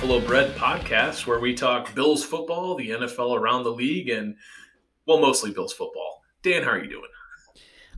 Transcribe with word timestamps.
Buffalo 0.00 0.26
Bred 0.26 0.56
podcast, 0.56 1.26
where 1.26 1.40
we 1.40 1.54
talk 1.54 1.94
Bills 1.94 2.24
football, 2.24 2.74
the 2.74 2.88
NFL 2.88 3.38
around 3.38 3.64
the 3.64 3.70
league, 3.70 4.08
and 4.08 4.34
well, 5.04 5.20
mostly 5.20 5.50
Bills 5.50 5.74
football. 5.74 6.22
Dan, 6.42 6.62
how 6.62 6.70
are 6.70 6.82
you 6.82 6.88
doing? 6.88 7.10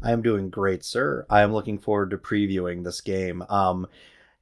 I 0.02 0.10
am 0.10 0.20
doing 0.20 0.50
great, 0.50 0.84
sir. 0.84 1.24
I 1.30 1.42
am 1.42 1.52
looking 1.52 1.78
forward 1.78 2.10
to 2.10 2.18
previewing 2.18 2.82
this 2.82 3.00
game. 3.00 3.42
Um, 3.42 3.86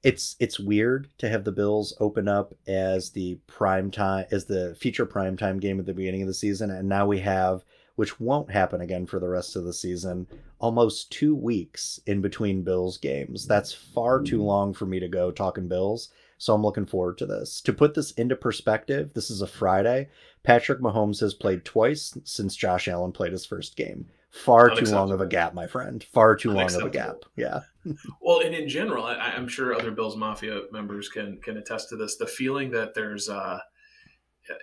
it's 0.03 0.37
it's 0.41 0.59
weird 0.59 1.09
to 1.19 1.29
have 1.29 1.45
the 1.45 1.53
Bills 1.53 1.95
open 2.01 2.29
up 2.29 2.55
as 2.67 3.11
the 3.11 3.39
prime 3.47 3.91
time 3.91 4.25
as 4.31 4.47
the 4.47 4.75
feature 4.81 5.05
prime 5.05 5.37
time 5.37 5.61
game 5.61 5.79
at 5.79 5.85
the 5.85 5.93
beginning 5.93 6.23
of 6.23 6.29
the 6.29 6.35
season, 6.35 6.71
and 6.71 6.89
now 6.89 7.07
we 7.07 7.19
have, 7.19 7.63
which 7.95 8.19
won't 8.19 8.51
happen 8.51 8.81
again 8.81 9.05
for 9.05 9.21
the 9.21 9.29
rest 9.29 9.55
of 9.55 9.65
the 9.65 9.75
season, 9.75 10.27
almost 10.61 11.13
two 11.13 11.35
weeks 11.37 12.01
in 12.07 12.23
between 12.23 12.63
Bills 12.63 12.97
games. 12.97 13.47
That's 13.47 13.75
far 13.75 14.23
too 14.23 14.43
long 14.43 14.73
for 14.73 14.87
me 14.87 14.99
to 14.99 15.09
go 15.09 15.31
talking 15.31 15.69
Bills. 15.69 16.09
So 16.41 16.55
I'm 16.55 16.63
looking 16.63 16.87
forward 16.87 17.19
to 17.19 17.27
this. 17.27 17.61
To 17.61 17.73
put 17.75 17.93
this 17.93 18.13
into 18.13 18.35
perspective, 18.35 19.11
this 19.13 19.31
is 19.31 19.43
a 19.43 19.47
Friday. 19.47 20.09
Patrick 20.43 20.81
Mahomes 20.81 21.21
has 21.21 21.35
played 21.35 21.67
twice 21.67 22.17
since 22.25 22.57
Josh 22.57 22.89
Allen 22.89 23.13
played 23.13 23.33
his 23.33 23.45
first 23.45 23.77
game. 23.77 24.07
Far 24.31 24.71
too 24.71 24.87
long 24.87 25.13
of 25.13 25.21
a 25.21 25.27
gap, 25.27 25.53
my 25.53 25.67
friend. 25.67 26.03
Far 26.03 26.35
too 26.37 26.53
long 26.53 26.75
of 26.75 26.83
a 26.83 26.89
gap. 26.89 27.17
Yeah. 27.37 27.61
well, 28.23 28.41
and 28.41 28.55
in 28.55 28.71
general, 28.71 29.05
I, 29.05 29.35
am 29.37 29.49
sure 29.49 29.75
other 29.75 29.91
Bills 29.91 30.17
Mafia 30.17 30.63
members 30.73 31.11
can 31.11 31.39
can 31.43 31.59
attest 31.59 31.91
to 31.91 31.97
this. 31.97 32.17
The 32.17 32.27
feeling 32.27 32.71
that 32.71 32.95
there's, 32.95 33.29
uh, 33.29 33.59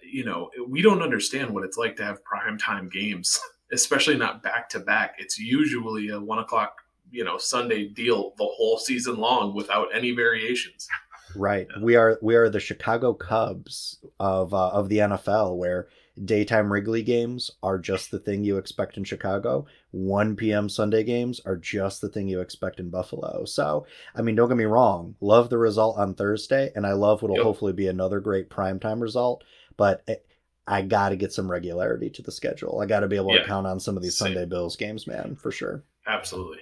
you 0.02 0.26
know, 0.26 0.50
we 0.68 0.82
don't 0.82 1.04
understand 1.04 1.52
what 1.52 1.64
it's 1.64 1.78
like 1.78 1.96
to 1.98 2.04
have 2.04 2.24
prime 2.24 2.58
time 2.58 2.90
games, 2.90 3.40
especially 3.72 4.18
not 4.18 4.42
back 4.42 4.68
to 4.70 4.80
back. 4.80 5.18
It's 5.20 5.38
usually 5.38 6.10
a 6.10 6.20
one 6.20 6.40
o'clock, 6.40 6.78
you 7.12 7.24
know, 7.24 7.38
Sunday 7.38 7.88
deal 7.88 8.34
the 8.40 8.50
whole 8.52 8.80
season 8.80 9.18
long 9.18 9.54
without 9.54 9.90
any 9.94 10.12
variations. 10.14 10.88
Right. 11.38 11.68
Yeah. 11.76 11.84
We 11.84 11.96
are 11.96 12.20
we 12.22 12.36
are 12.36 12.50
the 12.50 12.60
Chicago 12.60 13.14
Cubs 13.14 14.00
of 14.20 14.54
uh, 14.54 14.70
of 14.70 14.90
the 14.90 14.98
NFL, 14.98 15.58
where 15.58 15.88
daytime 16.24 16.72
Wrigley 16.72 17.04
games 17.04 17.52
are 17.62 17.78
just 17.78 18.12
the 18.12 18.20
thing 18.20 18.44
you 18.44 18.58
expect 18.58 18.98
in 18.98 19.04
Chicago. 19.04 19.66
1 19.92 20.36
p.m. 20.36 20.70
Sunday 20.70 21.04
games 21.04 21.42
are 21.46 21.56
just 21.56 22.02
the 22.02 22.10
thing 22.10 22.28
you 22.28 22.42
expect 22.42 22.80
in 22.80 22.90
Buffalo. 22.90 23.46
So, 23.46 23.86
I 24.16 24.22
mean, 24.22 24.36
don't 24.36 24.48
get 24.48 24.58
me 24.58 24.66
wrong. 24.66 25.16
Love 25.22 25.50
the 25.50 25.58
result 25.58 25.98
on 25.98 26.16
Thursday, 26.16 26.72
and 26.76 26.86
I 26.86 26.94
love 26.94 27.22
what'll 27.22 27.38
yep. 27.38 27.46
hopefully 27.46 27.74
be 27.74 27.88
another 27.88 28.20
great 28.20 28.50
primetime 28.50 29.02
result. 29.02 29.44
But 29.76 30.04
it, 30.08 30.26
I 30.68 30.82
got 30.82 31.10
to 31.10 31.16
get 31.16 31.32
some 31.32 31.50
regularity 31.50 32.10
to 32.12 32.22
the 32.22 32.32
schedule. 32.32 32.82
I 32.82 32.86
got 32.86 33.02
to 33.02 33.08
be 33.08 33.16
able 33.16 33.34
yeah. 33.34 33.42
to 33.42 33.48
count 33.48 33.68
on 33.68 33.80
some 33.80 33.96
of 33.96 34.04
these 34.04 34.18
Same. 34.18 34.34
Sunday 34.34 34.46
Bills 34.46 34.76
games, 34.76 35.08
man, 35.08 35.36
for 35.36 35.52
sure. 35.52 35.84
Absolutely. 36.06 36.60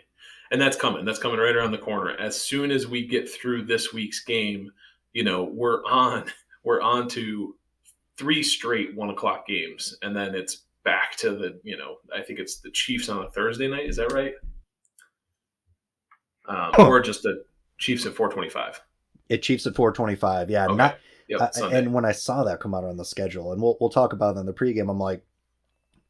And 0.51 0.61
that's 0.61 0.77
coming. 0.77 1.05
That's 1.05 1.19
coming 1.19 1.39
right 1.39 1.55
around 1.55 1.71
the 1.71 1.77
corner. 1.77 2.15
As 2.17 2.39
soon 2.39 2.71
as 2.71 2.87
we 2.87 3.05
get 3.07 3.29
through 3.29 3.65
this 3.65 3.93
week's 3.93 4.23
game, 4.23 4.71
you 5.13 5.23
know, 5.23 5.43
we're 5.43 5.83
on 5.85 6.25
we're 6.63 6.81
on 6.81 7.07
to 7.09 7.55
three 8.17 8.43
straight 8.43 8.95
one 8.95 9.09
o'clock 9.09 9.47
games, 9.47 9.95
and 10.01 10.15
then 10.15 10.35
it's 10.35 10.63
back 10.83 11.15
to 11.17 11.31
the 11.31 11.59
you 11.63 11.77
know 11.77 11.97
I 12.15 12.21
think 12.21 12.39
it's 12.39 12.57
the 12.57 12.71
Chiefs 12.71 13.09
on 13.09 13.25
a 13.25 13.29
Thursday 13.29 13.67
night. 13.67 13.89
Is 13.89 13.97
that 13.97 14.11
right? 14.11 14.33
Um, 16.47 16.71
Or 16.77 16.99
just 16.99 17.23
the 17.23 17.43
Chiefs 17.77 18.05
at 18.05 18.13
four 18.13 18.29
twenty 18.29 18.49
five. 18.49 18.79
It 19.29 19.41
Chiefs 19.41 19.65
at 19.65 19.75
four 19.75 19.91
twenty 19.91 20.15
five. 20.15 20.49
Yeah, 20.49 20.65
okay. 20.65 20.75
not. 20.75 20.97
Yep, 21.27 21.41
uh, 21.41 21.69
and 21.69 21.91
when 21.91 22.05
I 22.05 22.11
saw 22.11 22.43
that 22.43 22.59
come 22.59 22.75
out 22.75 22.83
on 22.83 22.97
the 22.97 23.05
schedule, 23.05 23.51
and 23.51 23.59
we'll 23.59 23.77
we'll 23.81 23.89
talk 23.89 24.13
about 24.13 24.37
it 24.37 24.41
in 24.41 24.45
the 24.45 24.53
pregame, 24.53 24.91
I'm 24.91 24.99
like, 24.99 25.25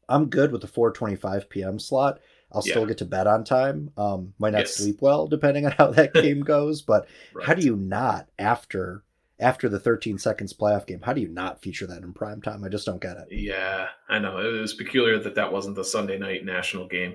I'm 0.08 0.26
good 0.28 0.52
with 0.52 0.60
the 0.60 0.68
4:25 0.68 1.48
p.m. 1.48 1.78
slot. 1.78 2.20
I'll 2.52 2.62
yeah. 2.64 2.72
still 2.72 2.86
get 2.86 2.98
to 2.98 3.04
bed 3.04 3.26
on 3.26 3.44
time. 3.44 3.90
Um, 3.96 4.34
might 4.38 4.50
not 4.50 4.60
yes. 4.60 4.76
sleep 4.76 4.98
well 5.00 5.26
depending 5.26 5.66
on 5.66 5.72
how 5.72 5.90
that 5.90 6.14
game 6.14 6.40
goes, 6.40 6.82
but 6.82 7.06
right. 7.34 7.46
how 7.46 7.54
do 7.54 7.64
you 7.64 7.76
not 7.76 8.28
after 8.38 9.02
after 9.38 9.68
the 9.68 9.80
13 9.80 10.18
seconds 10.18 10.54
playoff 10.54 10.86
game? 10.86 11.00
How 11.02 11.12
do 11.12 11.20
you 11.20 11.28
not 11.28 11.60
feature 11.60 11.86
that 11.86 12.02
in 12.02 12.12
prime 12.12 12.40
time? 12.40 12.64
I 12.64 12.68
just 12.68 12.86
don't 12.86 13.02
get 13.02 13.16
it. 13.18 13.28
Yeah, 13.30 13.88
I 14.08 14.18
know 14.18 14.38
it 14.38 14.60
was 14.60 14.74
peculiar 14.74 15.18
that 15.18 15.34
that 15.34 15.52
wasn't 15.52 15.76
the 15.76 15.84
Sunday 15.84 16.18
night 16.18 16.44
national 16.44 16.86
game. 16.88 17.14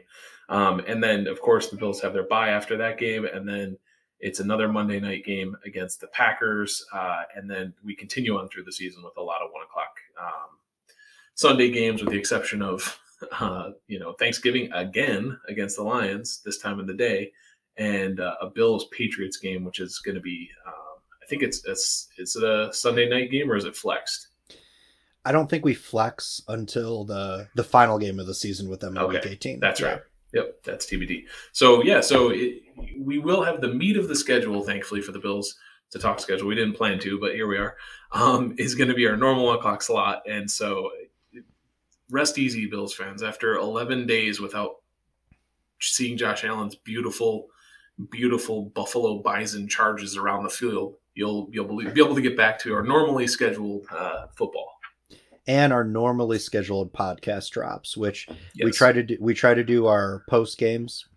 Um, 0.50 0.82
and 0.88 1.04
then 1.04 1.28
of 1.28 1.42
course 1.42 1.70
the 1.70 1.78
Bills 1.78 2.02
have 2.02 2.14
their 2.14 2.28
bye 2.28 2.50
after 2.50 2.78
that 2.78 2.98
game, 2.98 3.26
and 3.26 3.48
then 3.48 3.78
it's 4.20 4.40
another 4.40 4.68
Monday 4.68 5.00
night 5.00 5.26
game 5.26 5.56
against 5.66 6.00
the 6.00 6.08
Packers, 6.08 6.86
uh, 6.94 7.24
and 7.36 7.50
then 7.50 7.74
we 7.84 7.96
continue 7.96 8.38
on 8.38 8.50
through 8.50 8.64
the 8.64 8.72
season 8.72 9.04
with 9.04 9.18
a 9.18 9.22
lot 9.22 9.42
of 9.42 9.50
one 9.52 9.64
o'clock 9.64 9.96
um, 10.20 10.58
Sunday 11.34 11.72
games, 11.72 12.04
with 12.04 12.12
the 12.12 12.20
exception 12.20 12.62
of 12.62 13.00
uh, 13.40 13.72
you 13.88 14.00
know, 14.00 14.14
Thanksgiving 14.14 14.72
again 14.74 15.38
against 15.48 15.78
the 15.78 15.84
Lions 15.84 16.42
this 16.46 16.58
time 16.58 16.80
of 16.80 16.88
the 16.88 16.94
day, 16.94 17.32
and 17.78 18.20
uh, 18.20 18.36
a 18.42 18.50
Bills 18.50 18.88
Patriots 18.92 19.38
game, 19.38 19.64
which 19.64 19.80
is 19.80 20.00
going 20.00 20.16
to 20.16 20.22
be, 20.22 20.50
um, 20.68 20.74
I 21.22 21.26
think 21.28 21.44
it's 21.44 21.64
it's 21.66 22.10
it's 22.18 22.36
a 22.36 22.72
Sunday 22.74 23.10
night 23.10 23.32
game 23.32 23.52
or 23.52 23.56
is 23.56 23.66
it 23.66 23.76
flexed? 23.76 24.28
I 25.24 25.32
don't 25.32 25.50
think 25.50 25.64
we 25.64 25.74
flex 25.74 26.42
until 26.48 27.06
the 27.06 27.48
the 27.56 27.64
final 27.64 28.00
game 28.00 28.20
of 28.20 28.28
the 28.28 28.34
season 28.34 28.70
with 28.70 28.80
them 28.80 28.98
in 28.98 29.04
okay. 29.04 29.18
week 29.18 29.28
18. 29.28 29.60
That's 29.60 29.80
yeah. 29.80 29.88
right. 29.88 30.02
Yep, 30.34 30.64
that's 30.64 30.86
TBD. 30.86 31.26
So 31.52 31.84
yeah, 31.84 32.02
so 32.02 32.30
it, 32.30 32.64
we 32.98 33.20
will 33.20 33.44
have 33.44 33.62
the 33.62 33.68
meat 33.68 33.98
of 33.98 34.08
the 34.08 34.16
schedule, 34.16 34.64
thankfully 34.64 35.02
for 35.02 35.12
the 35.12 35.20
Bills 35.20 35.58
to 35.92 36.00
talk 36.00 36.20
schedule. 36.20 36.48
We 36.48 36.56
didn't 36.56 36.76
plan 36.76 37.00
to, 37.00 37.20
but 37.20 37.34
here 37.34 37.48
we 37.48 37.58
are. 37.58 37.76
Um, 38.14 38.56
is 38.58 38.76
going 38.76 38.88
to 38.88 38.96
be 38.96 39.08
our 39.08 39.18
normal 39.18 39.46
one 39.46 39.58
o'clock 39.58 39.82
slot, 39.82 40.24
and 40.28 40.50
so 40.50 40.90
rest 42.12 42.38
easy, 42.38 42.68
Bills 42.68 42.94
fans. 42.94 43.24
After 43.24 43.56
11 43.56 44.06
days 44.06 44.40
without 44.40 44.76
seeing 45.80 46.18
Josh 46.18 46.44
Allen's 46.44 46.76
beautiful, 46.76 47.48
beautiful 48.12 48.66
Buffalo 48.66 49.20
Bison 49.20 49.68
charges 49.68 50.18
around 50.18 50.44
the 50.44 50.50
field, 50.50 50.96
you'll 51.16 51.50
you'll 51.52 51.68
be 51.68 52.02
able 52.02 52.16
to 52.16 52.22
get 52.22 52.38
back 52.38 52.60
to 52.60 52.74
our 52.74 52.84
normally 52.84 53.28
scheduled 53.28 53.86
uh, 53.92 54.28
football 54.36 54.72
and 55.48 55.74
our 55.74 55.84
normally 55.84 56.40
scheduled 56.40 56.94
podcast 56.94 57.50
drops, 57.50 57.98
which 57.98 58.28
yes. 58.54 58.66
we 58.66 58.72
try 58.72 58.92
to 58.92 59.04
do. 59.04 59.18
We 59.20 59.34
try 59.34 59.54
to 59.54 59.64
do 59.64 59.88
our 59.88 60.24
post 60.30 60.58
games 60.58 61.08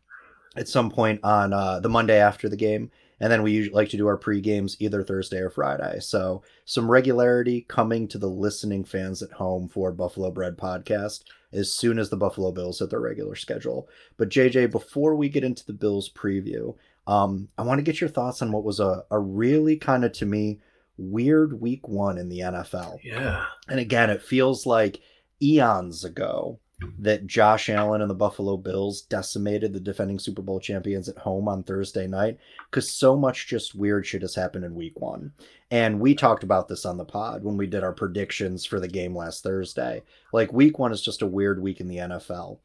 at 0.56 0.69
some 0.69 0.91
point 0.91 1.21
on 1.25 1.53
uh, 1.53 1.81
the 1.81 1.88
Monday 1.88 2.19
after 2.19 2.49
the 2.49 2.56
game 2.56 2.91
and 3.21 3.31
then 3.31 3.43
we 3.43 3.53
usually 3.53 3.75
like 3.75 3.89
to 3.91 3.97
do 3.97 4.07
our 4.07 4.17
pre 4.17 4.41
games 4.41 4.77
either 4.81 5.03
Thursday 5.03 5.39
or 5.39 5.51
Friday. 5.51 6.01
So 6.01 6.43
some 6.65 6.91
regularity 6.91 7.65
coming 7.69 8.09
to 8.09 8.19
the 8.19 8.29
listening 8.29 8.85
fans 8.85 9.23
at 9.23 9.33
home 9.33 9.69
for 9.69 9.93
Buffalo 9.93 10.31
Bred 10.31 10.57
podcast 10.57 11.25
as 11.53 11.73
soon 11.73 11.99
as 11.99 12.11
the 12.11 12.17
Buffalo 12.17 12.51
Bills 12.53 12.81
hit 12.81 12.91
their 12.91 13.01
regular 13.01 13.37
schedule. 13.37 13.89
But 14.17 14.31
JJ, 14.31 14.71
before 14.71 15.15
we 15.15 15.29
get 15.29 15.45
into 15.45 15.65
the 15.65 15.73
Bills 15.73 16.11
preview, 16.11 16.77
um, 17.07 17.49
I 17.57 17.63
want 17.63 17.79
to 17.79 17.85
get 17.85 18.01
your 18.01 18.11
thoughts 18.11 18.43
on 18.43 18.53
what 18.53 18.65
was 18.65 18.81
a, 18.81 19.05
a 19.11 19.19
really 19.19 19.77
kind 19.77 20.05
of 20.05 20.13
to 20.15 20.27
me 20.27 20.61
weird 20.97 21.61
week 21.61 21.87
one 21.89 22.19
in 22.19 22.29
the 22.29 22.41
NFL. 22.41 22.99
Yeah. 23.03 23.45
And 23.69 23.81
again, 23.81 24.11
it 24.11 24.23
feels 24.23 24.67
like 24.67 25.01
eons 25.43 26.05
ago 26.05 26.61
that 26.99 27.27
Josh 27.27 27.69
Allen 27.69 28.01
and 28.01 28.11
the 28.11 28.15
Buffalo 28.15 28.57
Bills 28.57 29.03
decimated 29.03 29.73
the 29.73 29.81
defending 29.81 30.19
Super 30.19 30.43
Bowl 30.43 30.59
champions 30.59 31.09
at 31.09 31.17
home 31.17 31.49
on 31.49 31.62
Thursday 31.62 32.07
night 32.07 32.39
because 32.71 32.91
so 32.91 33.17
much 33.17 33.47
just 33.47 33.75
weird 33.75 34.07
shit 34.07 34.23
has 34.23 34.35
happened 34.35 34.65
in 34.65 34.75
week 34.75 35.01
one. 35.01 35.33
And 35.71 36.01
we 36.01 36.15
talked 36.15 36.43
about 36.43 36.69
this 36.69 36.84
on 36.84 36.97
the 36.97 37.05
pod 37.05 37.45
when 37.45 37.57
we 37.57 37.67
did 37.67 37.84
our 37.84 37.93
predictions 37.93 38.65
for 38.65 38.81
the 38.81 38.89
game 38.89 39.17
last 39.17 39.43
Thursday. 39.43 40.03
Like, 40.33 40.53
week 40.53 40.79
one 40.79 40.93
is 40.93 41.03
just 41.03 41.23
a 41.23 41.27
weird 41.27 41.63
week 41.63 41.81
in 41.81 41.89
the 41.89 41.99
NFL. 41.99 42.59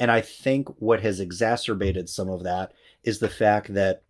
And 0.00 0.10
I 0.10 0.20
think 0.20 0.68
what 0.80 1.00
has 1.00 1.20
exacerbated 1.20 2.08
some 2.08 2.28
of 2.28 2.42
that 2.44 2.72
is 3.04 3.18
the 3.18 3.28
fact 3.28 3.72
that 3.74 4.02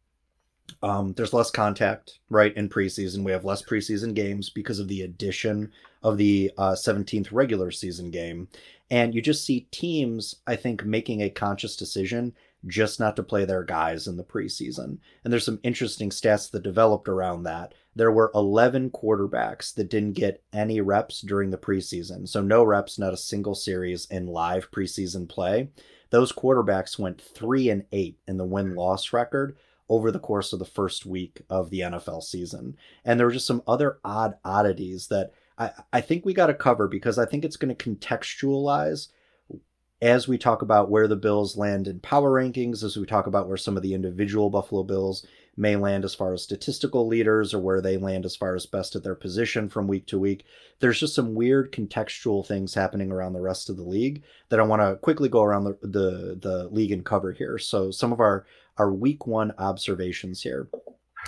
um, 0.83 1.13
there's 1.15 1.33
less 1.33 1.51
contact, 1.51 2.21
right, 2.31 2.55
in 2.57 2.69
preseason. 2.69 3.23
We 3.23 3.33
have 3.33 3.45
less 3.45 3.63
preseason 3.63 4.15
games 4.15 4.51
because 4.51 4.79
of 4.79 4.89
the 4.89 5.03
addition 5.03 5.71
of 6.03 6.19
the 6.19 6.51
uh, 6.59 6.73
17th 6.73 7.29
regular 7.33 7.71
season 7.71 8.11
game. 8.11 8.49
And 8.91 9.15
you 9.15 9.23
just 9.23 9.45
see 9.45 9.69
teams, 9.71 10.37
I 10.47 10.57
think, 10.57 10.85
making 10.85 11.23
a 11.23 11.31
conscious 11.31 11.77
decision 11.77 12.35
just 12.67 12.99
not 12.99 13.17
to 13.17 13.23
play 13.23 13.45
their 13.45 13.63
guys 13.63 14.07
in 14.07 14.17
the 14.17 14.25
preseason. 14.25 14.99
And 15.23 15.33
there's 15.33 15.45
some 15.45 15.61
interesting 15.63 16.11
stats 16.11 16.51
that 16.51 16.63
developed 16.63 17.09
around 17.09 17.43
that. 17.43 17.75
There 17.97 18.13
were 18.13 18.31
11 18.35 18.91
quarterbacks 18.91 19.75
that 19.75 19.89
didn't 19.91 20.15
get 20.15 20.43
any 20.53 20.81
reps 20.81 21.21
during 21.21 21.51
the 21.51 21.59
preseason. 21.59 22.29
So, 22.29 22.41
no 22.41 22.65
reps, 22.65 22.99
not 22.99 23.13
a 23.13 23.19
single 23.19 23.55
series 23.55 24.07
in 24.07 24.27
live 24.27 24.71
preseason 24.71 25.29
play. 25.29 25.69
Those 26.11 26.33
quarterbacks 26.33 26.99
went 26.99 27.21
3 27.21 27.71
and 27.71 27.85
8 27.93 28.19
in 28.27 28.37
the 28.37 28.45
win 28.45 28.75
loss 28.75 29.13
record 29.13 29.57
over 29.89 30.11
the 30.11 30.19
course 30.19 30.53
of 30.53 30.59
the 30.59 30.65
first 30.65 31.05
week 31.05 31.43
of 31.51 31.71
the 31.71 31.81
NFL 31.81 32.23
season. 32.23 32.77
And 33.05 33.19
there 33.19 33.27
were 33.27 33.33
just 33.33 33.47
some 33.47 33.63
other 33.67 33.99
odd 34.05 34.35
oddities 34.45 35.09
that 35.09 35.33
I, 35.59 35.71
I 35.93 36.01
think 36.01 36.25
we 36.25 36.35
got 36.35 36.47
to 36.47 36.55
cover 36.55 36.89
because 36.89 37.19
I 37.19 37.27
think 37.27 37.45
it's 37.45 37.57
going 37.57 37.75
to 37.75 37.91
contextualize 37.91 39.09
as 40.03 40.29
we 40.29 40.37
talk 40.37 40.61
about 40.61 40.91
where 40.91 41.09
the 41.09 41.17
Bills 41.17 41.57
land 41.57 41.89
in 41.89 42.01
power 42.01 42.31
rankings, 42.31 42.83
as 42.83 42.97
we 42.97 43.07
talk 43.07 43.27
about 43.27 43.49
where 43.49 43.57
some 43.57 43.77
of 43.77 43.83
the 43.83 43.95
individual 43.95 44.51
Buffalo 44.51 44.83
Bills 44.83 45.27
may 45.57 45.77
land 45.77 46.05
as 46.05 46.15
far 46.15 46.33
as 46.33 46.43
statistical 46.43 47.07
leaders 47.07 47.55
or 47.55 47.61
where 47.61 47.81
they 47.81 47.97
land 47.97 48.27
as 48.27 48.35
far 48.35 48.55
as 48.55 48.67
best 48.67 48.97
at 48.97 49.05
their 49.05 49.15
position 49.15 49.69
from 49.69 49.87
week 49.87 50.07
to 50.07 50.19
week. 50.19 50.45
There's 50.81 50.99
just 50.99 51.15
some 51.15 51.35
weird 51.35 51.73
contextual 51.73 52.45
things 52.45 52.75
happening 52.75 53.13
around 53.13 53.35
the 53.35 53.41
rest 53.41 53.71
of 53.71 53.77
the 53.77 53.85
league 53.85 54.25
that 54.49 54.59
I 54.59 54.65
want 54.65 54.83
to 54.83 54.97
quickly 54.97 55.29
go 55.29 55.43
around 55.43 55.65
the, 55.65 55.79
the, 55.81 56.39
the 56.41 56.69
league 56.71 56.91
and 56.91 57.05
cover 57.05 57.33
here. 57.33 57.57
So 57.59 57.91
some 57.91 58.13
of 58.13 58.21
our, 58.21 58.47
our 58.77 58.93
week 58.93 59.27
one 59.27 59.53
observations 59.59 60.43
here. 60.43 60.69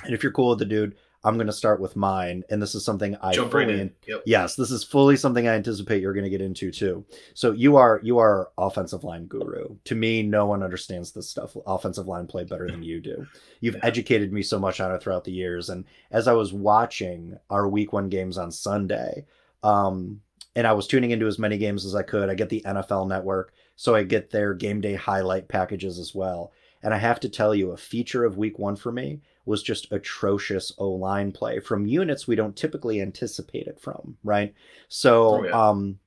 And 0.05 0.13
if 0.13 0.23
you're 0.23 0.33
cool 0.33 0.51
with 0.51 0.59
the 0.59 0.65
dude, 0.65 0.97
I'm 1.27 1.35
going 1.37 1.49
to 1.49 1.53
start 1.53 1.81
with 1.81 1.97
mine, 1.97 2.45
and 2.49 2.63
this 2.63 2.75
is 2.77 2.85
something 2.85 3.17
I 3.21 3.33
jump 3.33 3.51
fully 3.51 3.67
right 3.67 3.75
in. 3.75 3.93
Yep. 4.07 4.23
yes, 4.27 4.55
this 4.55 4.71
is 4.71 4.85
fully 4.85 5.17
something 5.17 5.49
I 5.49 5.55
anticipate 5.55 6.01
you're 6.01 6.15
going 6.15 6.25
to 6.25 6.31
get 6.31 6.41
into 6.41 6.71
too. 6.71 7.05
So 7.35 7.51
you 7.53 7.77
are 7.77 8.01
you 8.05 8.19
are 8.19 8.51
offensive 8.57 9.03
line 9.03 9.27
guru. 9.27 9.77
To 9.85 9.95
me, 9.97 10.23
no 10.23 10.47
one 10.47 10.63
understands 10.63 11.11
this 11.13 11.29
stuff, 11.29 11.57
offensive 11.67 12.07
line 12.07 12.27
play 12.29 12.45
better 12.45 12.69
than 12.69 12.83
you 12.85 13.01
do. 13.01 13.27
You've 13.61 13.75
Yeah. 13.75 13.81
educated 13.83 14.33
me 14.33 14.43
so 14.43 14.59
much 14.59 14.81
on 14.81 14.95
it 14.95 15.03
throughout 15.03 15.25
the 15.25 15.33
years, 15.33 15.69
and 15.69 15.85
as 16.13 16.29
I 16.29 16.33
was 16.33 16.53
watching 16.53 17.37
our 17.51 17.69
Week 17.69 17.93
One 17.93 18.09
games 18.09 18.39
on 18.39 18.53
Sunday, 18.53 19.27
um, 19.65 20.21
and 20.55 20.67
I 20.67 20.73
was 20.73 20.87
tuning 20.87 21.11
into 21.11 21.27
as 21.27 21.39
many 21.39 21.59
games 21.59 21.85
as 21.85 21.95
I 21.95 22.03
could. 22.03 22.31
I 22.31 22.35
get 22.35 22.49
the 22.49 22.63
NFL 22.65 23.09
Network, 23.09 23.53
so 23.75 23.95
I 23.95 24.05
get 24.05 24.31
their 24.31 24.55
game 24.55 24.81
day 24.81 24.95
highlight 24.95 25.49
packages 25.49 25.99
as 25.99 26.15
well. 26.15 26.53
And 26.83 26.95
I 26.95 26.99
have 26.99 27.21
to 27.21 27.29
tell 27.29 27.55
you, 27.55 27.73
a 27.73 27.77
feature 27.77 28.25
of 28.25 28.37
Week 28.37 28.59
One 28.59 28.77
for 28.77 28.93
me 28.93 29.21
was 29.45 29.63
just 29.63 29.91
atrocious 29.93 30.73
O 30.79 30.91
line 30.91 31.33
play 31.33 31.61
from 31.61 31.87
units 31.87 32.27
we 32.27 32.37
don't 32.37 32.57
typically 32.57 33.01
anticipate 33.01 33.67
it 33.67 33.81
from, 33.81 34.17
right? 34.25 34.55
So 34.89 35.37
Oh, 35.37 35.45
yeah. 35.45 35.69
um 35.69 35.99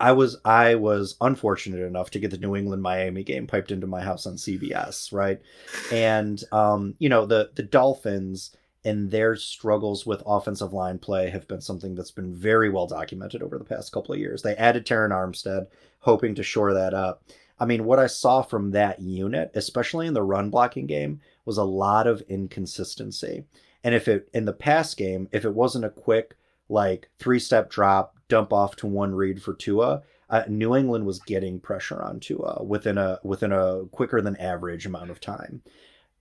I 0.00 0.12
was 0.12 0.38
I 0.44 0.76
was 0.76 1.16
unfortunate 1.20 1.82
enough 1.82 2.10
to 2.10 2.18
get 2.18 2.30
the 2.30 2.38
New 2.38 2.56
England 2.56 2.82
Miami 2.82 3.22
game 3.22 3.46
piped 3.46 3.70
into 3.70 3.86
my 3.86 4.02
house 4.02 4.26
on 4.26 4.38
CBS, 4.38 5.12
right? 5.12 5.40
And 5.92 6.42
um, 6.52 6.94
you 6.98 7.08
know, 7.08 7.26
the 7.26 7.50
the 7.54 7.62
Dolphins 7.62 8.56
and 8.84 9.10
their 9.10 9.36
struggles 9.36 10.04
with 10.06 10.22
offensive 10.26 10.72
line 10.72 10.98
play 10.98 11.30
have 11.30 11.48
been 11.48 11.60
something 11.60 11.94
that's 11.94 12.10
been 12.10 12.34
very 12.34 12.68
well 12.70 12.86
documented 12.86 13.42
over 13.42 13.58
the 13.58 13.64
past 13.64 13.92
couple 13.92 14.14
of 14.14 14.20
years. 14.20 14.42
They 14.42 14.56
added 14.56 14.86
Terron 14.86 15.10
Armstead, 15.10 15.66
hoping 16.00 16.34
to 16.34 16.42
shore 16.42 16.74
that 16.74 16.92
up. 16.94 17.22
I 17.58 17.66
mean, 17.66 17.84
what 17.84 17.98
I 17.98 18.06
saw 18.06 18.42
from 18.42 18.72
that 18.72 19.00
unit, 19.00 19.50
especially 19.54 20.06
in 20.06 20.14
the 20.14 20.22
run 20.22 20.50
blocking 20.50 20.86
game, 20.86 21.20
was 21.44 21.56
a 21.56 21.64
lot 21.64 22.06
of 22.06 22.22
inconsistency. 22.22 23.44
And 23.82 23.94
if 23.94 24.08
it 24.08 24.28
in 24.32 24.44
the 24.44 24.52
pass 24.52 24.94
game, 24.94 25.28
if 25.30 25.44
it 25.44 25.54
wasn't 25.54 25.84
a 25.84 25.90
quick 25.90 26.36
like 26.68 27.10
three 27.18 27.38
step 27.38 27.70
drop, 27.70 28.16
dump 28.28 28.52
off 28.52 28.76
to 28.76 28.86
one 28.86 29.14
read 29.14 29.42
for 29.42 29.54
Tua, 29.54 30.02
uh, 30.30 30.44
New 30.48 30.74
England 30.74 31.06
was 31.06 31.20
getting 31.20 31.60
pressure 31.60 32.02
on 32.02 32.18
Tua 32.18 32.62
within 32.64 32.98
a 32.98 33.20
within 33.22 33.52
a 33.52 33.84
quicker 33.92 34.20
than 34.20 34.36
average 34.36 34.86
amount 34.86 35.10
of 35.10 35.20
time. 35.20 35.62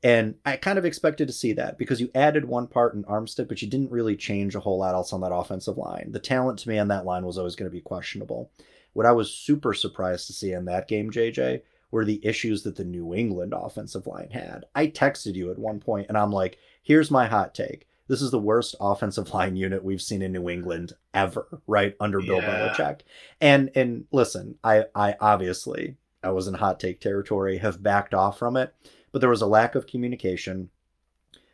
And 0.04 0.36
I 0.46 0.58
kind 0.58 0.78
of 0.78 0.84
expected 0.84 1.28
to 1.28 1.34
see 1.34 1.54
that 1.54 1.78
because 1.78 2.02
you 2.02 2.12
added 2.14 2.44
one 2.44 2.68
part 2.68 2.94
in 2.94 3.06
Armstead, 3.06 3.48
but 3.48 3.62
you 3.62 3.70
didn't 3.70 3.92
really 3.92 4.18
change 4.18 4.54
a 4.54 4.60
whole 4.60 4.80
lot 4.80 4.96
else 4.96 5.14
on 5.14 5.22
that 5.22 5.34
offensive 5.34 5.78
line. 5.78 6.12
The 6.12 6.20
talent 6.20 6.60
to 6.60 6.70
me 6.70 6.78
on 6.78 6.90
that 6.90 7.06
line 7.06 7.26
was 7.26 7.38
always 7.38 7.56
going 7.56 7.72
to 7.72 7.76
be 7.76 7.80
questionable. 7.80 8.52
What 8.94 9.06
I 9.06 9.12
was 9.12 9.32
super 9.34 9.74
surprised 9.74 10.28
to 10.28 10.34
see 10.34 10.52
in 10.52 10.66
that 10.66 10.88
game, 10.88 11.12
JJ, 11.12 11.62
were 11.92 12.06
the 12.06 12.26
issues 12.26 12.64
that 12.64 12.76
the 12.76 12.84
New 12.84 13.14
England 13.14 13.54
offensive 13.56 14.08
line 14.08 14.30
had. 14.32 14.66
I 14.74 14.88
texted 14.88 15.36
you 15.36 15.52
at 15.52 15.60
one 15.60 15.80
point 15.80 16.08
and 16.10 16.18
I'm 16.18 16.32
like, 16.32 16.58
here's 16.82 17.12
my 17.12 17.28
hot 17.28 17.54
take. 17.54 17.88
This 18.08 18.22
is 18.22 18.32
the 18.32 18.40
worst 18.40 18.76
offensive 18.82 19.30
line 19.34 19.56
unit 19.56 19.84
we've 19.84 20.02
seen 20.02 20.22
in 20.22 20.32
New 20.32 20.50
England 20.50 20.94
ever, 21.14 21.48
right? 21.68 21.96
Under 22.00 22.20
Bill 22.20 22.42
Yeah. 22.42 22.74
Belichick. 22.74 23.02
And 23.40 23.70
and 23.76 24.06
listen, 24.12 24.56
I 24.64 24.86
I 24.96 25.16
obviously 25.20 25.98
I 26.24 26.30
was 26.32 26.48
in 26.48 26.56
hot 26.56 26.80
take 26.80 27.00
territory, 27.00 27.58
have 27.60 27.84
backed 27.84 28.14
off 28.14 28.40
from 28.40 28.58
it, 28.58 28.74
but 29.12 29.20
there 29.20 29.30
was 29.30 29.42
a 29.42 29.48
lack 29.48 29.76
of 29.76 29.88
communication. 29.88 30.70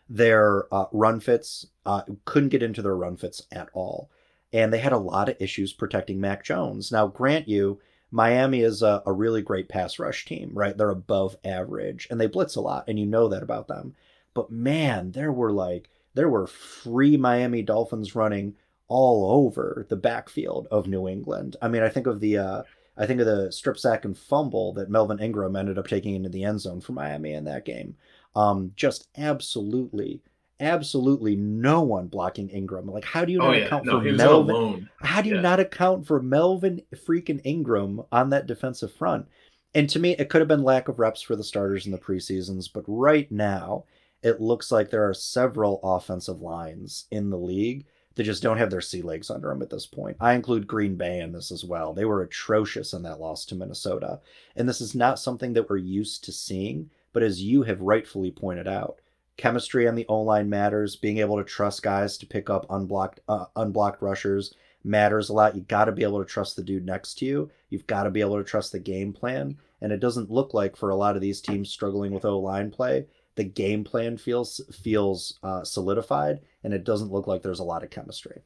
Their 0.07 0.73
uh, 0.73 0.85
run 0.91 1.19
fits 1.19 1.67
uh, 1.85 2.01
couldn't 2.25 2.49
get 2.49 2.63
into 2.63 2.81
their 2.81 2.95
run 2.95 3.15
fits 3.17 3.43
at 3.51 3.69
all, 3.73 4.09
and 4.51 4.73
they 4.73 4.79
had 4.79 4.93
a 4.93 4.97
lot 4.97 5.29
of 5.29 5.37
issues 5.39 5.73
protecting 5.73 6.19
Mac 6.19 6.43
Jones. 6.43 6.91
Now, 6.91 7.07
grant 7.07 7.47
you, 7.47 7.79
Miami 8.11 8.61
is 8.61 8.81
a, 8.81 9.03
a 9.05 9.13
really 9.13 9.41
great 9.41 9.69
pass 9.69 9.99
rush 9.99 10.25
team, 10.25 10.51
right? 10.53 10.75
They're 10.75 10.89
above 10.89 11.37
average, 11.43 12.07
and 12.09 12.19
they 12.19 12.27
blitz 12.27 12.55
a 12.55 12.61
lot, 12.61 12.85
and 12.87 12.99
you 12.99 13.05
know 13.05 13.27
that 13.27 13.43
about 13.43 13.67
them. 13.67 13.95
But 14.33 14.51
man, 14.51 15.11
there 15.11 15.31
were 15.31 15.51
like 15.51 15.89
there 16.13 16.29
were 16.29 16.47
free 16.47 17.17
Miami 17.17 17.61
Dolphins 17.61 18.15
running 18.15 18.55
all 18.87 19.45
over 19.45 19.85
the 19.89 19.95
backfield 19.95 20.67
of 20.71 20.87
New 20.87 21.07
England. 21.07 21.55
I 21.61 21.67
mean, 21.67 21.83
I 21.83 21.89
think 21.89 22.07
of 22.07 22.19
the 22.19 22.37
uh, 22.37 22.63
I 22.97 23.05
think 23.05 23.21
of 23.21 23.27
the 23.27 23.51
strip 23.51 23.77
sack 23.77 24.05
and 24.05 24.17
fumble 24.17 24.73
that 24.73 24.89
Melvin 24.89 25.19
Ingram 25.19 25.55
ended 25.55 25.77
up 25.77 25.87
taking 25.87 26.15
into 26.15 26.29
the 26.29 26.43
end 26.43 26.61
zone 26.61 26.81
for 26.81 26.91
Miami 26.93 27.33
in 27.33 27.45
that 27.45 27.65
game. 27.65 27.95
Um, 28.35 28.73
just 28.75 29.07
absolutely, 29.17 30.21
absolutely 30.59 31.35
no 31.35 31.81
one 31.81 32.07
blocking 32.07 32.49
Ingram. 32.49 32.87
Like, 32.87 33.05
how 33.05 33.25
do 33.25 33.31
you 33.31 33.41
Oh 33.41 33.47
not 33.47 33.57
yeah. 33.57 33.65
account 33.65 33.85
No, 33.85 33.99
for 34.01 34.11
Melvin? 34.11 34.89
How 35.01 35.21
do 35.21 35.29
you 35.29 35.35
Yeah. 35.35 35.41
not 35.41 35.59
account 35.59 36.05
for 36.05 36.21
Melvin 36.21 36.81
freaking 36.93 37.41
Ingram 37.43 38.01
on 38.11 38.29
that 38.31 38.47
defensive 38.47 38.93
front? 38.93 39.27
And 39.75 39.89
to 39.91 39.99
me, 39.99 40.15
it 40.17 40.29
could 40.29 40.41
have 40.41 40.47
been 40.47 40.63
lack 40.63 40.87
of 40.87 40.99
reps 40.99 41.21
for 41.21 41.35
the 41.35 41.43
starters 41.43 41.85
in 41.85 41.91
the 41.91 41.97
preseasons, 41.97 42.71
but 42.71 42.83
right 42.87 43.31
now, 43.31 43.85
it 44.23 44.41
looks 44.41 44.71
like 44.71 44.89
there 44.89 45.07
are 45.07 45.13
several 45.13 45.79
offensive 45.83 46.41
lines 46.41 47.05
in 47.11 47.29
the 47.29 47.37
league 47.37 47.85
that 48.15 48.23
just 48.23 48.43
don't 48.43 48.57
have 48.57 48.69
their 48.71 48.81
sea 48.81 49.01
legs 49.01 49.29
under 49.29 49.47
them 49.49 49.61
at 49.61 49.69
this 49.69 49.85
point. 49.85 50.17
I 50.19 50.33
include 50.33 50.67
Green 50.67 50.95
Bay 50.95 51.21
in 51.21 51.31
this 51.31 51.51
as 51.51 51.63
well. 51.63 51.93
They 51.93 52.03
were 52.03 52.23
atrocious 52.23 52.91
in 52.93 53.03
that 53.03 53.21
loss 53.21 53.45
to 53.45 53.55
Minnesota. 53.55 54.19
And 54.57 54.67
this 54.67 54.81
is 54.81 54.93
not 54.93 55.19
something 55.19 55.53
that 55.53 55.69
we're 55.69 55.77
used 55.77 56.23
to 56.25 56.31
seeing, 56.33 56.89
but 57.13 57.23
as 57.23 57.41
you 57.41 57.63
have 57.63 57.79
rightfully 57.79 58.31
pointed 58.31 58.67
out, 58.67 58.99
chemistry 59.39 59.87
on 59.87 59.95
the 59.95 60.05
O 60.07 60.21
line 60.21 60.49
matters. 60.49 60.95
Being 60.95 61.17
able 61.17 61.37
to 61.37 61.43
trust 61.43 61.81
guys 61.81 62.17
to 62.19 62.27
pick 62.27 62.49
up 62.49 62.65
unblocked 62.69 63.21
uh, 63.27 63.45
unblocked 63.55 64.01
rushers 64.01 64.53
matters 64.83 65.29
a 65.29 65.33
lot. 65.33 65.55
You 65.55 65.61
got 65.61 65.85
to 65.85 65.91
be 65.91 66.03
able 66.03 66.23
to 66.23 66.29
trust 66.29 66.55
the 66.55 66.63
dude 66.63 66.85
next 66.85 67.15
to 67.19 67.25
you. 67.25 67.51
You've 67.69 67.87
got 67.87 68.03
to 68.03 68.11
be 68.11 68.21
able 68.21 68.37
to 68.37 68.43
trust 68.43 68.71
the 68.71 68.79
game 68.79 69.13
plan. 69.13 69.57
And 69.81 69.91
it 69.91 69.99
doesn't 69.99 70.29
look 70.29 70.53
like 70.53 70.75
for 70.75 70.89
a 70.89 70.95
lot 70.95 71.15
of 71.15 71.21
these 71.21 71.41
teams 71.41 71.69
struggling 71.69 72.13
with 72.13 72.25
O 72.25 72.39
line 72.39 72.69
play, 72.69 73.05
the 73.35 73.43
game 73.45 73.85
plan 73.85 74.17
feels 74.17 74.59
feels 74.71 75.39
uh, 75.43 75.63
solidified, 75.63 76.41
and 76.63 76.73
it 76.73 76.83
doesn't 76.83 77.11
look 77.11 77.25
like 77.25 77.41
there's 77.41 77.61
a 77.61 77.63
lot 77.63 77.83
of 77.83 77.89
chemistry. 77.89 78.41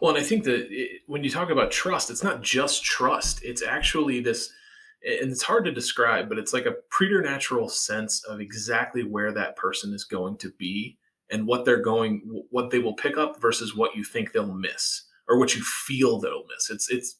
Well, 0.00 0.14
and 0.14 0.20
I 0.20 0.26
think 0.26 0.42
that 0.44 0.66
it, 0.70 1.02
when 1.06 1.22
you 1.22 1.30
talk 1.30 1.50
about 1.50 1.70
trust, 1.70 2.10
it's 2.10 2.24
not 2.24 2.42
just 2.42 2.82
trust. 2.82 3.44
It's 3.44 3.62
actually 3.62 4.18
this, 4.18 4.52
and 5.04 5.32
it's 5.32 5.42
hard 5.42 5.64
to 5.64 5.72
describe, 5.72 6.28
but 6.28 6.38
it's 6.38 6.52
like 6.52 6.66
a 6.66 6.76
preternatural 6.90 7.68
sense 7.68 8.24
of 8.24 8.40
exactly 8.40 9.02
where 9.02 9.32
that 9.32 9.56
person 9.56 9.92
is 9.92 10.04
going 10.04 10.36
to 10.38 10.52
be 10.58 10.96
and 11.30 11.46
what 11.46 11.64
they're 11.64 11.82
going, 11.82 12.22
what 12.50 12.70
they 12.70 12.78
will 12.78 12.94
pick 12.94 13.16
up 13.16 13.40
versus 13.40 13.74
what 13.74 13.96
you 13.96 14.04
think 14.04 14.32
they'll 14.32 14.54
miss 14.54 15.04
or 15.28 15.38
what 15.38 15.54
you 15.54 15.62
feel 15.62 16.20
they'll 16.20 16.44
miss. 16.54 16.70
It's 16.70 16.90
it's 16.90 17.16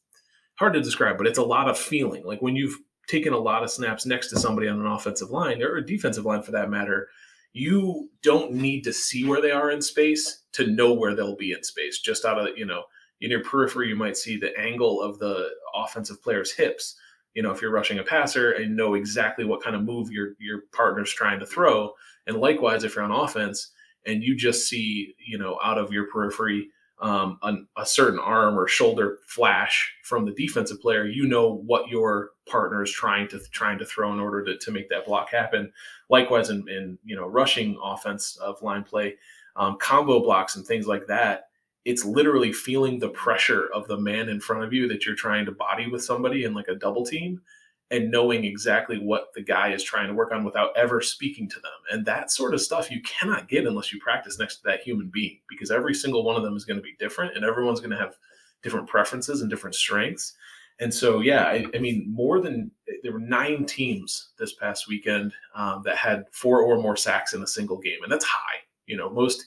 hard 0.56 0.74
to 0.74 0.82
describe, 0.82 1.18
but 1.18 1.26
it's 1.26 1.38
a 1.38 1.42
lot 1.42 1.68
of 1.68 1.78
feeling. 1.78 2.24
Like 2.24 2.42
when 2.42 2.56
you've 2.56 2.78
taken 3.08 3.32
a 3.32 3.38
lot 3.38 3.62
of 3.62 3.70
snaps 3.70 4.06
next 4.06 4.28
to 4.28 4.38
somebody 4.38 4.68
on 4.68 4.80
an 4.80 4.86
offensive 4.86 5.30
line 5.30 5.62
or 5.62 5.76
a 5.76 5.86
defensive 5.86 6.24
line 6.24 6.42
for 6.42 6.52
that 6.52 6.70
matter, 6.70 7.08
you 7.52 8.10
don't 8.22 8.52
need 8.52 8.82
to 8.84 8.92
see 8.92 9.24
where 9.24 9.42
they 9.42 9.50
are 9.50 9.70
in 9.70 9.82
space 9.82 10.44
to 10.52 10.68
know 10.68 10.92
where 10.92 11.14
they'll 11.14 11.36
be 11.36 11.52
in 11.52 11.62
space. 11.62 12.00
Just 12.00 12.24
out 12.24 12.38
of, 12.38 12.56
you 12.56 12.64
know, 12.64 12.84
in 13.20 13.30
your 13.30 13.42
periphery, 13.42 13.88
you 13.88 13.96
might 13.96 14.16
see 14.16 14.36
the 14.36 14.56
angle 14.58 15.00
of 15.02 15.18
the 15.18 15.50
offensive 15.74 16.22
player's 16.22 16.52
hips. 16.52 16.96
You 17.34 17.42
know, 17.42 17.50
if 17.50 17.62
you're 17.62 17.72
rushing 17.72 17.98
a 17.98 18.02
passer 18.02 18.52
and 18.52 18.76
know 18.76 18.94
exactly 18.94 19.44
what 19.44 19.62
kind 19.62 19.76
of 19.76 19.82
move 19.82 20.10
your 20.10 20.34
your 20.38 20.62
partner's 20.72 21.12
trying 21.12 21.40
to 21.40 21.46
throw. 21.46 21.92
And 22.26 22.36
likewise, 22.36 22.84
if 22.84 22.94
you're 22.94 23.04
on 23.04 23.10
offense 23.10 23.72
and 24.06 24.22
you 24.22 24.36
just 24.36 24.68
see, 24.68 25.14
you 25.18 25.38
know, 25.38 25.58
out 25.62 25.78
of 25.78 25.92
your 25.92 26.06
periphery 26.06 26.70
um, 27.02 27.38
an, 27.42 27.66
a 27.76 27.84
certain 27.84 28.20
arm 28.20 28.56
or 28.56 28.68
shoulder 28.68 29.18
flash 29.26 29.92
from 30.04 30.24
the 30.24 30.32
defensive 30.32 30.80
player, 30.80 31.04
you 31.04 31.26
know 31.26 31.62
what 31.66 31.88
your 31.88 32.30
partner 32.46 32.82
is 32.82 32.92
trying 32.92 33.26
to 33.28 33.40
trying 33.50 33.78
to 33.78 33.84
throw 33.84 34.12
in 34.12 34.20
order 34.20 34.44
to, 34.44 34.56
to 34.58 34.70
make 34.70 34.88
that 34.88 35.04
block 35.04 35.28
happen. 35.28 35.72
Likewise, 36.08 36.48
in, 36.48 36.64
in 36.68 36.96
you 37.04 37.16
know 37.16 37.26
rushing 37.26 37.76
offense 37.82 38.36
of 38.36 38.62
line 38.62 38.84
play, 38.84 39.16
um, 39.56 39.76
combo 39.80 40.20
blocks 40.20 40.54
and 40.54 40.64
things 40.64 40.86
like 40.86 41.06
that, 41.08 41.48
it's 41.84 42.04
literally 42.04 42.52
feeling 42.52 42.98
the 42.98 43.08
pressure 43.08 43.68
of 43.74 43.88
the 43.88 43.98
man 43.98 44.28
in 44.28 44.40
front 44.40 44.64
of 44.64 44.72
you 44.72 44.88
that 44.88 45.04
you're 45.04 45.16
trying 45.16 45.44
to 45.46 45.52
body 45.52 45.88
with 45.88 46.04
somebody 46.04 46.44
in 46.44 46.54
like 46.54 46.68
a 46.68 46.74
double 46.74 47.04
team, 47.04 47.40
and 47.90 48.10
knowing 48.10 48.44
exactly 48.44 48.98
what 48.98 49.32
the 49.34 49.42
guy 49.42 49.72
is 49.72 49.82
trying 49.82 50.08
to 50.08 50.14
work 50.14 50.32
on 50.32 50.44
without 50.44 50.74
ever 50.76 51.02
speaking 51.02 51.46
to 51.48 51.56
them. 51.56 51.72
And 51.90 52.06
that 52.06 52.30
sort 52.30 52.54
of 52.54 52.62
stuff 52.62 52.90
you 52.90 53.02
cannot 53.02 53.48
get 53.48 53.66
unless 53.66 53.92
you 53.92 54.00
practice 54.00 54.38
next 54.38 54.56
to 54.56 54.62
that 54.64 54.82
human 54.82 55.10
being 55.12 55.40
because 55.46 55.70
every 55.70 55.94
single 55.94 56.24
one 56.24 56.36
of 56.36 56.42
them 56.42 56.56
is 56.56 56.64
going 56.64 56.78
to 56.78 56.82
be 56.82 56.96
different 56.98 57.36
and 57.36 57.44
everyone's 57.44 57.80
going 57.80 57.90
to 57.90 57.98
have 57.98 58.16
different 58.62 58.88
preferences 58.88 59.42
and 59.42 59.50
different 59.50 59.76
strengths. 59.76 60.34
And 60.80 60.92
so, 60.92 61.20
yeah, 61.20 61.44
I, 61.44 61.66
I 61.74 61.78
mean, 61.78 62.10
more 62.10 62.40
than 62.40 62.70
there 63.02 63.12
were 63.12 63.20
nine 63.20 63.66
teams 63.66 64.30
this 64.38 64.54
past 64.54 64.88
weekend 64.88 65.34
um, 65.54 65.82
that 65.84 65.96
had 65.96 66.24
four 66.32 66.62
or 66.62 66.80
more 66.80 66.96
sacks 66.96 67.34
in 67.34 67.42
a 67.42 67.46
single 67.46 67.78
game. 67.78 68.02
And 68.02 68.10
that's 68.10 68.24
high. 68.24 68.56
You 68.86 68.96
know, 68.96 69.10
most 69.10 69.44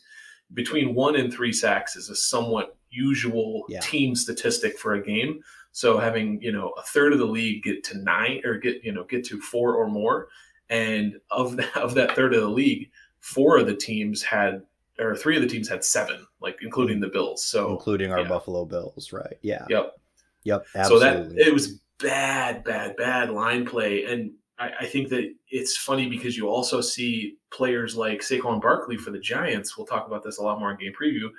between 0.54 0.94
one 0.96 1.16
and 1.16 1.34
three 1.34 1.54
sacks 1.54 1.96
is 1.96 2.10
a 2.10 2.16
somewhat 2.16 2.78
usual 2.90 3.66
Yeah. 3.68 3.80
team 3.82 4.16
statistic 4.16 4.78
for 4.78 4.94
a 4.96 5.04
game. 5.04 5.42
So 5.72 5.98
having 5.98 6.42
you 6.42 6.52
know 6.52 6.70
a 6.78 6.82
third 6.84 7.14
of 7.14 7.20
the 7.20 7.26
league 7.26 7.64
get 7.64 7.84
to 7.86 7.98
nine 7.98 8.42
or 8.46 8.58
get 8.58 8.84
you 8.84 8.92
know 8.94 9.04
get 9.04 9.26
to 9.26 9.42
four 9.42 9.76
or 9.76 9.88
more, 9.88 10.30
and 10.70 11.20
of 11.32 11.58
that, 11.58 11.76
of 11.78 11.94
that 11.96 12.16
third 12.16 12.34
of 12.34 12.42
the 12.42 12.50
league, 12.50 12.90
four 13.20 13.58
of 13.58 13.68
the 13.68 13.76
teams 13.76 14.24
had 14.24 14.62
or 15.00 15.16
three 15.16 15.36
of 15.36 15.42
the 15.42 15.50
teams 15.50 15.68
had 15.68 15.84
seven, 15.84 16.26
like 16.40 16.58
including 16.62 17.02
the 17.02 17.10
Bills. 17.10 17.44
So 17.44 17.72
including 17.72 18.12
our 18.12 18.22
yeah. 18.22 18.28
Buffalo 18.30 18.64
Bills, 18.66 19.12
right? 19.12 19.38
Yeah. 19.42 19.66
yep. 19.70 19.98
Yep. 20.46 20.66
So 20.86 21.00
that 21.00 21.34
it 21.36 21.54
was 21.54 21.80
bad, 22.00 22.64
bad, 22.64 22.96
bad 22.96 23.30
line 23.32 23.66
play, 23.66 24.06
and 24.06 24.32
I, 24.58 24.72
I, 24.82 24.86
think 24.86 25.10
that 25.10 25.34
it's 25.50 25.78
funny 25.78 26.08
because 26.08 26.38
you 26.38 26.48
also 26.48 26.82
see 26.82 27.38
players 27.52 27.96
like 27.96 28.22
Saquon 28.22 28.62
Barkley 28.62 28.98
for 28.98 29.12
the 29.12 29.20
Giants. 29.20 29.78
We'll 29.78 29.88
talk 29.88 30.08
about 30.08 30.24
this 30.24 30.38
a 30.38 30.44
lot 30.44 30.60
more 30.60 30.72
in 30.72 30.78
game 30.78 30.94
preview. 31.00 31.30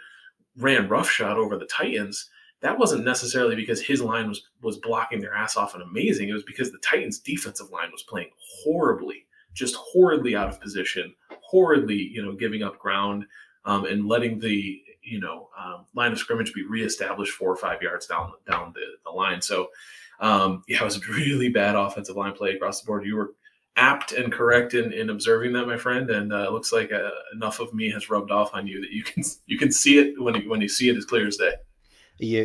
Ran 0.56 0.88
roughshod 0.88 1.36
over 1.36 1.56
the 1.56 1.66
Titans. 1.66 2.30
That 2.60 2.78
wasn't 2.78 3.04
necessarily 3.04 3.54
because 3.54 3.80
his 3.80 4.00
line 4.00 4.28
was 4.28 4.42
was 4.62 4.78
blocking 4.78 5.20
their 5.20 5.34
ass 5.34 5.56
off 5.56 5.74
and 5.74 5.82
amazing. 5.82 6.28
It 6.28 6.34
was 6.34 6.42
because 6.42 6.72
the 6.72 6.78
Titans' 6.78 7.18
defensive 7.18 7.70
line 7.70 7.90
was 7.92 8.02
playing 8.02 8.30
horribly, 8.38 9.26
just 9.52 9.76
horridly 9.76 10.34
out 10.34 10.48
of 10.48 10.60
position, 10.60 11.14
horridly, 11.42 11.96
you 11.96 12.24
know, 12.24 12.32
giving 12.32 12.62
up 12.62 12.78
ground 12.78 13.26
um, 13.66 13.84
and 13.84 14.06
letting 14.06 14.38
the 14.38 14.82
you 15.02 15.20
know 15.20 15.48
um, 15.58 15.84
line 15.94 16.12
of 16.12 16.18
scrimmage 16.18 16.52
be 16.52 16.64
reestablished 16.64 17.32
four 17.32 17.50
or 17.50 17.56
five 17.56 17.82
yards 17.82 18.06
down 18.06 18.32
down 18.48 18.72
the, 18.74 18.80
the 19.04 19.10
line. 19.10 19.40
So 19.40 19.68
um, 20.20 20.62
yeah, 20.68 20.80
it 20.80 20.84
was 20.84 21.08
really 21.08 21.48
bad 21.48 21.74
offensive 21.74 22.16
line 22.16 22.32
play 22.32 22.50
across 22.52 22.80
the 22.80 22.86
board. 22.86 23.04
You 23.04 23.16
were 23.16 23.34
apt 23.76 24.12
and 24.12 24.32
correct 24.32 24.74
in, 24.74 24.92
in 24.92 25.10
observing 25.10 25.52
that, 25.52 25.66
my 25.66 25.76
friend, 25.76 26.10
and 26.10 26.32
uh, 26.32 26.46
it 26.48 26.52
looks 26.52 26.72
like 26.72 26.92
uh, 26.92 27.10
enough 27.34 27.60
of 27.60 27.72
me 27.74 27.90
has 27.90 28.08
rubbed 28.08 28.30
off 28.30 28.54
on 28.54 28.66
you 28.66 28.80
that 28.80 28.90
you 28.90 29.02
can 29.02 29.22
you 29.46 29.58
can 29.58 29.70
see 29.70 29.98
it 29.98 30.20
when 30.20 30.34
you, 30.34 30.50
when 30.50 30.60
you 30.60 30.68
see 30.68 30.88
it 30.88 30.96
as 30.96 31.04
clear 31.04 31.26
as 31.26 31.36
day. 31.36 31.54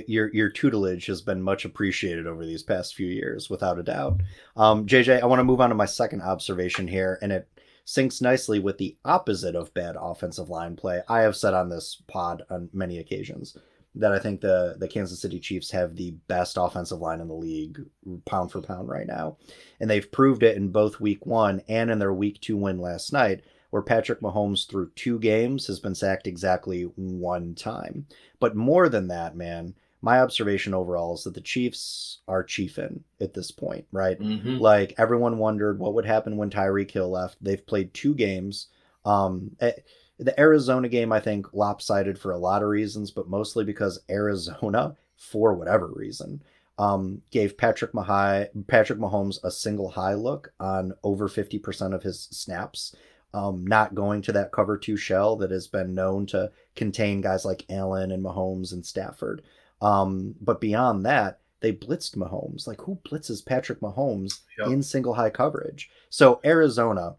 your 0.08 0.34
your 0.34 0.50
tutelage 0.50 1.06
has 1.06 1.22
been 1.22 1.42
much 1.42 1.63
appreciated 1.63 2.28
over 2.28 2.46
these 2.46 2.63
past 2.63 2.96
few 2.96 3.08
years, 3.08 3.50
without 3.50 3.80
a 3.80 3.84
doubt. 3.84 4.22
Um, 4.58 4.86
JJ, 4.86 5.22
I 5.22 5.25
want 5.25 5.40
to 5.40 5.46
move 5.46 5.62
on 5.62 5.70
to 5.70 5.75
my 5.75 5.86
second 5.86 6.22
observation 6.22 6.88
here, 6.88 7.18
and 7.22 7.32
it 7.32 7.48
syncs 7.86 8.22
nicely 8.22 8.60
with 8.60 8.78
the 8.78 8.98
opposite 9.06 9.56
of 9.56 9.74
bad 9.74 9.96
offensive 10.00 10.50
line 10.50 10.75
play. 10.75 11.01
I 11.08 11.22
have 11.22 11.36
said 11.36 11.54
on 11.54 11.70
this 11.70 12.01
pod 12.08 12.44
on 12.50 12.70
many 12.74 13.00
occasions 13.00 13.58
that 13.95 14.12
I 14.12 14.19
think 14.19 14.41
the 14.41 14.75
the 14.79 14.88
Kansas 14.88 15.21
City 15.21 15.39
Chiefs 15.39 15.71
have 15.71 15.95
the 15.95 16.12
best 16.27 16.57
offensive 16.60 17.00
line 17.00 17.19
in 17.19 17.27
the 17.27 17.33
league, 17.33 17.79
pound 18.25 18.51
for 18.51 18.62
pound, 18.62 18.88
right 18.88 19.07
now, 19.07 19.38
and 19.79 19.89
they've 19.89 20.12
proved 20.12 20.43
it 20.43 20.57
in 20.57 20.69
both 20.69 21.00
Week 21.00 21.25
One 21.25 21.62
and 21.67 21.91
in 21.91 22.00
their 22.00 22.13
Week 22.13 22.39
Two 22.39 22.57
win 22.57 22.79
last 22.79 23.12
night, 23.12 23.41
where 23.69 23.81
Patrick 23.81 24.21
Mahomes 24.21 24.67
through 24.67 24.91
two 24.95 25.19
games 25.19 25.67
has 25.67 25.79
been 25.79 25.95
sacked 25.95 26.27
exactly 26.27 26.83
one 26.83 27.55
time. 27.55 28.05
But 28.39 28.55
more 28.55 28.88
than 28.88 29.07
that, 29.10 29.36
man, 29.36 29.75
my 30.01 30.19
observation 30.19 30.74
overall 30.74 31.15
is 31.15 31.24
that 31.24 31.33
the 31.33 31.41
Chiefs 31.41 32.19
are 32.27 32.43
chiefing 32.43 33.03
at 33.19 33.33
this 33.33 33.51
point, 33.51 33.86
right? 33.91 34.19
Mm-hmm. 34.19 34.57
Like 34.57 34.95
everyone 34.98 35.38
wondered 35.38 35.79
what 35.79 35.93
would 35.93 36.05
happen 36.05 36.38
when 36.38 36.50
Tyreek 36.50 36.91
Hill 36.91 37.10
left. 37.10 37.38
They've 37.41 37.65
played 37.65 37.93
two 37.93 38.15
games. 38.15 38.67
Um, 39.05 39.51
eh, 39.60 39.74
the 40.22 40.40
Arizona 40.40 40.88
game, 40.88 41.12
I 41.12 41.20
think, 41.20 41.51
lopsided 41.54 42.18
for 42.18 42.32
a 42.32 42.38
lot 42.38 42.62
of 42.62 42.70
reasons, 42.70 43.10
but 43.10 43.28
mostly 43.28 43.66
because 43.66 44.00
Arizona, 44.10 44.96
for 45.18 45.56
whatever 45.56 45.88
reason, 45.88 46.44
um, 46.78 47.22
gave 47.32 47.58
Patrick 47.58 47.94
Mahai, 47.94 48.48
Patrick 48.68 49.00
Mahomes 49.00 49.44
a 49.44 49.51
single 49.51 49.90
high 49.90 50.13
look 50.13 50.54
on 50.60 50.94
over 51.04 51.28
50% 51.28 51.94
of 51.94 52.04
his 52.04 52.28
snaps. 52.32 52.96
Um, 53.34 53.66
not 53.66 53.96
going 53.96 54.22
to 54.24 54.34
that 54.34 54.51
cover 54.51 54.78
two 54.78 54.98
shell 54.98 55.38
that 55.38 55.51
has 55.51 55.68
been 55.68 55.96
known 55.96 56.25
to 56.28 56.51
contain 56.75 57.22
guys 57.22 57.46
like 57.46 57.66
Allen 57.70 58.12
and 58.12 58.24
Mahomes 58.24 58.74
and 58.74 58.86
Stafford. 58.86 59.42
Um, 59.82 60.36
but 60.42 60.60
beyond 60.62 61.06
that, 61.06 61.40
they 61.62 61.72
blitzed 61.72 62.18
Mahomes. 62.18 62.68
Like 62.68 62.82
who 62.82 63.00
blitzes 63.06 63.46
Patrick 63.46 63.80
Mahomes 63.80 64.42
yep. 64.60 64.68
in 64.68 64.84
single 64.84 65.13
high 65.13 65.30
coverage? 65.30 65.90
So 66.10 66.42
Arizona, 66.44 67.16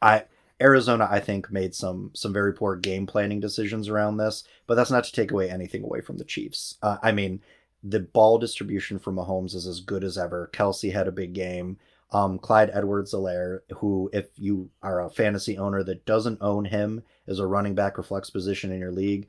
I 0.00 0.24
Arizona, 0.60 1.06
I 1.10 1.20
think, 1.20 1.50
made 1.50 1.74
some 1.74 2.10
some 2.14 2.32
very 2.32 2.54
poor 2.54 2.76
game 2.76 3.06
planning 3.06 3.40
decisions 3.40 3.88
around 3.88 4.16
this, 4.16 4.44
but 4.66 4.74
that's 4.74 4.90
not 4.90 5.04
to 5.04 5.12
take 5.12 5.30
away 5.30 5.50
anything 5.50 5.82
away 5.82 6.00
from 6.00 6.18
the 6.18 6.24
Chiefs. 6.24 6.76
Uh, 6.82 6.96
I 7.02 7.12
mean, 7.12 7.40
the 7.82 8.00
ball 8.00 8.38
distribution 8.38 8.98
for 8.98 9.12
Mahomes 9.12 9.54
is 9.54 9.66
as 9.66 9.80
good 9.80 10.02
as 10.02 10.16
ever. 10.16 10.50
Kelce 10.52 10.92
had 10.92 11.08
a 11.08 11.12
big 11.12 11.34
game. 11.34 11.78
Um, 12.12 12.38
Clyde 12.38 12.70
Edwards-Helaire, 12.72 13.60
who, 13.78 14.08
if 14.12 14.28
you 14.36 14.70
are 14.80 15.00
a 15.00 15.10
fantasy 15.10 15.58
owner 15.58 15.82
that 15.82 16.06
doesn't 16.06 16.40
own 16.40 16.66
him 16.66 17.02
as 17.26 17.40
a 17.40 17.46
running 17.46 17.74
back 17.74 17.98
or 17.98 18.02
flex 18.02 18.30
position 18.30 18.70
in 18.70 18.78
your 18.78 18.92
league, 18.92 19.26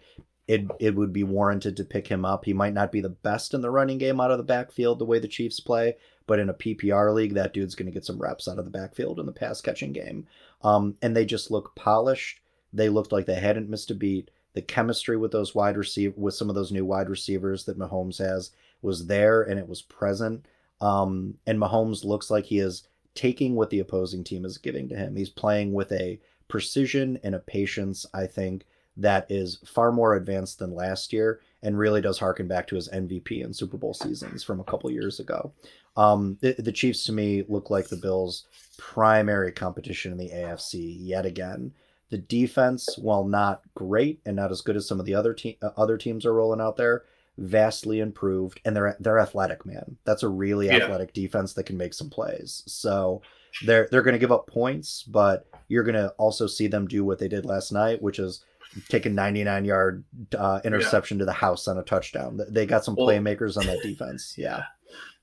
it 0.48 0.66
it 0.80 0.96
would 0.96 1.12
be 1.12 1.24
warranted 1.24 1.76
to 1.76 1.84
pick 1.84 2.08
him 2.08 2.24
up. 2.24 2.46
He 2.46 2.54
might 2.54 2.74
not 2.74 2.92
be 2.92 3.02
the 3.02 3.10
best 3.10 3.54
in 3.54 3.62
the 3.62 3.70
running 3.70 3.98
game 3.98 4.22
out 4.22 4.32
of 4.32 4.38
the 4.38 4.44
backfield 4.44 5.00
the 5.00 5.06
way 5.06 5.20
the 5.20 5.28
Chiefs 5.28 5.60
play, 5.60 5.98
but 6.26 6.40
in 6.40 6.50
a 6.50 6.54
PPR 6.54 7.14
league, 7.14 7.34
that 7.34 7.54
dude's 7.54 7.76
going 7.76 7.88
to 7.88 7.92
get 7.92 8.06
some 8.06 8.20
reps 8.20 8.48
out 8.48 8.60
of 8.60 8.66
the 8.66 8.72
backfield 8.72 9.20
in 9.20 9.26
the 9.26 9.32
pass 9.34 9.60
catching 9.60 9.92
game. 9.92 10.26
Um, 10.62 10.96
and 11.02 11.16
they 11.16 11.26
just 11.26 11.52
look 11.52 11.76
polished. 11.76 12.42
They 12.74 12.90
looked 12.90 13.12
like 13.12 13.26
they 13.26 13.40
hadn't 13.40 13.70
missed 13.70 13.92
a 13.92 13.96
beat. 13.96 14.32
The 14.54 14.62
chemistry 14.62 15.18
with 15.18 15.32
those 15.32 15.54
wide 15.54 15.78
receiver 15.78 16.16
with 16.18 16.34
some 16.34 16.50
of 16.50 16.56
those 16.56 16.72
new 16.72 16.86
wide 16.86 17.10
receivers 17.10 17.66
that 17.66 17.78
Mahomes 17.78 18.18
has 18.18 18.52
was 18.82 19.08
there 19.08 19.44
and 19.44 19.60
it 19.60 19.68
was 19.68 19.82
present. 19.82 20.46
Um, 20.82 21.36
and 21.46 21.60
Mahomes 21.60 22.04
looks 22.04 22.30
like 22.30 22.46
he 22.46 22.60
is 22.60 22.88
taking 23.14 23.56
what 23.56 23.70
the 23.70 23.80
opposing 23.80 24.24
team 24.24 24.46
is 24.46 24.58
giving 24.58 24.90
to 24.90 24.96
him. 24.96 25.16
He's 25.16 25.30
playing 25.30 25.74
with 25.74 25.92
a 25.92 26.20
precision 26.48 27.20
and 27.24 27.36
a 27.36 27.40
patience, 27.40 28.06
I 28.14 28.28
think, 28.28 28.66
that 28.96 29.28
is 29.30 29.60
far 29.66 29.92
more 29.92 30.16
advanced 30.16 30.60
than 30.60 30.74
last 30.74 31.14
year 31.14 31.40
and 31.62 31.78
really 31.78 32.02
does 32.02 32.20
harken 32.20 32.48
back 32.48 32.68
to 32.68 32.76
his 32.76 32.90
MVP 32.90 33.44
and 33.44 33.56
Super 33.56 33.78
Bowl 33.78 33.94
seasons 33.94 34.44
from 34.44 34.60
a 34.60 34.64
couple 34.64 34.90
years 34.92 35.20
ago. 35.20 35.52
Um, 35.98 36.38
the, 36.42 36.54
the, 36.60 36.72
Chiefs 36.72 37.06
to 37.06 37.12
me 37.12 37.44
look 37.48 37.70
like 37.72 37.88
the 37.88 37.98
Bills' 37.98 38.46
primary 38.78 39.52
competition 39.52 40.12
in 40.12 40.18
the 40.18 40.30
AFC 40.30 40.96
yet 41.00 41.26
again. 41.26 41.74
The 42.10 42.20
defense, 42.20 42.98
while 42.98 43.26
not 43.26 43.64
great 43.76 44.22
and 44.26 44.36
not 44.36 44.52
as 44.52 44.62
good 44.62 44.78
as 44.78 44.88
some 44.88 45.00
of 45.00 45.08
the 45.08 45.16
other 45.16 45.34
te- 45.34 45.58
uh, 45.62 45.72
other 45.76 45.98
teams 45.98 46.26
are 46.26 46.34
rolling 46.34 46.62
out 46.62 46.78
there, 46.78 47.04
vastly 47.38 48.00
improved, 48.00 48.62
and 48.64 48.76
they're 48.76 48.96
they're 49.00 49.20
athletic, 49.20 49.66
man. 49.66 49.98
That's 50.06 50.24
a 50.24 50.30
really 50.30 50.68
yeah. 50.68 50.78
athletic 50.78 51.14
defense 51.14 51.54
that 51.54 51.66
can 51.66 51.78
make 51.78 51.94
some 51.94 52.10
plays. 52.10 52.64
So 52.68 53.24
they're 53.66 53.88
they're 53.92 54.04
going 54.04 54.14
to 54.14 54.20
give 54.20 54.32
up 54.32 54.48
points, 54.48 55.04
but 55.04 55.48
you're 55.68 55.84
going 55.84 55.96
to 55.96 56.10
also 56.12 56.48
see 56.48 56.68
them 56.68 56.88
do 56.88 57.04
what 57.04 57.20
they 57.20 57.28
did 57.28 57.46
last 57.46 57.72
night, 57.72 58.02
which 58.02 58.20
is 58.20 58.44
take 58.88 59.06
a 59.06 59.10
99 59.10 59.66
yard 59.66 60.04
uh, 60.38 60.60
interception 60.64 61.18
yeah. 61.18 61.22
to 61.22 61.26
the 61.26 61.34
house 61.34 61.68
on 61.68 61.78
a 61.78 61.84
touchdown. 61.84 62.40
They 62.50 62.66
got 62.66 62.86
some 62.86 62.96
well, 62.96 63.08
playmakers 63.08 63.58
on 63.58 63.66
that 63.66 63.82
defense. 63.82 64.36
Yeah. 64.38 64.64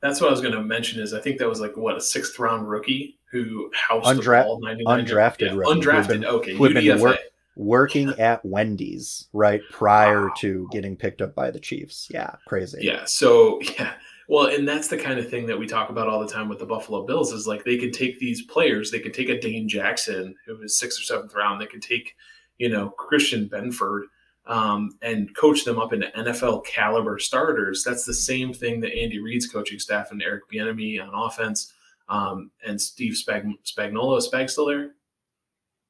That's 0.00 0.20
what 0.20 0.28
I 0.28 0.30
was 0.30 0.40
going 0.40 0.54
to 0.54 0.62
mention. 0.62 1.00
Is 1.00 1.14
I 1.14 1.20
think 1.20 1.38
that 1.38 1.48
was 1.48 1.60
like 1.60 1.76
what 1.76 1.96
a 1.96 2.00
sixth 2.00 2.38
round 2.38 2.68
rookie 2.68 3.18
who 3.30 3.70
housed 3.74 4.06
Undra- 4.06 4.42
the 4.42 4.80
ball. 4.84 4.96
Undrafted, 4.96 5.40
yeah, 5.40 5.52
undrafted. 5.52 6.08
Been, 6.08 6.24
okay, 6.24 6.54
UDFA. 6.54 7.00
Work, 7.00 7.18
working 7.56 8.08
at 8.18 8.44
Wendy's 8.44 9.28
right 9.32 9.62
prior 9.70 10.28
wow. 10.28 10.34
to 10.38 10.68
getting 10.72 10.96
picked 10.96 11.22
up 11.22 11.34
by 11.34 11.50
the 11.50 11.60
Chiefs. 11.60 12.08
Yeah, 12.10 12.34
crazy. 12.46 12.78
Yeah. 12.82 13.04
So 13.06 13.60
yeah. 13.78 13.94
Well, 14.26 14.46
and 14.46 14.66
that's 14.66 14.88
the 14.88 14.96
kind 14.96 15.18
of 15.18 15.28
thing 15.28 15.44
that 15.46 15.58
we 15.58 15.66
talk 15.66 15.90
about 15.90 16.08
all 16.08 16.18
the 16.20 16.32
time 16.32 16.48
with 16.48 16.58
the 16.58 16.64
Buffalo 16.64 17.04
Bills 17.04 17.30
is 17.32 17.46
like 17.46 17.62
they 17.62 17.76
can 17.76 17.92
take 17.92 18.18
these 18.18 18.40
players, 18.42 18.90
they 18.90 18.98
can 18.98 19.12
take 19.12 19.28
a 19.28 19.38
Dane 19.38 19.68
Jackson 19.68 20.34
who 20.46 20.56
was 20.56 20.78
sixth 20.78 20.98
or 20.98 21.02
seventh 21.02 21.34
round, 21.34 21.60
they 21.60 21.66
can 21.66 21.80
take 21.80 22.14
you 22.58 22.68
know, 22.68 22.90
Christian 22.90 23.48
Benford 23.48 24.02
um, 24.46 24.98
and 25.02 25.34
coach 25.34 25.64
them 25.64 25.78
up 25.78 25.92
into 25.92 26.08
NFL 26.16 26.66
caliber 26.66 27.18
starters. 27.18 27.82
That's 27.84 28.04
the 28.04 28.14
same 28.14 28.52
thing 28.52 28.80
that 28.80 28.94
Andy 28.94 29.18
Reid's 29.18 29.46
coaching 29.46 29.78
staff 29.78 30.10
and 30.10 30.22
Eric 30.22 30.44
Bieniemy 30.52 31.02
on 31.02 31.14
offense 31.14 31.72
um, 32.08 32.50
and 32.66 32.80
Steve 32.80 33.14
Spag- 33.14 33.58
Spagnuolo. 33.64 34.18
Is 34.18 34.28
Spag 34.28 34.50
still 34.50 34.66
there? 34.66 34.92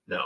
No. 0.06 0.24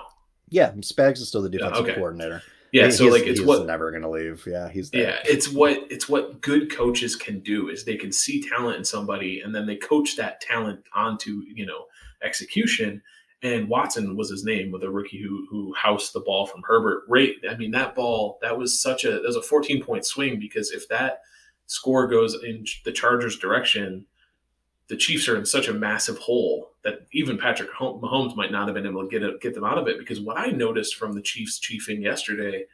Yeah, 0.51 0.73
Spags 0.73 1.19
is 1.19 1.29
still 1.29 1.43
the 1.43 1.49
defensive 1.49 1.87
yeah, 1.87 1.93
okay. 1.93 1.95
coordinator. 1.95 2.43
Yeah, 2.73 2.87
he, 2.87 2.93
so 2.93 3.07
like 3.07 3.23
it's 3.23 3.41
what 3.41 3.67
never 3.67 3.91
going 3.91 4.03
to 4.03 4.11
leave. 4.11 4.47
Yeah, 4.47 4.69
he's 4.69 4.91
there. 4.91 5.03
yeah. 5.03 5.17
It's 5.25 5.51
what 5.51 5.87
it's 5.91 6.09
what 6.09 6.41
good 6.43 6.71
coaches 6.71 7.17
can 7.17 7.41
do 7.41 7.69
is 7.69 7.85
they 7.85 7.97
can 7.97 8.13
see 8.13 8.47
talent 8.47 8.77
in 8.77 8.85
somebody 8.85 9.41
and 9.41 9.55
then 9.55 9.67
they 9.67 9.77
coach 9.77 10.17
that 10.17 10.41
talent 10.41 10.81
onto 10.95 11.43
you 11.55 11.65
know 11.65 11.87
execution 12.23 13.03
and 13.43 13.69
Watson 13.69 14.17
was 14.17 14.31
his 14.31 14.45
name 14.45 14.73
with 14.73 14.83
a 14.83 14.91
rookie 14.91 15.23
who 15.23 15.47
who 15.51 15.73
housed 15.75 16.13
the 16.13 16.21
ball 16.21 16.47
from 16.47 16.63
Herbert. 16.67 17.05
Right, 17.09 17.35
I 17.49 17.57
mean 17.57 17.71
that 17.73 17.95
ball 17.95 18.39
that 18.43 18.57
was 18.57 18.81
such 18.81 19.05
a 19.05 19.13
that 19.13 19.23
was 19.23 19.37
a 19.37 19.43
14 19.43 19.83
point 19.83 20.05
swing 20.05 20.39
because 20.39 20.71
if 20.71 20.89
that 20.89 21.23
score 21.67 22.07
goes 22.07 22.43
in 22.43 22.65
the 22.85 22.93
Chargers' 22.93 23.39
direction, 23.39 24.07
the 24.89 24.97
Chiefs 24.97 25.29
are 25.29 25.37
in 25.37 25.47
such 25.47 25.69
a 25.69 25.73
massive 25.73 26.19
hole 26.19 26.73
that 26.83 27.07
even 27.13 27.39
Patrick 27.39 27.71
Mahomes 27.73 28.35
might 28.35 28.51
not 28.51 28.67
have 28.67 28.75
been 28.75 28.87
able 28.87 29.03
to 29.03 29.11
get 29.11 29.23
it, 29.23 29.41
get 29.41 29.55
them 29.55 29.65
out 29.65 29.79
of 29.79 29.87
it. 29.87 29.99
Because 29.99 30.21
what 30.21 30.39
I 30.39 30.47
noticed 30.47 30.97
from 30.97 31.13
the 31.13 31.21
Chiefs 31.21 31.61
chiefing 31.61 32.03
yesterday, 32.03 32.65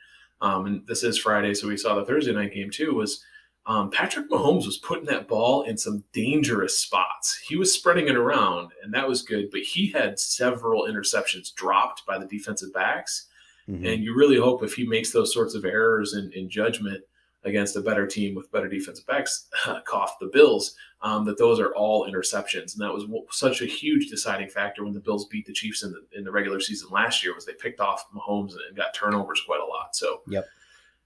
um, 0.40 0.66
and 0.66 0.86
this 0.86 1.02
is 1.02 1.18
Friday, 1.18 1.54
so 1.54 1.68
we 1.68 1.76
saw 1.76 1.96
the 1.96 2.04
Thursday 2.04 2.32
night 2.32 2.54
game 2.54 2.70
too, 2.70 2.94
was 2.94 3.24
um, 3.66 3.90
Patrick 3.90 4.28
Mahomes 4.28 4.66
was 4.66 4.78
putting 4.78 5.06
that 5.06 5.26
ball 5.26 5.62
in 5.62 5.78
some 5.78 6.04
dangerous 6.12 6.78
spots. 6.78 7.36
He 7.36 7.56
was 7.56 7.72
spreading 7.72 8.08
it 8.08 8.16
around, 8.16 8.72
and 8.82 8.92
that 8.92 9.08
was 9.08 9.22
good. 9.22 9.50
But 9.50 9.62
he 9.62 9.90
had 9.90 10.18
several 10.18 10.84
interceptions 10.84 11.54
dropped 11.54 12.04
by 12.06 12.18
the 12.18 12.26
defensive 12.26 12.74
backs. 12.74 13.26
Mm-hmm. 13.68 13.86
And 13.86 14.04
you 14.04 14.14
really 14.14 14.36
hope 14.36 14.62
if 14.62 14.74
he 14.74 14.86
makes 14.86 15.12
those 15.12 15.32
sorts 15.32 15.54
of 15.54 15.64
errors 15.64 16.12
in, 16.12 16.30
in 16.34 16.50
judgment 16.50 17.02
against 17.44 17.76
a 17.76 17.80
better 17.80 18.06
team 18.06 18.34
with 18.34 18.52
better 18.52 18.68
defensive 18.68 19.06
backs, 19.06 19.48
cough 19.86 20.18
the 20.20 20.26
Bills, 20.26 20.76
um, 21.00 21.24
that 21.24 21.38
those 21.38 21.58
are 21.58 21.74
all 21.74 22.06
interceptions. 22.06 22.74
And 22.74 22.82
that 22.82 22.92
was 22.92 23.06
such 23.30 23.62
a 23.62 23.66
huge 23.66 24.10
deciding 24.10 24.50
factor 24.50 24.84
when 24.84 24.92
the 24.92 25.00
Bills 25.00 25.26
beat 25.28 25.46
the 25.46 25.52
Chiefs 25.54 25.82
in 25.82 25.92
the 25.92 26.04
in 26.16 26.24
the 26.24 26.32
regular 26.32 26.60
season 26.60 26.90
last 26.90 27.24
year 27.24 27.34
was 27.34 27.46
they 27.46 27.54
picked 27.54 27.80
off 27.80 28.04
Mahomes 28.14 28.52
and 28.68 28.76
got 28.76 28.92
turnovers 28.92 29.42
quite 29.46 29.60
a 29.60 29.66
lot. 29.66 29.96
So 29.96 30.20
yep. 30.28 30.46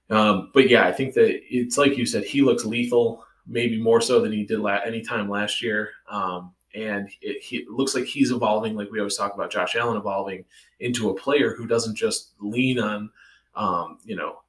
Um, 0.09 0.51
but 0.53 0.69
yeah, 0.69 0.87
I 0.87 0.91
think 0.91 1.13
that 1.15 1.39
it's 1.53 1.77
like 1.77 1.97
you 1.97 2.05
said, 2.05 2.23
he 2.23 2.41
looks 2.41 2.65
lethal, 2.65 3.23
maybe 3.47 3.81
more 3.81 4.01
so 4.01 4.21
than 4.21 4.31
he 4.31 4.43
did 4.43 4.59
la- 4.59 4.79
any 4.85 5.01
time 5.01 5.29
last 5.29 5.61
year. 5.61 5.91
Um, 6.09 6.53
and 6.75 7.09
it, 7.21 7.41
he, 7.41 7.57
it 7.57 7.69
looks 7.69 7.95
like 7.95 8.05
he's 8.05 8.31
evolving, 8.31 8.75
like 8.75 8.91
we 8.91 8.99
always 8.99 9.17
talk 9.17 9.33
about 9.33 9.51
Josh 9.51 9.75
Allen 9.75 9.97
evolving 9.97 10.45
into 10.79 11.09
a 11.09 11.15
player 11.15 11.55
who 11.55 11.67
doesn't 11.67 11.95
just 11.95 12.33
lean 12.39 12.79
on, 12.79 13.09
um, 13.55 13.97
you 14.03 14.15
know, 14.15 14.39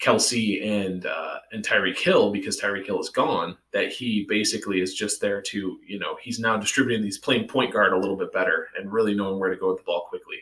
Kelce 0.00 0.66
and 0.66 1.04
uh, 1.04 1.40
and 1.52 1.62
Tyreek 1.62 1.98
Hill 1.98 2.32
because 2.32 2.58
Tyreek 2.58 2.86
Hill 2.86 3.00
is 3.00 3.10
gone. 3.10 3.56
That 3.72 3.92
he 3.92 4.24
basically 4.26 4.80
is 4.80 4.94
just 4.94 5.20
there 5.20 5.42
to, 5.42 5.78
you 5.86 5.98
know, 5.98 6.16
he's 6.22 6.38
now 6.38 6.56
distributing 6.56 7.04
these 7.04 7.18
playing 7.18 7.48
point 7.48 7.72
guard 7.72 7.92
a 7.92 7.98
little 7.98 8.16
bit 8.16 8.32
better 8.32 8.68
and 8.78 8.90
really 8.90 9.14
knowing 9.14 9.38
where 9.38 9.50
to 9.50 9.56
go 9.56 9.68
with 9.68 9.78
the 9.78 9.84
ball 9.84 10.06
quickly. 10.08 10.38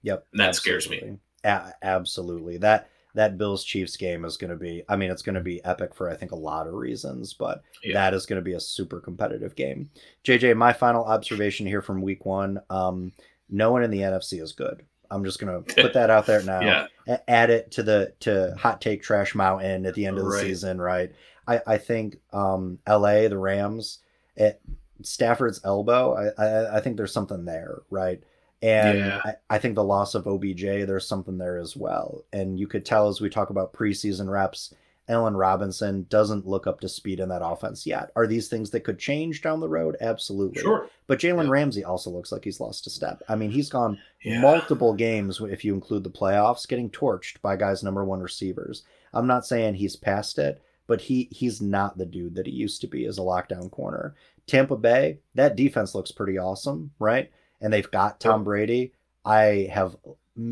Yep, 0.00 0.26
and 0.32 0.40
that 0.40 0.48
absolutely. 0.48 0.98
scares 0.98 1.02
me. 1.02 1.18
A- 1.44 1.74
absolutely, 1.82 2.56
that 2.58 2.88
that 3.14 3.38
Bills 3.38 3.64
Chiefs 3.64 3.96
game 3.96 4.24
is 4.24 4.36
going 4.36 4.50
to 4.50 4.56
be. 4.56 4.82
I 4.88 4.96
mean, 4.96 5.10
it's 5.10 5.22
going 5.22 5.34
to 5.34 5.40
be 5.40 5.64
epic 5.64 5.94
for 5.94 6.10
I 6.10 6.14
think 6.14 6.32
a 6.32 6.36
lot 6.36 6.66
of 6.66 6.74
reasons, 6.74 7.34
but 7.34 7.62
yeah. 7.82 7.94
that 7.94 8.14
is 8.14 8.26
going 8.26 8.40
to 8.40 8.44
be 8.44 8.54
a 8.54 8.60
super 8.60 9.00
competitive 9.00 9.54
game. 9.54 9.90
JJ, 10.24 10.56
my 10.56 10.72
final 10.72 11.04
observation 11.04 11.66
here 11.66 11.82
from 11.82 12.02
Week 12.02 12.24
One: 12.24 12.60
um, 12.70 13.12
no 13.50 13.70
one 13.70 13.82
in 13.82 13.90
the 13.90 14.00
NFC 14.00 14.40
is 14.40 14.52
good. 14.52 14.84
I'm 15.10 15.24
just 15.24 15.38
gonna 15.38 15.60
put 15.76 15.92
that 15.92 16.10
out 16.10 16.26
there 16.26 16.42
now. 16.42 16.60
yeah. 16.60 17.18
Add 17.28 17.50
it 17.50 17.70
to 17.72 17.82
the 17.82 18.14
to 18.20 18.54
hot 18.58 18.80
take 18.80 19.02
trash 19.02 19.34
mountain 19.34 19.86
at 19.86 19.94
the 19.94 20.06
end 20.06 20.18
of 20.18 20.24
the 20.24 20.30
right. 20.30 20.40
season, 20.40 20.80
right? 20.80 21.12
I 21.46 21.60
I 21.66 21.78
think 21.78 22.16
um, 22.32 22.78
L.A. 22.86 23.28
the 23.28 23.38
Rams 23.38 23.98
at 24.36 24.60
Stafford's 25.02 25.60
elbow. 25.64 26.14
I, 26.14 26.42
I 26.42 26.76
I 26.78 26.80
think 26.80 26.96
there's 26.96 27.12
something 27.12 27.44
there, 27.44 27.82
right? 27.90 28.22
And 28.62 28.98
yeah. 28.98 29.20
I, 29.24 29.34
I 29.50 29.58
think 29.58 29.74
the 29.74 29.84
loss 29.84 30.14
of 30.14 30.26
OBJ, 30.26 30.62
there's 30.62 31.06
something 31.06 31.36
there 31.36 31.58
as 31.58 31.76
well. 31.76 32.24
And 32.32 32.58
you 32.58 32.68
could 32.68 32.86
tell 32.86 33.08
as 33.08 33.20
we 33.20 33.28
talk 33.28 33.50
about 33.50 33.72
preseason 33.72 34.30
reps, 34.30 34.72
Allen 35.08 35.36
Robinson 35.36 36.06
doesn't 36.08 36.46
look 36.46 36.68
up 36.68 36.80
to 36.80 36.88
speed 36.88 37.18
in 37.18 37.28
that 37.30 37.44
offense 37.44 37.86
yet. 37.86 38.12
Are 38.14 38.26
these 38.26 38.48
things 38.48 38.70
that 38.70 38.84
could 38.84 39.00
change 39.00 39.42
down 39.42 39.58
the 39.58 39.68
road? 39.68 39.96
Absolutely. 40.00 40.62
Sure. 40.62 40.88
But 41.08 41.18
Jalen 41.18 41.44
yeah. 41.44 41.50
Ramsey 41.50 41.84
also 41.84 42.10
looks 42.10 42.30
like 42.30 42.44
he's 42.44 42.60
lost 42.60 42.86
a 42.86 42.90
step. 42.90 43.20
I 43.28 43.34
mean, 43.34 43.50
he's 43.50 43.68
gone 43.68 43.98
yeah. 44.22 44.40
multiple 44.40 44.94
games, 44.94 45.40
if 45.40 45.64
you 45.64 45.74
include 45.74 46.04
the 46.04 46.10
playoffs, 46.10 46.68
getting 46.68 46.88
torched 46.88 47.40
by 47.42 47.56
guys' 47.56 47.82
number 47.82 48.04
one 48.04 48.20
receivers. 48.20 48.84
I'm 49.12 49.26
not 49.26 49.44
saying 49.44 49.74
he's 49.74 49.96
past 49.96 50.38
it, 50.38 50.62
but 50.86 51.00
he 51.00 51.28
he's 51.32 51.60
not 51.60 51.98
the 51.98 52.06
dude 52.06 52.36
that 52.36 52.46
he 52.46 52.52
used 52.52 52.80
to 52.82 52.86
be 52.86 53.04
as 53.06 53.18
a 53.18 53.22
lockdown 53.22 53.70
corner. 53.70 54.14
Tampa 54.46 54.76
Bay, 54.76 55.18
that 55.34 55.56
defense 55.56 55.94
looks 55.94 56.12
pretty 56.12 56.38
awesome, 56.38 56.92
right? 56.98 57.30
And 57.62 57.72
they've 57.72 57.90
got 57.90 58.20
Tom 58.20 58.44
Brady. 58.44 58.92
I 59.24 59.70
have 59.72 59.96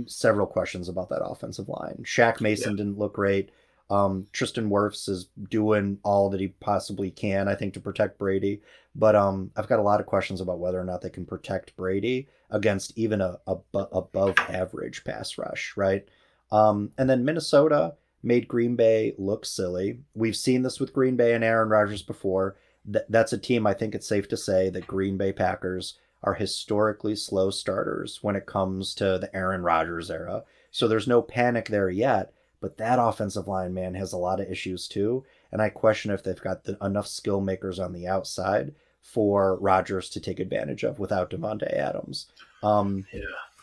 several 0.07 0.47
questions 0.47 0.89
about 0.89 1.09
that 1.11 1.23
offensive 1.25 1.69
line. 1.69 2.03
Shaq 2.05 2.41
Mason 2.41 2.73
yeah. 2.73 2.77
didn't 2.79 2.99
look 2.99 3.15
great. 3.15 3.51
Um, 3.91 4.29
Tristan 4.33 4.71
Wirfs 4.71 5.09
is 5.09 5.29
doing 5.49 5.99
all 6.05 6.31
that 6.31 6.41
he 6.41 6.49
possibly 6.49 7.11
can, 7.11 7.49
I 7.49 7.57
think, 7.57 7.75
to 7.75 7.81
protect 7.81 8.19
Brady. 8.19 8.63
But 8.95 9.17
um, 9.17 9.51
I've 9.57 9.69
got 9.69 9.81
a 9.81 9.83
lot 9.83 10.01
of 10.01 10.07
questions 10.07 10.41
about 10.41 10.61
whether 10.61 10.81
or 10.81 10.85
not 10.85 11.03
they 11.03 11.11
can 11.11 11.27
protect 11.27 11.77
Brady 11.77 12.29
against 12.51 12.97
even 12.97 13.21
a, 13.21 13.39
a 13.47 13.57
above 13.73 14.39
average 14.49 15.03
pass 15.05 15.37
rush, 15.37 15.75
right? 15.77 16.07
Um, 16.53 16.93
and 16.99 17.11
then 17.11 17.25
Minnesota 17.25 17.95
made 18.23 18.49
Green 18.49 18.77
Bay 18.77 19.15
look 19.19 19.45
silly. 19.45 20.01
We've 20.15 20.37
seen 20.37 20.63
this 20.63 20.79
with 20.79 20.93
Green 20.93 21.17
Bay 21.17 21.35
and 21.35 21.43
Aaron 21.43 21.69
Rodgers 21.69 22.03
before. 22.03 22.57
Th- 22.91 23.05
that's 23.09 23.33
a 23.33 23.39
team 23.39 23.67
I 23.67 23.75
think 23.75 23.95
it's 23.95 24.07
safe 24.07 24.29
to 24.29 24.37
say 24.37 24.71
that 24.71 24.87
Green 24.87 25.17
Bay 25.17 25.33
Packers 25.33 25.99
are 26.23 26.35
historically 26.35 27.17
slow 27.17 27.51
starters 27.51 28.19
when 28.23 28.37
it 28.37 28.47
comes 28.47 28.95
to 28.95 29.19
the 29.19 29.31
Aaron 29.35 29.63
Rodgers 29.63 30.11
era. 30.11 30.45
So 30.71 30.87
there's 30.87 31.09
no 31.09 31.23
panic 31.23 31.69
there 31.69 31.91
yet 31.91 32.33
but 32.61 32.77
that 32.77 32.99
offensive 33.01 33.49
line, 33.49 33.73
man, 33.73 33.95
has 33.95 34.13
a 34.13 34.19
lot 34.19 34.41
of 34.41 34.51
issues 34.51 34.87
too. 34.87 35.25
And 35.51 35.61
I 35.61 35.71
question 35.71 36.11
if 36.11 36.23
they've 36.23 36.41
got 36.41 36.65
the, 36.65 36.77
enough 36.83 37.07
skill 37.07 37.41
makers 37.41 37.79
on 37.79 37.93
the 37.93 38.07
outside 38.07 38.75
for 39.03 39.57
Rodgers 39.57 40.11
to 40.11 40.21
take 40.21 40.39
advantage 40.39 40.85
of 40.85 40.99
without 40.99 41.31
Davante 41.31 41.73
Adams. 41.73 42.27
Um, 42.63 43.07
yeah. 43.13 43.23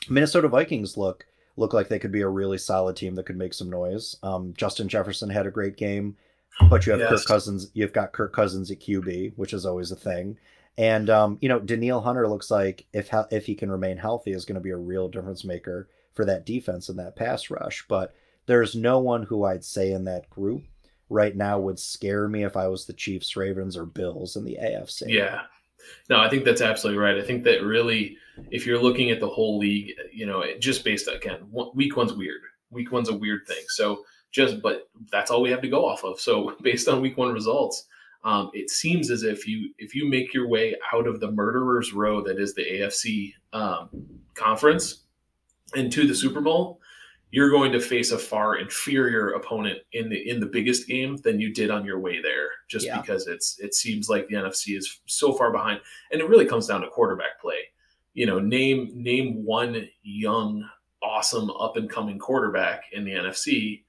Minnesota 0.10 0.48
Vikings 0.48 0.98
look 0.98 1.26
look 1.56 1.74
like 1.74 1.88
they 1.88 2.00
could 2.00 2.12
be 2.12 2.22
a 2.22 2.28
really 2.28 2.58
solid 2.58 2.96
team 2.96 3.16
that 3.16 3.26
could 3.26 3.38
make 3.38 3.54
some 3.54 3.70
noise. 3.70 4.16
Um, 4.22 4.54
Justin 4.56 4.88
Jefferson 4.88 5.30
had 5.30 5.48
a 5.48 5.52
great 5.52 5.76
game, 5.76 6.16
but 6.70 6.86
you 6.86 6.92
have 6.92 7.00
yes. 7.00 7.10
Kirk 7.10 7.26
Cousins. 7.26 7.72
You've 7.74 7.94
got 7.94 8.14
Kirk 8.14 8.32
Cousins 8.32 8.70
at 8.70 8.80
QB, 8.80 9.34
which 9.38 9.54
is 9.54 9.66
always 9.66 9.92
a 9.92 9.96
thing. 9.96 10.38
And 10.78 11.10
um, 11.10 11.38
you 11.42 11.50
know, 11.50 11.60
Danielle 11.60 12.02
Hunter 12.02 12.28
looks 12.28 12.52
like 12.52 12.86
if 12.94 13.10
if 13.32 13.46
he 13.46 13.56
can 13.56 13.72
remain 13.72 13.98
healthy, 13.98 14.32
is 14.32 14.46
going 14.46 14.56
to 14.56 14.62
be 14.62 14.70
a 14.70 14.78
real 14.78 15.08
difference 15.10 15.44
maker 15.44 15.90
for 16.14 16.26
that 16.26 16.46
defense 16.46 16.90
and 16.90 17.00
that 17.00 17.16
pass 17.16 17.50
rush. 17.50 17.86
But 17.88 18.14
there's 18.46 18.76
no 18.76 19.00
one 19.00 19.24
who 19.24 19.44
I'd 19.44 19.66
say 19.66 19.92
in 19.92 20.06
that 20.06 20.30
group 20.30 20.64
right 21.10 21.36
now 21.36 21.60
would 21.60 21.80
scare 21.80 22.28
me 22.28 22.44
if 22.44 22.58
I 22.58 22.68
was 22.68 22.86
the 22.86 22.94
Chiefs, 22.94 23.36
Ravens, 23.36 23.78
or 23.78 23.86
Bills 23.86 24.36
in 24.36 24.44
the 24.44 24.58
AFC. 24.62 25.04
Yeah. 25.08 25.42
No, 26.10 26.20
I 26.20 26.30
think 26.30 26.44
that's 26.44 26.62
absolutely 26.62 27.02
right. 27.02 27.18
I 27.18 27.24
think 27.24 27.44
that 27.46 27.64
really, 27.64 28.18
if 28.52 28.66
you're 28.66 28.82
looking 28.82 29.12
at 29.12 29.20
the 29.20 29.30
whole 29.30 29.58
league, 29.58 29.94
you 30.12 30.26
know, 30.26 30.44
just 30.60 30.84
based 30.84 31.08
again, 31.08 31.40
week 31.74 31.96
one's 31.96 32.14
weird. 32.14 32.42
Week 32.72 32.92
one's 32.92 33.10
a 33.10 33.16
weird 33.16 33.48
thing. 33.48 33.64
So 33.70 34.04
just, 34.32 34.62
but 34.62 34.90
that's 35.12 35.32
all 35.32 35.42
we 35.42 35.52
have 35.52 35.62
to 35.62 35.70
go 35.70 35.86
off 35.86 36.04
of. 36.04 36.20
So 36.20 36.56
based 36.62 36.88
on 36.88 37.02
week 37.02 37.18
one 37.18 37.32
results, 37.32 37.86
um, 38.28 38.52
it 38.54 38.70
seems 38.70 39.10
as 39.10 39.24
if 39.24 39.48
you 39.48 39.74
if 39.78 39.96
you 39.96 40.10
make 40.10 40.34
your 40.34 40.50
way 40.50 40.76
out 40.94 41.08
of 41.08 41.22
the 41.22 41.32
murderer's 41.32 41.94
row 41.94 42.22
that 42.22 42.40
is 42.40 42.54
the 42.54 42.66
AFC 42.66 43.34
um, 43.54 43.90
conference 44.34 45.04
into 45.76 46.06
the 46.06 46.14
Super 46.14 46.42
Bowl, 46.42 46.82
you're 47.32 47.50
going 47.50 47.72
to 47.72 47.80
face 47.80 48.12
a 48.12 48.18
far 48.18 48.58
inferior 48.58 49.30
opponent 49.30 49.80
in 49.94 50.10
the 50.10 50.30
in 50.30 50.42
the 50.42 50.46
biggest 50.46 50.90
game 50.90 51.16
than 51.24 51.40
you 51.40 51.54
did 51.54 51.72
on 51.72 51.86
your 51.86 52.00
way 52.00 52.22
there 52.22 52.50
just 52.68 52.86
yeah. 52.86 53.00
because 53.00 53.28
it's 53.28 53.60
it 53.60 53.74
seems 53.74 54.10
like 54.10 54.28
the 54.28 54.36
NFC 54.36 54.78
is 54.78 55.00
so 55.06 55.32
far 55.32 55.54
behind 55.54 55.80
and 56.12 56.20
it 56.20 56.28
really 56.28 56.46
comes 56.46 56.68
down 56.68 56.82
to 56.82 56.90
quarterback 56.90 57.40
play 57.40 57.60
you 58.14 58.26
know 58.26 58.40
name 58.40 58.92
name 58.94 59.46
one 59.46 59.88
young 60.04 60.68
awesome 61.02 61.50
up 61.52 61.78
and 61.78 61.90
coming 61.90 62.20
quarterback 62.20 62.84
in 62.92 63.06
the 63.06 63.12
NFC 63.12 63.84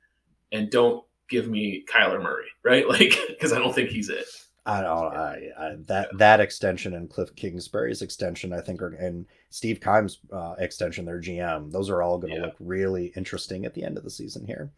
and 0.53 0.71
don't 0.71 1.05
give 1.29 1.49
me 1.49 1.85
Kyler 1.93 2.23
Murray 2.23 2.47
right 2.65 2.89
like 2.89 3.19
because 3.29 3.53
I 3.53 3.59
don't 3.59 3.75
think 3.75 3.91
he's 3.91 4.09
it 4.09 4.27
I 4.67 4.83
don't 4.83 5.15
I, 5.15 5.51
I, 5.59 5.77
that 5.87 6.09
that 6.19 6.41
extension 6.41 6.95
and 6.95 7.09
Cliff 7.09 7.35
Kingsbury's 7.37 8.03
extension 8.03 8.53
I 8.53 8.61
think 8.61 8.83
are 8.83 8.89
and 8.89 9.27
Steve 9.51 9.81
Keim's 9.81 10.19
uh, 10.33 10.55
extension 10.59 11.05
their 11.05 11.21
GM 11.21 11.71
those 11.73 11.91
are 11.91 12.03
all 12.03 12.19
going 12.19 12.35
to 12.35 12.41
yeah. 12.41 12.47
look 12.47 12.57
really 12.61 13.13
interesting 13.17 13.65
at 13.65 13.75
the 13.75 13.85
end 13.85 13.97
of 13.97 14.05
the 14.05 14.11
season 14.11 14.47
here. 14.47 14.71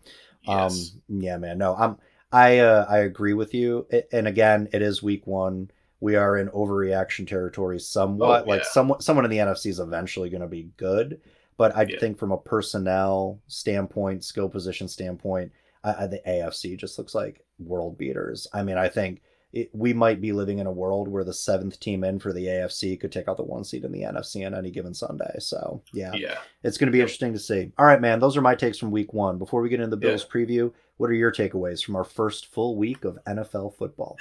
Yes. 0.43 0.93
Um 1.09 1.21
yeah 1.21 1.37
man 1.37 1.59
no 1.59 1.75
I'm 1.75 1.99
I 2.33 2.59
uh, 2.59 2.87
I 2.89 2.99
agree 2.99 3.35
with 3.35 3.55
you 3.55 3.87
it, 3.91 4.09
and 4.13 4.29
again 4.29 4.69
it 4.73 4.83
is 4.83 5.03
week 5.03 5.27
1 5.27 5.71
we 6.01 6.17
are 6.17 6.39
in 6.39 6.49
overreaction 6.49 7.27
territory 7.27 7.79
somewhat 7.79 8.43
oh, 8.43 8.47
yeah. 8.47 8.51
like 8.53 8.65
someone 8.65 9.01
someone 9.01 9.25
in 9.25 9.31
the 9.31 9.39
NFC 9.39 9.67
is 9.67 9.81
eventually 9.81 10.31
going 10.31 10.41
to 10.41 10.47
be 10.47 10.71
good 10.77 11.21
but 11.57 11.77
I 11.77 11.85
think 11.85 12.17
from 12.17 12.33
a 12.33 12.39
personnel 12.39 13.39
standpoint 13.47 14.25
skill 14.25 14.49
position 14.49 14.89
standpoint 14.89 15.53
I, 15.83 16.05
I, 16.05 16.07
the 16.07 16.21
AFC 16.27 16.79
just 16.79 16.99
looks 16.99 17.15
like 17.15 17.45
world 17.59 17.99
beaters. 17.99 18.47
I 18.53 18.63
mean 18.63 18.79
I 18.79 18.89
think 18.89 19.23
it, 19.53 19.71
we 19.73 19.93
might 19.93 20.21
be 20.21 20.33
living 20.33 20.59
in 20.59 20.67
a 20.67 20.73
world 20.73 21.09
where 21.09 21.25
the 21.25 21.35
seventh 21.35 21.81
team 21.81 22.05
in 22.05 22.21
for 22.21 22.33
the 22.33 22.47
AFC 22.47 23.01
could 23.01 23.11
take 23.11 23.27
out 23.27 23.37
the 23.37 23.43
one 23.43 23.65
seed 23.65 23.85
in 23.85 23.91
the 23.91 24.03
NFC 24.03 24.47
on 24.47 24.55
any 24.55 24.71
given 24.71 24.95
Sunday. 24.95 25.35
So 25.39 25.83
yeah, 25.93 26.13
yeah, 26.15 26.39
it's 26.63 26.79
going 26.79 26.87
to 26.87 26.93
be 26.93 27.01
interesting 27.01 27.33
to 27.33 27.39
see. 27.39 27.73
All 27.77 27.87
right, 27.87 28.01
man, 28.01 28.21
those 28.21 28.37
are 28.37 28.43
my 28.43 28.55
takes 28.55 28.79
from 28.79 28.93
Week 28.93 29.13
One. 29.13 29.39
Before 29.39 29.61
we 29.61 29.69
get 29.69 29.81
into 29.81 29.91
the 29.91 29.97
Bills 29.97 30.25
yeah. 30.25 30.33
preview, 30.33 30.73
what 30.99 31.11
are 31.11 31.15
your 31.15 31.33
takeaways 31.33 31.85
from 31.85 31.97
our 31.97 32.05
first 32.05 32.47
full 32.47 32.77
week 32.77 33.05
of 33.05 33.19
NFL 33.27 33.75
football? 33.77 34.17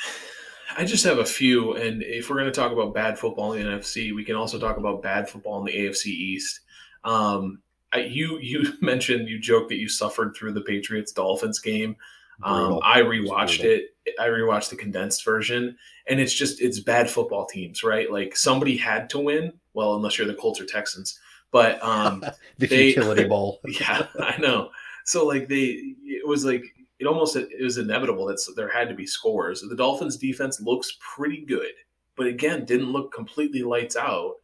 I 0.78 0.86
just 0.86 1.04
have 1.06 1.17
a 1.17 1.26
few, 1.26 1.74
and 1.74 2.04
if 2.04 2.30
we're 2.30 2.38
going 2.38 2.52
to 2.52 2.52
talk 2.52 2.72
about 2.72 2.93
bad 2.93 3.17
football 3.17 3.54
in 3.54 3.63
the 3.63 3.72
NFC, 3.72 4.13
we 4.13 4.24
can 4.24 4.36
also 4.36 4.60
talk 4.60 4.78
about 4.78 5.02
bad 5.02 5.28
football 5.28 5.60
in 5.60 5.65
the 5.65 5.74
AFC 5.74 6.08
East. 6.08 6.62
Um, 7.04 7.62
you 7.97 8.39
you 8.39 8.73
mentioned 8.82 9.28
you 9.28 9.39
joked 9.39 9.69
that 9.69 9.78
you 9.78 9.89
suffered 9.89 10.36
through 10.36 10.54
the 10.54 10.62
Patriots 10.62 11.12
Dolphins 11.12 11.60
game. 11.60 11.95
Um, 12.41 12.80
I 12.84 13.02
rewatched 13.02 13.65
it. 13.65 13.95
I 14.17 14.28
rewatched 14.28 14.69
the 14.69 14.78
condensed 14.78 15.25
version, 15.25 15.78
and 16.08 16.19
it's 16.19 16.34
just 16.34 16.62
it's 16.62 16.80
bad 16.80 17.10
football 17.10 17.45
teams, 17.45 17.84
right? 17.84 18.10
Like 18.10 18.36
somebody 18.36 18.78
had 18.78 19.10
to 19.12 19.19
win. 19.19 19.54
Well, 19.73 19.95
unless 19.95 20.17
you're 20.17 20.28
the 20.28 20.36
Colts 20.36 20.62
or 20.62 20.65
Texans, 20.65 21.19
but 21.52 21.84
um, 21.84 22.21
the 22.58 22.67
they, 22.67 22.93
futility 22.93 23.23
bowl. 23.28 23.60
yeah, 23.65 24.08
I 24.19 24.38
know. 24.39 24.69
So 25.04 25.25
like 25.25 25.49
they, 25.49 25.95
it 26.06 26.25
was 26.25 26.45
like 26.45 26.63
it 26.99 27.08
almost 27.08 27.36
it 27.36 27.49
was 27.62 27.78
inevitable 27.78 28.25
that 28.28 28.41
there 28.56 28.69
had 28.69 28.88
to 28.88 28.95
be 28.95 29.06
scores. 29.06 29.62
The 29.62 29.75
Dolphins' 29.75 30.17
defense 30.17 30.62
looks 30.62 30.97
pretty 31.02 31.43
good, 31.45 31.73
but 32.15 32.28
again, 32.28 32.63
didn't 32.63 32.91
look 32.91 33.13
completely 33.13 33.63
lights 33.63 33.97
out. 33.97 34.36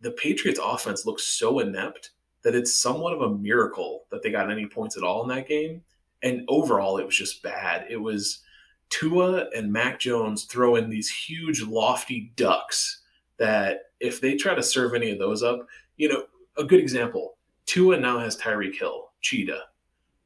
The 0.00 0.12
Patriots' 0.12 0.60
offense 0.62 1.04
looks 1.04 1.24
so 1.24 1.58
inept 1.58 2.10
that 2.46 2.54
it's 2.54 2.72
somewhat 2.72 3.12
of 3.12 3.22
a 3.22 3.36
miracle 3.38 4.04
that 4.12 4.22
they 4.22 4.30
got 4.30 4.52
any 4.52 4.66
points 4.66 4.96
at 4.96 5.02
all 5.02 5.20
in 5.24 5.28
that 5.28 5.48
game 5.48 5.82
and 6.22 6.44
overall 6.46 6.96
it 6.96 7.04
was 7.04 7.16
just 7.16 7.42
bad. 7.42 7.84
It 7.90 7.96
was 7.96 8.44
Tua 8.88 9.48
and 9.56 9.72
Mac 9.72 9.98
Jones 9.98 10.44
throw 10.44 10.76
in 10.76 10.88
these 10.88 11.10
huge 11.10 11.62
lofty 11.62 12.30
ducks 12.36 13.00
that 13.38 13.86
if 13.98 14.20
they 14.20 14.36
try 14.36 14.54
to 14.54 14.62
serve 14.62 14.94
any 14.94 15.10
of 15.10 15.18
those 15.18 15.42
up, 15.42 15.66
you 15.96 16.08
know, 16.08 16.22
a 16.56 16.62
good 16.62 16.78
example, 16.78 17.36
Tua 17.66 17.98
now 17.98 18.20
has 18.20 18.36
Tyreek 18.36 18.78
Hill, 18.78 19.10
Cheetah. 19.22 19.64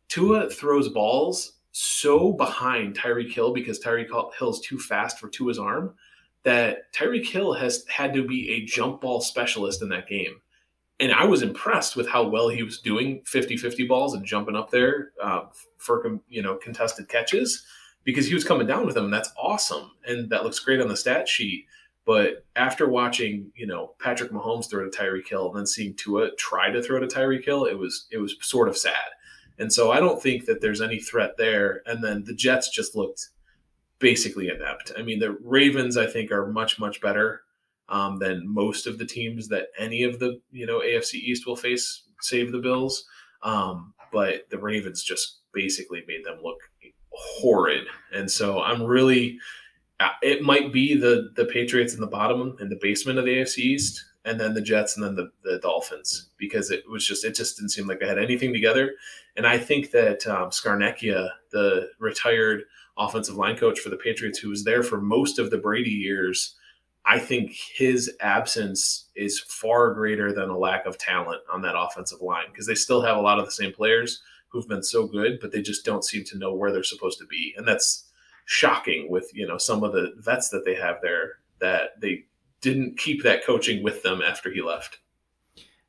Tua 0.08 0.50
throws 0.50 0.90
balls 0.90 1.54
so 1.72 2.34
behind 2.34 2.98
Tyreek 2.98 3.32
Hill 3.32 3.54
because 3.54 3.80
Tyreek 3.80 4.10
Hill's 4.38 4.60
too 4.60 4.78
fast 4.78 5.18
for 5.18 5.30
Tua's 5.30 5.58
arm 5.58 5.94
that 6.42 6.92
Tyreek 6.92 7.26
Hill 7.26 7.54
has 7.54 7.86
had 7.88 8.12
to 8.12 8.28
be 8.28 8.50
a 8.50 8.66
jump 8.66 9.00
ball 9.00 9.22
specialist 9.22 9.80
in 9.80 9.88
that 9.88 10.06
game. 10.06 10.42
And 11.00 11.12
I 11.12 11.24
was 11.24 11.42
impressed 11.42 11.96
with 11.96 12.08
how 12.08 12.28
well 12.28 12.48
he 12.48 12.62
was 12.62 12.78
doing 12.78 13.22
50 13.24 13.56
50 13.56 13.86
balls 13.86 14.14
and 14.14 14.24
jumping 14.24 14.56
up 14.56 14.70
there 14.70 15.12
uh, 15.22 15.46
for 15.78 16.20
you 16.28 16.42
know 16.42 16.56
contested 16.56 17.08
catches 17.08 17.64
because 18.04 18.26
he 18.26 18.34
was 18.34 18.44
coming 18.44 18.66
down 18.66 18.86
with 18.86 18.94
them. 18.94 19.06
And 19.06 19.14
that's 19.14 19.32
awesome. 19.38 19.90
And 20.06 20.30
that 20.30 20.44
looks 20.44 20.58
great 20.58 20.80
on 20.80 20.88
the 20.88 20.96
stat 20.96 21.28
sheet. 21.28 21.66
But 22.06 22.44
after 22.56 22.88
watching, 22.88 23.52
you 23.54 23.66
know, 23.66 23.94
Patrick 23.98 24.32
Mahomes 24.32 24.68
throw 24.68 24.88
to 24.88 24.96
Tyreek 24.96 25.28
Hill 25.28 25.48
and 25.48 25.56
then 25.56 25.66
seeing 25.66 25.94
Tua 25.94 26.34
try 26.36 26.70
to 26.70 26.82
throw 26.82 26.98
to 26.98 27.06
Tyreek 27.06 27.44
Hill 27.44 27.66
it 27.66 27.78
was 27.78 28.06
it 28.10 28.18
was 28.18 28.36
sort 28.40 28.68
of 28.68 28.76
sad. 28.76 28.94
And 29.58 29.72
so 29.72 29.90
I 29.90 30.00
don't 30.00 30.22
think 30.22 30.46
that 30.46 30.62
there's 30.62 30.80
any 30.80 30.98
threat 30.98 31.36
there. 31.36 31.82
And 31.84 32.02
then 32.02 32.24
the 32.24 32.34
Jets 32.34 32.70
just 32.70 32.96
looked 32.96 33.28
basically 33.98 34.48
inept. 34.48 34.90
I 34.98 35.02
mean, 35.02 35.18
the 35.18 35.32
Ravens, 35.42 35.98
I 35.98 36.06
think, 36.06 36.32
are 36.32 36.46
much, 36.46 36.78
much 36.78 37.00
better 37.02 37.42
um, 37.90 38.18
than 38.18 38.42
most 38.46 38.86
of 38.86 38.98
the 38.98 39.04
teams 39.04 39.48
that 39.48 39.66
any 39.78 40.04
of 40.04 40.18
the, 40.18 40.40
you 40.50 40.66
know, 40.66 40.80
AFC 40.80 41.14
East 41.14 41.46
will 41.46 41.56
face, 41.56 42.04
save 42.20 42.52
the 42.52 42.58
Bills. 42.58 43.04
Um, 43.42 43.92
but 44.12 44.48
the 44.50 44.58
Ravens 44.58 45.02
just 45.02 45.38
basically 45.52 46.02
made 46.06 46.24
them 46.24 46.38
look 46.42 46.58
horrid. 47.10 47.86
And 48.12 48.30
so 48.30 48.62
I'm 48.62 48.82
really, 48.82 49.38
uh, 49.98 50.10
it 50.22 50.42
might 50.42 50.72
be 50.72 50.94
the 50.94 51.30
the 51.36 51.44
Patriots 51.44 51.94
in 51.94 52.00
the 52.00 52.06
bottom 52.06 52.56
in 52.60 52.68
the 52.68 52.78
basement 52.80 53.18
of 53.18 53.24
the 53.24 53.36
AFC 53.36 53.58
East, 53.58 54.04
and 54.24 54.40
then 54.40 54.54
the 54.54 54.60
Jets, 54.60 54.96
and 54.96 55.04
then 55.04 55.14
the, 55.14 55.30
the 55.44 55.58
Dolphins, 55.58 56.30
because 56.38 56.70
it 56.70 56.88
was 56.88 57.06
just 57.06 57.24
it 57.24 57.34
just 57.34 57.56
didn't 57.56 57.70
seem 57.70 57.86
like 57.86 58.00
they 58.00 58.08
had 58.08 58.18
anything 58.18 58.52
together. 58.52 58.92
And 59.36 59.46
I 59.46 59.58
think 59.58 59.90
that 59.90 60.26
um, 60.26 60.50
Scarnecchia, 60.50 61.30
the 61.52 61.88
retired 61.98 62.64
offensive 62.98 63.36
line 63.36 63.56
coach 63.56 63.80
for 63.80 63.90
the 63.90 63.96
Patriots, 63.96 64.38
who 64.38 64.50
was 64.50 64.64
there 64.64 64.82
for 64.82 65.00
most 65.00 65.38
of 65.38 65.50
the 65.50 65.58
Brady 65.58 65.90
years, 65.90 66.56
I 67.04 67.18
think 67.18 67.52
his 67.52 68.14
absence 68.20 69.08
is 69.16 69.40
far 69.40 69.94
greater 69.94 70.32
than 70.32 70.50
a 70.50 70.58
lack 70.58 70.86
of 70.86 70.98
talent 70.98 71.40
on 71.52 71.62
that 71.62 71.78
offensive 71.78 72.20
line 72.20 72.46
because 72.52 72.66
they 72.66 72.74
still 72.74 73.02
have 73.02 73.16
a 73.16 73.20
lot 73.20 73.38
of 73.38 73.46
the 73.46 73.50
same 73.50 73.72
players 73.72 74.22
who've 74.48 74.68
been 74.68 74.82
so 74.82 75.06
good, 75.06 75.38
but 75.40 75.52
they 75.52 75.62
just 75.62 75.84
don't 75.84 76.04
seem 76.04 76.24
to 76.24 76.38
know 76.38 76.54
where 76.54 76.72
they're 76.72 76.82
supposed 76.82 77.18
to 77.18 77.26
be, 77.26 77.54
and 77.56 77.66
that's 77.66 78.06
shocking 78.44 79.08
with 79.08 79.30
you 79.32 79.46
know 79.46 79.58
some 79.58 79.84
of 79.84 79.92
the 79.92 80.12
vets 80.18 80.48
that 80.50 80.64
they 80.64 80.74
have 80.74 80.96
there 81.02 81.34
that 81.60 82.00
they 82.00 82.24
didn't 82.60 82.98
keep 82.98 83.22
that 83.22 83.44
coaching 83.44 83.82
with 83.82 84.02
them 84.02 84.20
after 84.22 84.50
he 84.52 84.60
left. 84.60 84.98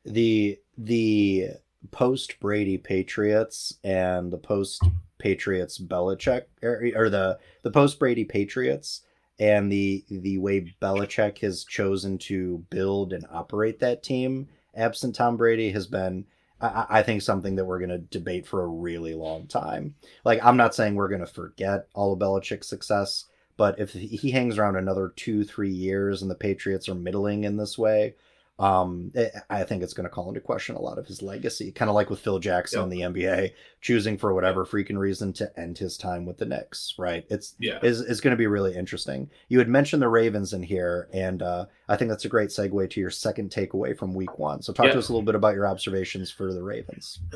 The 0.05 0.59
the 0.77 1.49
post 1.91 2.39
Brady 2.39 2.77
Patriots 2.77 3.77
and 3.83 4.31
the 4.31 4.37
post 4.37 4.83
Patriots 5.17 5.79
Belichick 5.79 6.43
or, 6.61 6.83
or 6.95 7.09
the 7.09 7.39
the 7.63 7.71
post 7.71 7.99
Brady 7.99 8.25
Patriots 8.25 9.01
and 9.41 9.71
the 9.71 10.05
the 10.07 10.37
way 10.37 10.73
Belichick 10.81 11.39
has 11.39 11.65
chosen 11.65 12.17
to 12.19 12.63
build 12.69 13.11
and 13.11 13.25
operate 13.31 13.79
that 13.79 14.03
team 14.03 14.47
absent 14.75 15.15
Tom 15.15 15.35
Brady 15.35 15.71
has 15.71 15.87
been 15.87 16.25
I, 16.61 16.85
I 16.89 17.01
think 17.01 17.23
something 17.23 17.55
that 17.55 17.65
we're 17.65 17.79
going 17.79 17.89
to 17.89 17.97
debate 17.97 18.45
for 18.45 18.63
a 18.63 18.67
really 18.67 19.15
long 19.15 19.47
time. 19.47 19.95
Like 20.23 20.45
I'm 20.45 20.57
not 20.57 20.75
saying 20.75 20.95
we're 20.95 21.09
going 21.09 21.21
to 21.21 21.27
forget 21.27 21.87
all 21.93 22.13
of 22.13 22.19
Belichick's 22.19 22.67
success, 22.67 23.25
but 23.57 23.79
if 23.79 23.91
he 23.93 24.29
hangs 24.31 24.57
around 24.57 24.75
another 24.75 25.11
two 25.15 25.43
three 25.43 25.71
years 25.71 26.21
and 26.21 26.29
the 26.29 26.35
Patriots 26.35 26.87
are 26.87 26.95
middling 26.95 27.43
in 27.43 27.57
this 27.57 27.77
way, 27.77 28.13
um, 28.59 29.11
I 29.49 29.63
think 29.63 29.81
it's 29.81 29.93
going 29.93 30.03
to 30.03 30.09
call 30.09 30.27
into 30.27 30.39
question 30.39 30.75
a 30.75 30.81
lot 30.81 30.99
of 30.99 31.07
his 31.07 31.23
legacy, 31.23 31.71
kind 31.71 31.89
of 31.89 31.95
like 31.95 32.11
with 32.11 32.19
Phil 32.19 32.37
Jackson 32.37 32.79
yep. 32.79 32.83
in 32.83 33.13
the 33.15 33.21
NBA, 33.21 33.53
choosing 33.81 34.15
for 34.15 34.33
whatever 34.33 34.63
freaking 34.63 34.97
reason 34.97 35.33
to 35.33 35.59
end 35.59 35.77
his 35.77 35.97
time 35.97 36.25
with 36.25 36.37
the 36.37 36.45
Knicks. 36.45 36.93
Right? 36.97 37.25
It's 37.29 37.55
yeah, 37.59 37.79
is 37.81 38.01
it's 38.01 38.21
going 38.21 38.31
to 38.31 38.37
be 38.37 38.47
really 38.47 38.75
interesting. 38.75 39.29
You 39.49 39.59
had 39.59 39.67
mentioned 39.67 40.01
the 40.01 40.07
Ravens 40.07 40.53
in 40.53 40.63
here, 40.63 41.09
and 41.11 41.41
uh, 41.41 41.65
I 41.89 41.97
think 41.97 42.09
that's 42.09 42.25
a 42.25 42.29
great 42.29 42.49
segue 42.49 42.89
to 42.89 42.99
your 42.99 43.09
second 43.09 43.49
takeaway 43.49 43.97
from 43.97 44.13
Week 44.13 44.37
One. 44.37 44.61
So 44.61 44.71
talk 44.71 44.85
yeah. 44.85 44.93
to 44.93 44.99
us 44.99 45.09
a 45.09 45.11
little 45.11 45.25
bit 45.25 45.35
about 45.35 45.55
your 45.55 45.67
observations 45.67 46.31
for 46.31 46.53
the 46.53 46.63
Ravens. 46.63 47.19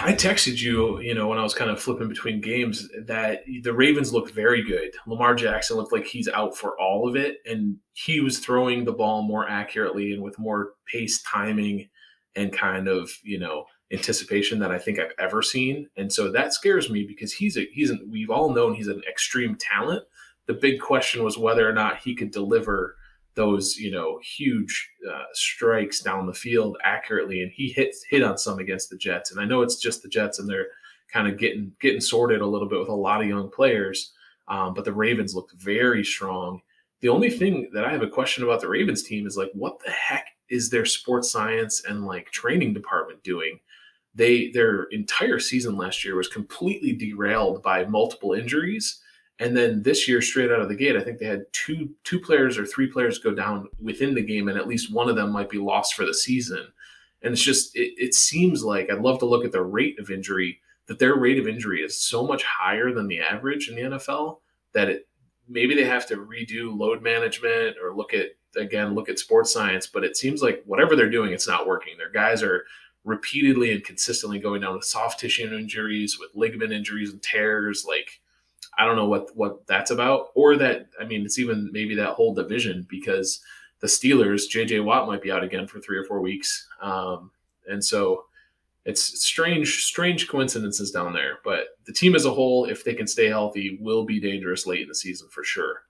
I 0.00 0.14
texted 0.16 0.60
you, 0.60 1.00
you 1.00 1.14
know, 1.14 1.28
when 1.28 1.38
I 1.38 1.42
was 1.42 1.54
kind 1.54 1.70
of 1.70 1.80
flipping 1.80 2.08
between 2.08 2.40
games, 2.40 2.88
that 3.06 3.42
the 3.62 3.72
Ravens 3.72 4.12
looked 4.12 4.32
very 4.32 4.62
good. 4.62 4.90
Lamar 5.06 5.34
Jackson 5.34 5.76
looked 5.76 5.92
like 5.92 6.06
he's 6.06 6.28
out 6.28 6.56
for 6.56 6.78
all 6.78 7.08
of 7.08 7.16
it, 7.16 7.38
and 7.46 7.76
he 7.94 8.20
was 8.20 8.38
throwing 8.38 8.84
the 8.84 8.92
ball 8.92 9.22
more 9.22 9.48
accurately 9.48 10.12
and 10.12 10.22
with 10.22 10.38
more 10.38 10.74
pace 10.86 11.22
timing 11.22 11.88
and 12.36 12.52
kind 12.52 12.88
of 12.88 13.10
you 13.24 13.38
know 13.38 13.64
anticipation 13.92 14.58
that 14.58 14.70
I 14.70 14.78
think 14.78 14.98
I've 14.98 15.12
ever 15.18 15.42
seen. 15.42 15.88
And 15.96 16.12
so 16.12 16.30
that 16.30 16.52
scares 16.52 16.90
me 16.90 17.04
because 17.04 17.32
he's 17.32 17.56
a 17.56 17.66
he's 17.72 17.90
an, 17.90 18.06
we've 18.10 18.30
all 18.30 18.52
known 18.52 18.74
he's 18.74 18.88
an 18.88 19.02
extreme 19.08 19.56
talent. 19.56 20.04
The 20.46 20.54
big 20.54 20.80
question 20.80 21.24
was 21.24 21.38
whether 21.38 21.68
or 21.68 21.72
not 21.72 21.98
he 21.98 22.14
could 22.14 22.30
deliver 22.30 22.96
those 23.34 23.76
you 23.76 23.90
know 23.90 24.18
huge 24.22 24.90
uh, 25.08 25.24
strikes 25.32 26.00
down 26.00 26.26
the 26.26 26.34
field 26.34 26.76
accurately, 26.84 27.42
and 27.42 27.52
he 27.52 27.68
hit 27.68 27.94
hit 28.10 28.22
on 28.22 28.36
some 28.36 28.58
against 28.58 28.90
the 28.90 28.96
Jets. 28.96 29.30
And 29.30 29.40
I 29.40 29.44
know 29.44 29.62
it's 29.62 29.76
just 29.76 30.02
the 30.02 30.08
Jets, 30.08 30.38
and 30.38 30.48
they're 30.48 30.68
kind 31.12 31.28
of 31.28 31.38
getting 31.38 31.72
getting 31.80 32.00
sorted 32.00 32.40
a 32.40 32.46
little 32.46 32.68
bit 32.68 32.80
with 32.80 32.88
a 32.88 32.94
lot 32.94 33.20
of 33.20 33.28
young 33.28 33.50
players. 33.50 34.12
Um, 34.48 34.74
but 34.74 34.84
the 34.84 34.92
Ravens 34.92 35.34
looked 35.34 35.52
very 35.52 36.04
strong. 36.04 36.60
The 37.00 37.08
only 37.08 37.30
thing 37.30 37.70
that 37.74 37.84
I 37.84 37.92
have 37.92 38.02
a 38.02 38.08
question 38.08 38.44
about 38.44 38.60
the 38.60 38.68
Ravens 38.68 39.02
team 39.02 39.26
is 39.26 39.36
like, 39.36 39.50
what 39.52 39.78
the 39.84 39.90
heck 39.90 40.26
is 40.48 40.70
their 40.70 40.84
sports 40.86 41.30
science 41.30 41.84
and 41.86 42.06
like 42.06 42.30
training 42.30 42.72
department 42.72 43.22
doing? 43.22 43.60
They 44.18 44.50
their 44.50 44.84
entire 44.84 45.38
season 45.38 45.76
last 45.76 46.04
year 46.04 46.16
was 46.16 46.26
completely 46.26 46.92
derailed 46.92 47.62
by 47.62 47.84
multiple 47.84 48.32
injuries. 48.32 49.00
And 49.38 49.56
then 49.56 49.84
this 49.84 50.08
year, 50.08 50.20
straight 50.20 50.50
out 50.50 50.60
of 50.60 50.68
the 50.68 50.74
gate, 50.74 50.96
I 50.96 51.00
think 51.00 51.18
they 51.18 51.26
had 51.26 51.44
two 51.52 51.90
two 52.02 52.18
players 52.18 52.58
or 52.58 52.66
three 52.66 52.88
players 52.88 53.20
go 53.20 53.32
down 53.32 53.68
within 53.80 54.14
the 54.14 54.22
game, 54.22 54.48
and 54.48 54.58
at 54.58 54.66
least 54.66 54.92
one 54.92 55.08
of 55.08 55.14
them 55.14 55.30
might 55.30 55.48
be 55.48 55.58
lost 55.58 55.94
for 55.94 56.04
the 56.04 56.12
season. 56.12 56.66
And 57.22 57.32
it's 57.32 57.42
just 57.42 57.76
it, 57.76 57.94
it 57.96 58.14
seems 58.14 58.64
like 58.64 58.90
I'd 58.90 59.00
love 59.00 59.20
to 59.20 59.26
look 59.26 59.44
at 59.44 59.52
the 59.52 59.62
rate 59.62 60.00
of 60.00 60.10
injury. 60.10 60.60
That 60.86 60.98
their 60.98 61.14
rate 61.16 61.38
of 61.38 61.46
injury 61.46 61.82
is 61.82 62.00
so 62.00 62.26
much 62.26 62.42
higher 62.42 62.92
than 62.92 63.06
the 63.06 63.20
average 63.20 63.68
in 63.68 63.76
the 63.76 63.98
NFL 63.98 64.38
that 64.72 64.88
it 64.88 65.08
maybe 65.48 65.74
they 65.76 65.84
have 65.84 66.06
to 66.06 66.16
redo 66.16 66.76
load 66.76 67.02
management 67.02 67.76
or 67.82 67.94
look 67.94 68.14
at 68.14 68.30
again 68.56 68.94
look 68.94 69.08
at 69.08 69.18
sports 69.18 69.52
science 69.52 69.86
but 69.86 70.04
it 70.04 70.16
seems 70.16 70.42
like 70.42 70.62
whatever 70.66 70.96
they're 70.96 71.10
doing 71.10 71.32
it's 71.32 71.48
not 71.48 71.66
working 71.66 71.96
their 71.96 72.10
guys 72.10 72.42
are 72.42 72.64
repeatedly 73.08 73.72
and 73.72 73.84
consistently 73.84 74.38
going 74.38 74.60
down 74.60 74.74
with 74.74 74.84
soft 74.84 75.20
tissue 75.20 75.52
injuries 75.54 76.18
with 76.18 76.30
ligament 76.34 76.72
injuries 76.72 77.10
and 77.10 77.22
tears 77.22 77.84
like 77.86 78.20
i 78.78 78.84
don't 78.84 78.96
know 78.96 79.08
what 79.08 79.34
what 79.34 79.66
that's 79.66 79.90
about 79.90 80.28
or 80.34 80.56
that 80.56 80.88
i 81.00 81.04
mean 81.04 81.24
it's 81.24 81.38
even 81.38 81.70
maybe 81.72 81.94
that 81.94 82.14
whole 82.14 82.34
division 82.34 82.86
because 82.88 83.40
the 83.80 83.86
steelers 83.86 84.42
jj 84.48 84.82
watt 84.82 85.06
might 85.06 85.22
be 85.22 85.30
out 85.30 85.44
again 85.44 85.66
for 85.66 85.80
three 85.80 85.96
or 85.96 86.04
four 86.04 86.20
weeks 86.20 86.68
um, 86.82 87.30
and 87.68 87.84
so 87.84 88.24
it's 88.88 89.22
strange, 89.22 89.84
strange 89.84 90.28
coincidences 90.28 90.90
down 90.90 91.12
there. 91.12 91.40
But 91.44 91.76
the 91.84 91.92
team 91.92 92.14
as 92.14 92.24
a 92.24 92.30
whole, 92.30 92.64
if 92.64 92.84
they 92.84 92.94
can 92.94 93.06
stay 93.06 93.28
healthy, 93.28 93.76
will 93.82 94.06
be 94.06 94.18
dangerous 94.18 94.66
late 94.66 94.80
in 94.80 94.88
the 94.88 94.94
season 94.94 95.28
for 95.28 95.44
sure. 95.44 95.82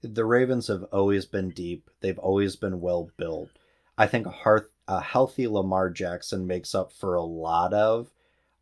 The 0.00 0.24
Ravens 0.24 0.66
have 0.68 0.84
always 0.92 1.26
been 1.26 1.50
deep. 1.50 1.90
They've 2.00 2.18
always 2.18 2.56
been 2.56 2.80
well 2.80 3.10
built. 3.18 3.50
I 3.98 4.06
think 4.06 4.26
heart, 4.26 4.71
a 4.88 5.00
healthy 5.00 5.46
Lamar 5.46 5.90
Jackson 5.90 6.46
makes 6.46 6.74
up 6.74 6.92
for 6.92 7.14
a 7.14 7.22
lot 7.22 7.72
of 7.72 8.10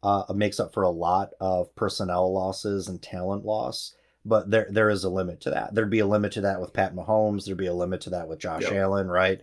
uh, 0.02 0.24
makes 0.35 0.59
up 0.59 0.72
for 0.72 0.83
a 0.83 0.90
lot 0.90 1.33
of 1.40 1.74
personnel 1.74 2.33
losses 2.33 2.88
and 2.88 3.02
talent 3.02 3.44
loss. 3.44 3.94
But 4.24 4.50
there 4.50 4.66
there 4.70 4.90
is 4.90 5.04
a 5.04 5.11
limit 5.11 5.40
to 5.42 5.50
that. 5.50 5.74
There'd 5.74 5.90
be 5.90 6.00
a 6.00 6.06
limit 6.06 6.33
to 6.33 6.42
that 6.42 6.61
with 6.61 6.74
Pat 6.74 6.94
Mahomes. 6.94 7.44
There'd 7.44 7.56
be 7.56 7.66
a 7.66 7.74
limit 7.74 8.02
to 8.02 8.11
that 8.11 8.28
with 8.28 8.38
Josh 8.38 8.62
yep. 8.62 8.74
Allen, 8.74 9.09
right? 9.09 9.40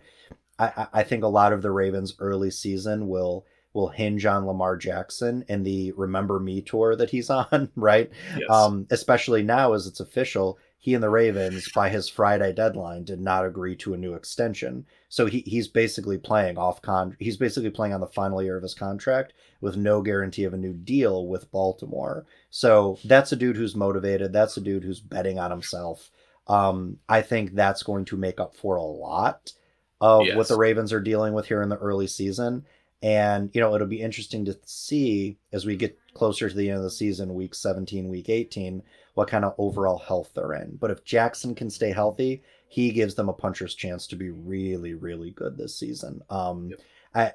I, 0.58 0.86
I 0.92 1.02
think 1.02 1.22
a 1.22 1.28
lot 1.28 1.52
of 1.52 1.62
the 1.62 1.70
Ravens' 1.70 2.14
early 2.18 2.50
season 2.50 3.08
will 3.08 3.44
will 3.72 3.88
hinge 3.88 4.24
on 4.24 4.46
Lamar 4.46 4.76
Jackson 4.76 5.44
and 5.48 5.64
the 5.64 5.92
Remember 5.92 6.40
Me 6.40 6.62
tour 6.62 6.96
that 6.96 7.10
he's 7.10 7.30
on, 7.30 7.70
right? 7.76 8.10
Yes. 8.36 8.50
Um, 8.50 8.86
especially 8.90 9.42
now 9.42 9.72
as 9.72 9.86
it's 9.86 10.00
official, 10.00 10.58
he 10.80 10.94
and 10.94 11.02
the 11.02 11.10
Ravens, 11.10 11.68
by 11.74 11.88
his 11.88 12.08
Friday 12.08 12.52
deadline, 12.52 13.02
did 13.02 13.20
not 13.20 13.44
agree 13.44 13.74
to 13.76 13.94
a 13.94 13.98
new 13.98 14.14
extension. 14.14 14.86
So 15.08 15.26
he, 15.26 15.40
he's 15.40 15.66
basically 15.66 16.18
playing 16.18 16.56
off 16.56 16.80
con 16.80 17.16
he's 17.18 17.36
basically 17.36 17.70
playing 17.70 17.94
on 17.94 18.00
the 18.00 18.06
final 18.06 18.42
year 18.42 18.56
of 18.56 18.62
his 18.62 18.74
contract 18.74 19.32
with 19.60 19.76
no 19.76 20.02
guarantee 20.02 20.44
of 20.44 20.54
a 20.54 20.58
new 20.58 20.72
deal 20.72 21.26
with 21.26 21.50
Baltimore. 21.50 22.26
So 22.50 22.98
that's 23.04 23.32
a 23.32 23.36
dude 23.36 23.56
who's 23.56 23.74
motivated. 23.74 24.32
That's 24.32 24.56
a 24.56 24.60
dude 24.60 24.84
who's 24.84 25.00
betting 25.00 25.38
on 25.38 25.50
himself. 25.50 26.10
Um, 26.46 26.98
I 27.08 27.22
think 27.22 27.54
that's 27.54 27.82
going 27.82 28.04
to 28.06 28.16
make 28.16 28.38
up 28.38 28.54
for 28.54 28.76
a 28.76 28.82
lot 28.82 29.52
of 30.00 30.26
yes. 30.26 30.36
what 30.36 30.48
the 30.48 30.56
Ravens 30.56 30.92
are 30.92 31.00
dealing 31.00 31.34
with 31.34 31.46
here 31.46 31.60
in 31.60 31.68
the 31.68 31.76
early 31.76 32.06
season. 32.06 32.64
And, 33.02 33.50
you 33.52 33.60
know, 33.60 33.74
it'll 33.74 33.86
be 33.86 34.00
interesting 34.00 34.44
to 34.46 34.58
see 34.64 35.38
as 35.52 35.64
we 35.66 35.76
get 35.76 35.98
closer 36.14 36.48
to 36.48 36.54
the 36.54 36.68
end 36.68 36.78
of 36.78 36.84
the 36.84 36.90
season, 36.90 37.34
week 37.34 37.54
17, 37.54 38.08
week 38.08 38.28
18, 38.28 38.82
what 39.18 39.26
kind 39.26 39.44
of 39.44 39.52
overall 39.58 39.98
health 39.98 40.30
they're 40.32 40.52
in. 40.52 40.76
But 40.76 40.92
if 40.92 41.04
Jackson 41.04 41.52
can 41.52 41.68
stay 41.70 41.90
healthy, 41.90 42.40
he 42.68 42.92
gives 42.92 43.16
them 43.16 43.28
a 43.28 43.32
puncher's 43.32 43.74
chance 43.74 44.06
to 44.06 44.14
be 44.16 44.30
really, 44.30 44.94
really 44.94 45.32
good 45.32 45.58
this 45.58 45.76
season. 45.76 46.22
Um, 46.30 46.68
yep. 46.70 46.80
I, 47.16 47.32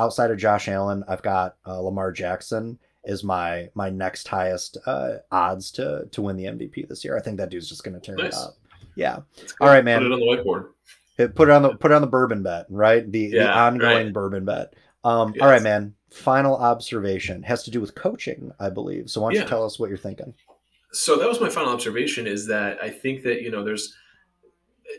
outside 0.00 0.30
of 0.30 0.38
Josh 0.38 0.68
Allen, 0.68 1.02
I've 1.08 1.22
got 1.22 1.56
uh, 1.66 1.80
Lamar 1.80 2.12
Jackson 2.12 2.78
is 3.02 3.24
my 3.24 3.68
my 3.74 3.90
next 3.90 4.28
highest 4.28 4.78
uh, 4.86 5.14
odds 5.32 5.72
to 5.72 6.06
to 6.12 6.22
win 6.22 6.36
the 6.36 6.44
MVP 6.44 6.86
this 6.88 7.04
year. 7.04 7.16
I 7.16 7.20
think 7.20 7.38
that 7.38 7.50
dude's 7.50 7.68
just 7.68 7.82
going 7.82 7.94
to 7.94 8.00
tear 8.00 8.14
nice. 8.14 8.28
it 8.28 8.38
up. 8.38 8.54
Yeah. 8.94 9.18
All 9.60 9.66
right, 9.66 9.84
man. 9.84 10.02
Put 10.02 10.06
it 10.06 10.12
on 10.12 10.20
the 10.20 10.26
whiteboard. 10.26 11.34
Put 11.34 11.48
it 11.48 11.52
on 11.52 11.62
the 11.62 11.70
put 11.74 11.90
it 11.90 11.94
on 11.94 12.02
the 12.02 12.06
bourbon 12.06 12.44
bet, 12.44 12.66
right? 12.70 13.10
The 13.10 13.18
Yeah, 13.18 13.42
the 13.46 13.58
ongoing 13.58 14.06
right. 14.06 14.12
bourbon 14.12 14.44
bet. 14.44 14.74
Um, 15.02 15.32
Yes. 15.34 15.42
All 15.42 15.48
right, 15.48 15.62
man. 15.62 15.92
Final 16.12 16.56
observation 16.56 17.42
has 17.42 17.64
to 17.64 17.72
do 17.72 17.80
with 17.80 17.96
coaching, 17.96 18.52
I 18.60 18.70
believe. 18.70 19.10
So 19.10 19.20
why 19.20 19.30
don't 19.30 19.34
Yeah. 19.36 19.42
you 19.42 19.48
tell 19.48 19.64
us 19.64 19.80
what 19.80 19.88
you're 19.88 19.98
thinking? 19.98 20.32
So 20.92 21.16
that 21.16 21.28
was 21.28 21.40
my 21.40 21.48
final 21.48 21.72
observation 21.72 22.26
is 22.26 22.46
that 22.46 22.82
I 22.82 22.90
think 22.90 23.22
that 23.24 23.42
you 23.42 23.50
know 23.50 23.64
there's 23.64 23.94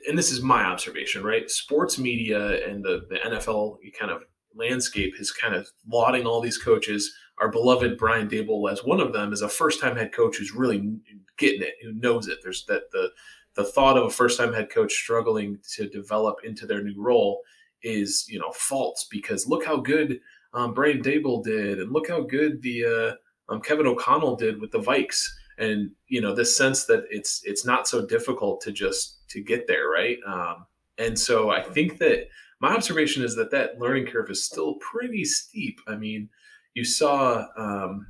and 0.08 0.18
this 0.18 0.32
is 0.32 0.42
my 0.42 0.64
observation 0.64 1.24
right? 1.24 1.50
Sports 1.50 1.98
media 1.98 2.68
and 2.68 2.84
the, 2.84 3.06
the 3.10 3.18
NFL 3.18 3.78
kind 3.98 4.12
of 4.12 4.24
landscape 4.56 5.14
is 5.20 5.32
kind 5.32 5.56
of 5.56 5.68
lauding 5.88 6.26
all 6.26 6.42
these 6.42 6.58
coaches. 6.58 7.14
Our 7.40 7.50
beloved 7.50 7.98
Brian 7.98 8.28
Daboll 8.28 8.72
as 8.72 8.84
one 8.84 9.00
of 9.00 9.14
them 9.14 9.32
is 9.32 9.42
a 9.42 9.50
first 9.50 9.80
time 9.80 9.96
head 9.96 10.14
coach 10.14 10.38
who's 10.38 10.54
really 10.54 10.98
getting 11.38 11.62
it 11.62 11.76
who 11.82 11.94
knows 11.94 12.28
it. 12.28 12.40
There's 12.44 12.66
that 12.66 12.92
the 12.92 13.10
the 13.56 13.64
thought 13.64 13.98
of 13.98 14.06
a 14.06 14.10
first 14.10 14.38
time 14.38 14.54
head 14.54 14.70
coach 14.70 14.94
struggling 14.94 15.60
to 15.76 15.90
develop 15.90 16.38
into 16.44 16.66
their 16.66 16.84
new 16.84 16.96
role 16.98 17.42
is 17.84 18.26
you 18.30 18.40
know 18.40 18.52
false 18.52 19.08
because 19.10 19.48
look 19.48 19.66
how 19.66 19.78
good 19.78 20.20
um, 20.54 20.74
Brian 20.74 21.02
Daboll 21.02 21.44
did 21.44 21.80
and 21.80 21.92
look 21.92 22.10
how 22.10 22.22
good 22.22 22.62
the 22.62 22.86
uh, 22.86 23.54
um, 23.54 23.62
Kevin 23.62 23.88
O'Connell 23.88 24.36
did 24.36 24.60
with 24.60 24.72
the 24.72 24.80
Vikes 24.80 25.28
and 25.58 25.92
you 26.08 26.22
know 26.22 26.34
this 26.36 26.56
sense 26.56 26.86
that 26.86 27.06
it's 27.10 27.42
it's 27.44 27.66
not 27.66 27.88
so 27.88 28.06
difficult 28.06 28.62
to 28.62 28.72
just 28.72 29.28
to 29.30 29.42
get 29.42 29.68
there 29.68 29.90
right? 29.90 30.18
Um, 30.26 30.66
and 31.00 31.18
so 31.18 31.52
i 31.52 31.62
think 31.62 32.00
that 32.00 32.28
my 32.60 32.74
observation 32.74 33.24
is 33.24 33.36
that 33.36 33.52
that 33.52 33.80
learning 33.80 34.08
curve 34.08 34.30
is 34.32 34.44
still 34.44 34.76
pretty 34.76 35.24
steep. 35.26 35.80
I 35.88 35.96
mean 35.96 36.30
you 36.74 36.84
saw 36.84 37.46
um, 37.58 38.08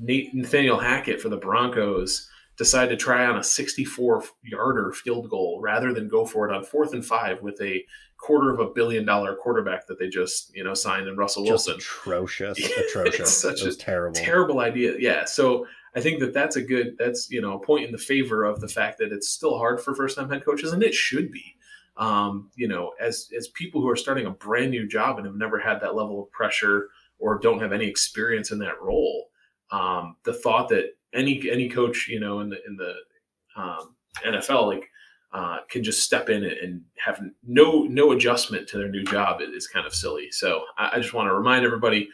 Nate, 0.00 0.32
nathaniel 0.34 0.78
hackett 0.78 1.20
for 1.20 1.28
the 1.28 1.36
broncos 1.36 2.28
decide 2.56 2.88
to 2.90 2.96
try 2.96 3.24
on 3.26 3.38
a 3.38 3.42
64 3.42 4.22
yarder 4.44 4.92
field 4.92 5.30
goal 5.30 5.60
rather 5.62 5.92
than 5.94 6.08
go 6.08 6.24
for 6.26 6.48
it 6.48 6.54
on 6.54 6.62
fourth 6.62 6.92
and 6.92 7.04
five 7.04 7.40
with 7.42 7.60
a 7.62 7.84
quarter 8.18 8.52
of 8.52 8.60
a 8.60 8.66
billion 8.66 9.04
dollar 9.04 9.34
quarterback 9.34 9.86
that 9.86 9.98
they 9.98 10.08
just 10.08 10.54
you 10.54 10.62
know 10.62 10.74
signed 10.74 11.08
in 11.08 11.16
russell 11.16 11.44
Just 11.44 11.66
wilson. 11.68 11.76
atrocious, 11.76 12.58
atrocious. 12.90 13.36
such 13.40 13.62
it 13.62 13.74
a 13.74 13.76
terrible. 13.76 14.14
terrible 14.14 14.60
idea. 14.60 14.94
Yeah. 14.98 15.24
So 15.24 15.66
I 15.94 16.00
think 16.00 16.20
that 16.20 16.32
that's 16.32 16.56
a 16.56 16.62
good 16.62 16.96
that's 16.98 17.30
you 17.30 17.40
know 17.40 17.54
a 17.54 17.64
point 17.64 17.84
in 17.84 17.92
the 17.92 17.98
favor 17.98 18.44
of 18.44 18.60
the 18.60 18.68
fact 18.68 18.98
that 18.98 19.12
it's 19.12 19.28
still 19.28 19.58
hard 19.58 19.80
for 19.80 19.94
first 19.94 20.16
time 20.16 20.30
head 20.30 20.44
coaches 20.44 20.72
and 20.72 20.82
it 20.82 20.94
should 20.94 21.30
be. 21.32 21.56
Um, 21.96 22.50
you 22.54 22.68
know, 22.68 22.92
as 23.00 23.28
as 23.36 23.48
people 23.48 23.80
who 23.80 23.88
are 23.88 23.96
starting 23.96 24.26
a 24.26 24.30
brand 24.30 24.70
new 24.70 24.86
job 24.86 25.18
and 25.18 25.26
have 25.26 25.36
never 25.36 25.58
had 25.58 25.80
that 25.80 25.94
level 25.94 26.22
of 26.22 26.30
pressure 26.30 26.88
or 27.18 27.38
don't 27.38 27.60
have 27.60 27.72
any 27.72 27.86
experience 27.86 28.52
in 28.52 28.58
that 28.60 28.80
role, 28.80 29.26
um, 29.70 30.16
the 30.24 30.32
thought 30.32 30.68
that 30.70 30.94
any 31.12 31.42
any 31.50 31.68
coach 31.68 32.08
you 32.08 32.20
know 32.20 32.40
in 32.40 32.48
the 32.48 32.58
in 32.66 32.76
the 32.76 32.94
um, 33.56 33.96
NFL 34.24 34.66
like 34.66 34.88
uh, 35.32 35.58
can 35.68 35.82
just 35.82 36.02
step 36.02 36.28
in 36.28 36.44
and 36.44 36.82
have 36.96 37.20
no 37.46 37.82
no 37.82 38.12
adjustment 38.12 38.68
to 38.68 38.78
their 38.78 38.88
new 38.88 39.04
job 39.04 39.40
is 39.40 39.66
kind 39.66 39.86
of 39.86 39.94
silly. 39.94 40.30
So 40.30 40.62
I, 40.78 40.90
I 40.94 41.00
just 41.00 41.14
want 41.14 41.28
to 41.28 41.34
remind 41.34 41.64
everybody 41.64 42.08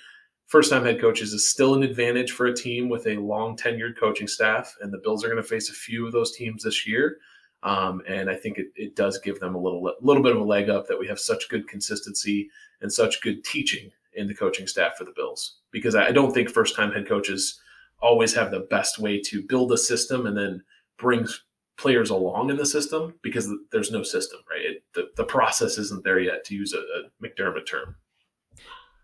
first 0.47 0.71
time 0.71 0.85
head 0.85 1.01
coaches 1.01 1.33
is 1.33 1.51
still 1.51 1.75
an 1.75 1.83
advantage 1.83 2.33
for 2.33 2.47
a 2.47 2.55
team 2.55 2.89
with 2.89 3.07
a 3.07 3.17
long 3.17 3.57
tenured 3.57 3.99
coaching 3.99 4.29
staff. 4.29 4.75
And 4.81 4.93
the 4.93 4.99
Bills 4.99 5.25
are 5.25 5.29
going 5.29 5.43
to 5.43 5.49
face 5.49 5.71
a 5.71 5.75
few 5.75 6.07
of 6.07 6.13
those 6.13 6.35
teams 6.37 6.63
this 6.63 6.87
year. 6.87 7.19
Um, 7.63 8.03
and 8.07 8.31
I 8.31 8.37
think 8.37 8.59
it, 8.59 8.69
it 8.77 8.95
does 8.95 9.19
give 9.19 9.41
them 9.41 9.55
a 9.55 9.61
little 9.61 9.93
little 10.01 10.23
bit 10.23 10.37
of 10.37 10.41
a 10.41 10.45
leg 10.45 10.71
up 10.71 10.87
that 10.87 10.99
we 10.99 11.09
have 11.09 11.19
such 11.19 11.49
good 11.49 11.67
consistency 11.69 12.49
and 12.81 12.93
such 12.93 13.23
good 13.23 13.45
teaching 13.45 13.91
in 14.15 14.29
the 14.29 14.35
coaching 14.35 14.67
staff 14.67 14.97
for 14.97 15.05
the 15.05 15.13
Bills. 15.17 15.59
Because 15.73 15.95
I 15.95 16.13
don't 16.13 16.33
think 16.33 16.51
first 16.51 16.77
time 16.77 16.93
head 16.93 17.09
coaches 17.09 17.61
always 18.01 18.35
have 18.35 18.51
the 18.51 18.67
best 18.71 18.99
way 18.99 19.21
to 19.21 19.47
build 19.49 19.73
a 19.73 19.79
system 19.79 20.27
and 20.27 20.37
then 20.37 20.63
bring 20.99 21.27
players 21.77 22.11
along 22.11 22.51
in 22.51 22.57
the 22.57 22.67
system 22.67 23.15
because 23.23 23.53
there's 23.73 23.91
no 23.91 24.03
system, 24.03 24.41
right? 24.51 24.65
It, 24.65 24.85
the, 24.95 25.09
the 25.17 25.25
process 25.25 25.79
isn't 25.79 26.05
there 26.05 26.21
yet, 26.21 26.45
to 26.45 26.55
use 26.55 26.73
a, 26.73 26.79
a 26.79 27.27
McDermott 27.27 27.67
term. 27.67 27.97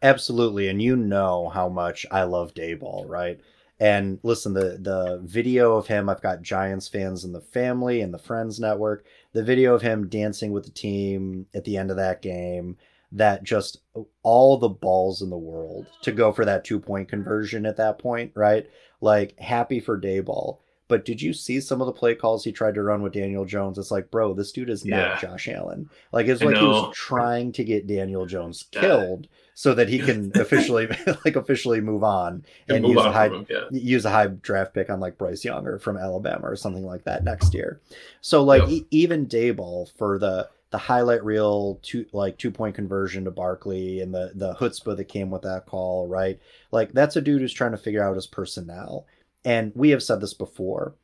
Absolutely, 0.02 0.68
and 0.68 0.82
you 0.82 0.96
know 0.96 1.48
how 1.48 1.68
much 1.68 2.04
I 2.10 2.24
love 2.24 2.54
Daboll, 2.54 3.08
right? 3.08 3.40
And 3.78 4.18
listen, 4.22 4.52
the 4.54 4.78
the 4.80 5.20
video 5.24 5.76
of 5.76 5.86
him, 5.86 6.08
I've 6.08 6.22
got 6.22 6.42
Giants 6.42 6.88
fans 6.88 7.24
in 7.24 7.32
the 7.32 7.40
family 7.40 8.00
and 8.00 8.12
the 8.12 8.18
Friends 8.18 8.60
Network. 8.60 9.04
The 9.32 9.42
video 9.42 9.74
of 9.74 9.82
him 9.82 10.08
dancing 10.08 10.52
with 10.52 10.64
the 10.64 10.70
team 10.70 11.46
at 11.54 11.64
the 11.64 11.76
end 11.76 11.90
of 11.90 11.96
that 11.96 12.22
game, 12.22 12.76
that 13.12 13.42
just 13.44 13.78
all 14.22 14.56
the 14.56 14.68
balls 14.68 15.22
in 15.22 15.30
the 15.30 15.38
world 15.38 15.86
to 16.02 16.12
go 16.12 16.32
for 16.32 16.44
that 16.44 16.64
two 16.64 16.80
point 16.80 17.08
conversion 17.08 17.66
at 17.66 17.76
that 17.76 17.98
point, 17.98 18.32
right? 18.34 18.66
Like 19.00 19.38
happy 19.38 19.80
for 19.80 20.00
Daboll. 20.00 20.58
But 20.88 21.04
did 21.04 21.22
you 21.22 21.32
see 21.32 21.60
some 21.60 21.80
of 21.80 21.86
the 21.86 21.92
play 21.92 22.14
calls 22.14 22.44
he 22.44 22.52
tried 22.52 22.74
to 22.74 22.82
run 22.82 23.02
with 23.02 23.14
Daniel 23.14 23.44
Jones? 23.46 23.78
It's 23.78 23.90
like, 23.90 24.10
bro, 24.10 24.34
this 24.34 24.52
dude 24.52 24.68
is 24.68 24.84
not 24.84 24.96
Yeah. 24.96 25.18
Josh 25.20 25.48
Allen. 25.48 25.88
Like 26.12 26.26
it's 26.26 26.42
I 26.42 26.46
like 26.46 26.56
he 26.56 26.66
was 26.66 26.94
trying 26.94 27.52
to 27.52 27.64
get 27.64 27.86
Daniel 27.86 28.26
Jones 28.26 28.64
Yeah. 28.72 29.16
So 29.54 29.74
that 29.74 29.88
he 29.88 29.98
can 29.98 30.32
officially 30.40 30.88
like 31.24 31.36
officially 31.36 31.80
move 31.80 32.02
on 32.02 32.44
and 32.68 32.82
move 32.82 32.92
use 32.96 33.04
a 33.04 33.12
high 33.12 33.28
him, 33.28 33.46
yeah. 33.50 33.64
use 33.70 34.04
a 34.04 34.10
high 34.10 34.28
draft 34.28 34.72
pick 34.72 34.88
on 34.88 34.98
like 34.98 35.18
Bryce 35.18 35.44
Young 35.44 35.66
or 35.66 35.78
from 35.78 35.98
Alabama 35.98 36.46
or 36.48 36.56
something 36.56 36.84
like 36.86 37.04
that 37.04 37.22
next 37.24 37.52
year. 37.54 37.80
So 38.22 38.42
like 38.42 38.62
Yep. 38.62 38.70
e- 38.70 38.86
even 38.90 39.26
Daboll 39.26 39.92
for 39.96 40.18
the 40.18 40.48
the 40.70 40.78
highlight 40.78 41.22
reel 41.22 41.78
two 41.82 42.06
like 42.12 42.38
two 42.38 42.50
point 42.50 42.74
conversion 42.74 43.24
to 43.26 43.30
Barkley 43.30 44.00
and 44.00 44.14
the 44.14 44.32
the 44.34 44.54
chutzpah 44.54 44.96
that 44.96 45.04
came 45.04 45.30
with 45.30 45.42
that 45.42 45.66
call, 45.66 46.08
right? 46.08 46.40
Like 46.70 46.92
that's 46.92 47.16
a 47.16 47.20
dude 47.20 47.42
who's 47.42 47.52
trying 47.52 47.72
to 47.72 47.76
figure 47.78 48.02
out 48.02 48.14
his 48.16 48.26
personnel. 48.26 49.06
And 49.44 49.70
we 49.74 49.90
have 49.90 50.02
said 50.02 50.20
this 50.22 50.34
before. 50.34 50.94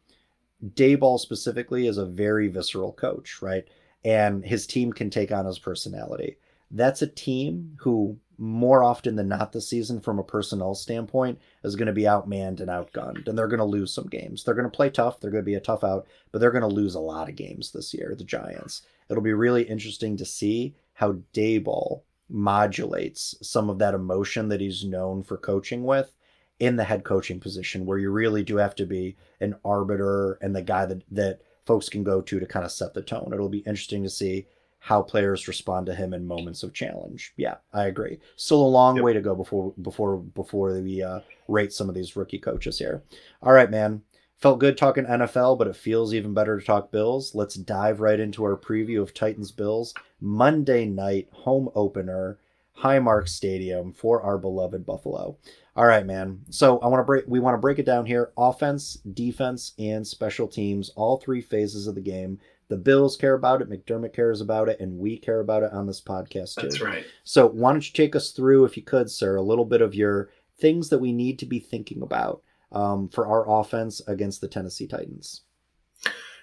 Daboll 0.75 1.21
specifically 1.21 1.87
is 1.87 1.99
a 1.99 2.07
very 2.07 2.49
visceral 2.49 2.93
coach, 2.93 3.43
right? 3.43 3.65
And 4.05 4.45
his 4.45 4.67
team 4.67 4.93
can 4.93 5.11
take 5.11 5.31
on 5.33 5.45
his 5.45 5.59
personality. 5.59 6.39
That's 6.71 7.03
a 7.03 7.07
team 7.07 7.77
who 7.79 8.17
more 8.39 8.85
often 8.85 9.17
than 9.17 9.29
not 9.29 9.53
this 9.53 9.69
season 9.69 10.01
from 10.01 10.19
a 10.19 10.25
personnel 10.25 10.75
standpoint 10.75 11.39
is 11.65 11.75
going 11.75 11.87
to 11.87 11.93
be 11.93 12.03
outmanned 12.03 12.61
and 12.61 12.69
outgunned 12.69 13.27
and 13.27 13.37
they're 13.37 13.49
going 13.49 13.59
to 13.59 13.65
lose 13.65 13.93
some 13.93 14.07
games. 14.07 14.45
They're 14.45 14.55
going 14.55 14.71
to 14.71 14.77
play 14.77 14.91
tough, 14.91 15.21
they're 15.21 15.33
going 15.33 15.43
to 15.43 15.47
be 15.47 15.55
a 15.55 15.61
tough 15.61 15.83
out, 15.83 16.07
but 16.31 16.39
they're 16.39 16.53
going 16.53 16.63
to 16.63 16.69
lose 16.69 16.95
a 16.95 17.01
lot 17.01 17.29
of 17.29 17.35
games 17.35 17.73
this 17.73 17.93
year, 17.93 18.15
the 18.17 18.25
Giants. 18.25 18.83
It'll 19.11 19.23
be 19.23 19.33
really 19.33 19.65
interesting 19.65 20.17
to 20.17 20.25
see 20.25 20.77
how 20.95 21.19
Daboll 21.35 22.03
modulates 22.29 23.35
some 23.43 23.69
of 23.69 23.79
that 23.79 23.95
emotion 23.95 24.49
that 24.51 24.61
he's 24.61 24.85
known 24.85 25.23
for 25.23 25.37
coaching 25.37 25.85
with 25.85 26.15
in 26.61 26.77
the 26.77 26.85
head 26.85 27.05
coaching 27.05 27.41
position 27.41 27.87
where 27.87 27.99
you 27.99 28.11
really 28.11 28.43
do 28.43 28.57
have 28.57 28.75
to 28.77 28.87
be 28.87 29.17
an 29.41 29.55
arbiter 29.65 30.39
and 30.41 30.55
the 30.55 30.63
guy 30.63 30.85
that 30.87 31.03
that 31.11 31.41
folks 31.65 31.89
can 31.89 32.03
go 32.03 32.21
to 32.21 32.41
to 32.41 32.47
kind 32.47 32.65
of 32.65 32.73
set 32.73 32.95
the 32.95 33.03
tone. 33.03 33.31
It'll 33.33 33.49
be 33.49 33.59
interesting 33.59 34.03
to 34.03 34.11
see 34.11 34.47
how 34.89 35.03
players 35.03 35.47
respond 35.47 35.85
to 35.85 35.95
him 35.95 36.15
in 36.15 36.27
moments 36.27 36.63
of 36.63 36.73
challenge. 36.73 37.35
Yeah, 37.37 37.57
I 37.75 37.89
agree. 37.89 38.21
Still 38.37 38.63
a 38.63 38.67
long 38.67 38.97
Yep. 38.97 39.05
way 39.05 39.13
to 39.13 39.21
go 39.21 39.35
before 39.35 39.75
before 39.83 40.17
before 40.17 40.81
we 40.81 41.03
uh, 41.03 41.21
rate 41.47 41.75
some 41.75 41.91
of 41.91 41.95
these 41.95 42.17
rookie 42.17 42.39
coaches 42.39 42.79
here. 42.79 43.03
All 43.43 43.53
right, 43.53 43.71
man. 43.71 44.01
Felt 44.39 44.61
good 44.61 44.79
talking 44.79 45.05
NFL, 45.05 45.59
but 45.59 45.67
it 45.67 45.77
feels 45.77 46.15
even 46.15 46.33
better 46.33 46.59
to 46.59 46.65
talk 46.65 46.91
Bills. 46.91 47.35
Let's 47.35 47.57
dive 47.57 48.01
right 48.01 48.19
into 48.19 48.45
our 48.45 48.57
preview 48.57 49.03
of 49.03 49.13
Titans 49.13 49.53
Bills 49.53 49.93
Monday 50.23 50.87
night 50.87 51.29
home 51.33 51.69
opener, 51.75 52.39
Highmark 52.79 53.29
Stadium 53.29 53.93
for 53.93 54.23
our 54.23 54.39
beloved 54.39 54.87
Buffalo. 54.87 55.37
All 55.77 55.87
right, 55.87 56.07
man. 56.07 56.41
So 56.49 56.79
I 56.79 56.87
want 56.87 57.01
to 57.01 57.05
break. 57.05 57.25
We 57.29 57.41
want 57.41 57.55
to 57.57 57.61
break 57.61 57.79
it 57.79 57.85
down 57.85 58.07
here: 58.07 58.31
offense, 58.39 58.95
defense, 59.13 59.75
and 59.79 60.07
special 60.07 60.49
teams. 60.49 60.89
All 60.97 61.19
three 61.19 61.43
phases 61.43 61.87
of 61.87 61.95
the 61.95 62.01
game. 62.01 62.41
The 62.69 62.77
Bills 62.77 63.17
care 63.17 63.35
about 63.35 63.63
it. 63.63 63.71
McDermott 63.71 64.13
cares 64.13 64.41
about 64.41 64.69
it, 64.69 64.79
and 64.81 64.99
we 64.99 65.17
care 65.17 65.41
about 65.41 65.63
it 65.63 65.73
on 65.73 65.87
this 65.87 66.03
podcast 66.03 66.57
too. 66.57 66.63
That's 66.63 66.81
right. 66.81 67.05
So 67.25 67.47
why 67.47 67.73
don't 67.73 67.87
you 67.87 67.95
take 67.95 68.15
us 68.15 68.33
through, 68.33 68.65
if 68.65 68.77
you 68.77 68.83
could, 68.83 69.11
sir, 69.11 69.37
a 69.37 69.43
little 69.43 69.65
bit 69.65 69.81
of 69.81 69.95
your 69.95 70.31
things 70.61 70.89
that 70.91 70.99
we 70.99 71.13
need 71.13 71.39
to 71.39 71.47
be 71.47 71.61
thinking 71.61 72.03
about 72.03 72.43
um, 72.73 73.09
for 73.09 73.27
our 73.27 73.61
offense 73.61 74.03
against 74.07 74.41
the 74.41 74.49
Tennessee 74.49 74.87
Titans. 74.87 75.43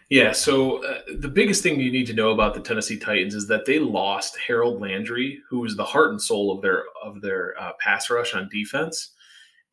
Yeah, 0.10 0.34
so 0.34 0.84
uh, 0.84 1.00
the 1.18 1.28
biggest 1.28 1.64
thing 1.64 1.80
you 1.80 1.92
need 1.92 2.06
to 2.08 2.14
know 2.14 2.30
about 2.30 2.54
the 2.54 2.60
Tennessee 2.60 3.00
Titans 3.00 3.34
is 3.34 3.48
that 3.48 3.66
they 3.66 3.80
lost 3.80 4.38
Harold 4.48 4.80
Landry, 4.80 5.40
who 5.50 5.60
was 5.60 5.76
the 5.76 5.84
heart 5.84 6.12
and 6.12 6.22
soul 6.22 6.52
of 6.52 6.62
their 6.62 6.84
of 7.04 7.22
their 7.22 7.60
uh, 7.60 7.72
pass 7.80 8.10
rush 8.12 8.36
on 8.36 8.48
defense, 8.50 9.14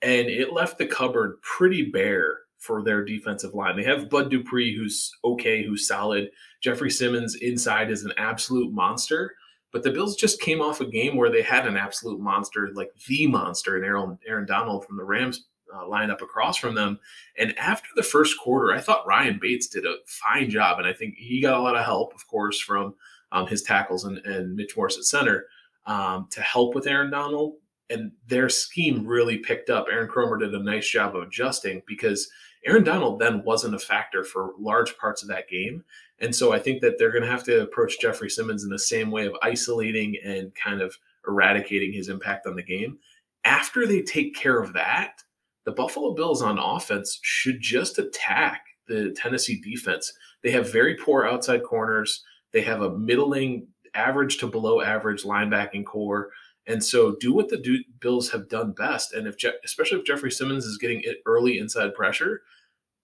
and 0.00 0.28
it 0.28 0.52
left 0.52 0.78
the 0.78 0.86
cupboard 0.86 1.40
pretty 1.42 1.90
bare 1.90 2.38
for 2.62 2.82
their 2.82 3.04
defensive 3.04 3.54
line. 3.54 3.76
They 3.76 3.82
have 3.82 4.08
Bud 4.08 4.30
Dupree, 4.30 4.74
who's 4.74 5.12
okay, 5.24 5.64
who's 5.64 5.86
solid. 5.86 6.30
Jeffery 6.60 6.90
Simmons 6.90 7.34
inside 7.34 7.90
is 7.90 8.04
an 8.04 8.12
absolute 8.16 8.72
monster. 8.72 9.34
But 9.72 9.82
the 9.82 9.90
Bills 9.90 10.16
just 10.16 10.40
came 10.40 10.60
off 10.60 10.80
a 10.80 10.86
game 10.86 11.16
where 11.16 11.30
they 11.30 11.42
had 11.42 11.66
an 11.66 11.78
absolute 11.78 12.20
monster, 12.20 12.70
like 12.74 12.90
the 13.08 13.26
monster, 13.26 13.76
and 13.76 13.84
Aaron 13.84 14.18
Aaron 14.26 14.46
Donald 14.46 14.84
from 14.86 14.96
the 14.96 15.04
Rams 15.04 15.46
uh, 15.74 15.84
lineup 15.84 16.20
across 16.20 16.56
from 16.56 16.74
them. 16.74 17.00
And 17.38 17.58
after 17.58 17.88
the 17.96 18.02
first 18.02 18.38
quarter, 18.38 18.72
I 18.72 18.80
thought 18.80 19.06
Ryan 19.06 19.38
Bates 19.40 19.66
did 19.66 19.86
a 19.86 19.96
fine 20.06 20.50
job, 20.50 20.78
and 20.78 20.86
I 20.86 20.92
think 20.92 21.14
he 21.16 21.40
got 21.40 21.58
a 21.58 21.62
lot 21.62 21.76
of 21.76 21.84
help, 21.84 22.14
of 22.14 22.26
course, 22.28 22.60
from 22.60 22.94
um, 23.32 23.46
his 23.46 23.62
tackles 23.62 24.04
and, 24.04 24.18
and 24.18 24.54
Mitch 24.54 24.76
Morse 24.76 24.98
at 24.98 25.04
center 25.04 25.46
um, 25.86 26.28
to 26.30 26.42
help 26.42 26.74
with 26.74 26.86
Aaron 26.86 27.10
Donald. 27.10 27.54
And 27.90 28.12
their 28.26 28.48
scheme 28.48 29.06
really 29.06 29.38
picked 29.38 29.68
up. 29.68 29.86
Aaron 29.90 30.08
Kromer 30.08 30.38
did 30.38 30.54
a 30.54 30.62
nice 30.62 30.88
job 30.88 31.16
of 31.16 31.24
adjusting 31.24 31.82
because 31.86 32.30
Aaron 32.64 32.84
Donald 32.84 33.18
then 33.18 33.42
wasn't 33.44 33.74
a 33.74 33.78
factor 33.78 34.22
for 34.22 34.52
large 34.58 34.96
parts 34.96 35.22
of 35.22 35.28
that 35.28 35.48
game. 35.48 35.84
And 36.20 36.34
so 36.34 36.52
I 36.52 36.58
think 36.60 36.80
that 36.82 36.98
they're 36.98 37.10
going 37.10 37.24
to 37.24 37.30
have 37.30 37.44
to 37.44 37.62
approach 37.62 38.00
Jeffery 38.00 38.30
Simmons 38.30 38.62
in 38.62 38.70
the 38.70 38.78
same 38.78 39.10
way 39.10 39.26
of 39.26 39.34
isolating 39.42 40.16
and 40.24 40.54
kind 40.54 40.80
of 40.80 40.96
eradicating 41.26 41.92
his 41.92 42.08
impact 42.08 42.46
on 42.46 42.54
the 42.54 42.62
game. 42.62 42.98
After 43.44 43.86
they 43.86 44.02
take 44.02 44.36
care 44.36 44.60
of 44.60 44.72
that, 44.74 45.22
the 45.64 45.72
Buffalo 45.72 46.14
Bills 46.14 46.42
on 46.42 46.58
offense 46.58 47.18
should 47.22 47.60
just 47.60 47.98
attack 47.98 48.62
the 48.86 49.12
Tennessee 49.16 49.60
defense. 49.60 50.12
They 50.42 50.50
have 50.52 50.72
very 50.72 50.96
poor 50.96 51.24
outside 51.24 51.62
corners. 51.64 52.24
They 52.52 52.62
have 52.62 52.82
a 52.82 52.96
middling, 52.96 53.68
average 53.94 54.38
to 54.38 54.46
below 54.46 54.80
average 54.80 55.22
linebacking 55.22 55.84
corps. 55.84 56.30
And 56.66 56.82
so 56.84 57.16
do 57.16 57.32
what 57.32 57.48
the 57.48 57.84
Bills 58.00 58.30
have 58.30 58.48
done 58.48 58.72
best. 58.72 59.14
And 59.14 59.26
if, 59.26 59.36
Je- 59.36 59.52
especially 59.64 59.98
if 59.98 60.06
Jeffery 60.06 60.30
Simmons 60.30 60.64
is 60.64 60.78
getting 60.78 61.00
it 61.02 61.18
early 61.26 61.58
inside 61.58 61.94
pressure, 61.94 62.42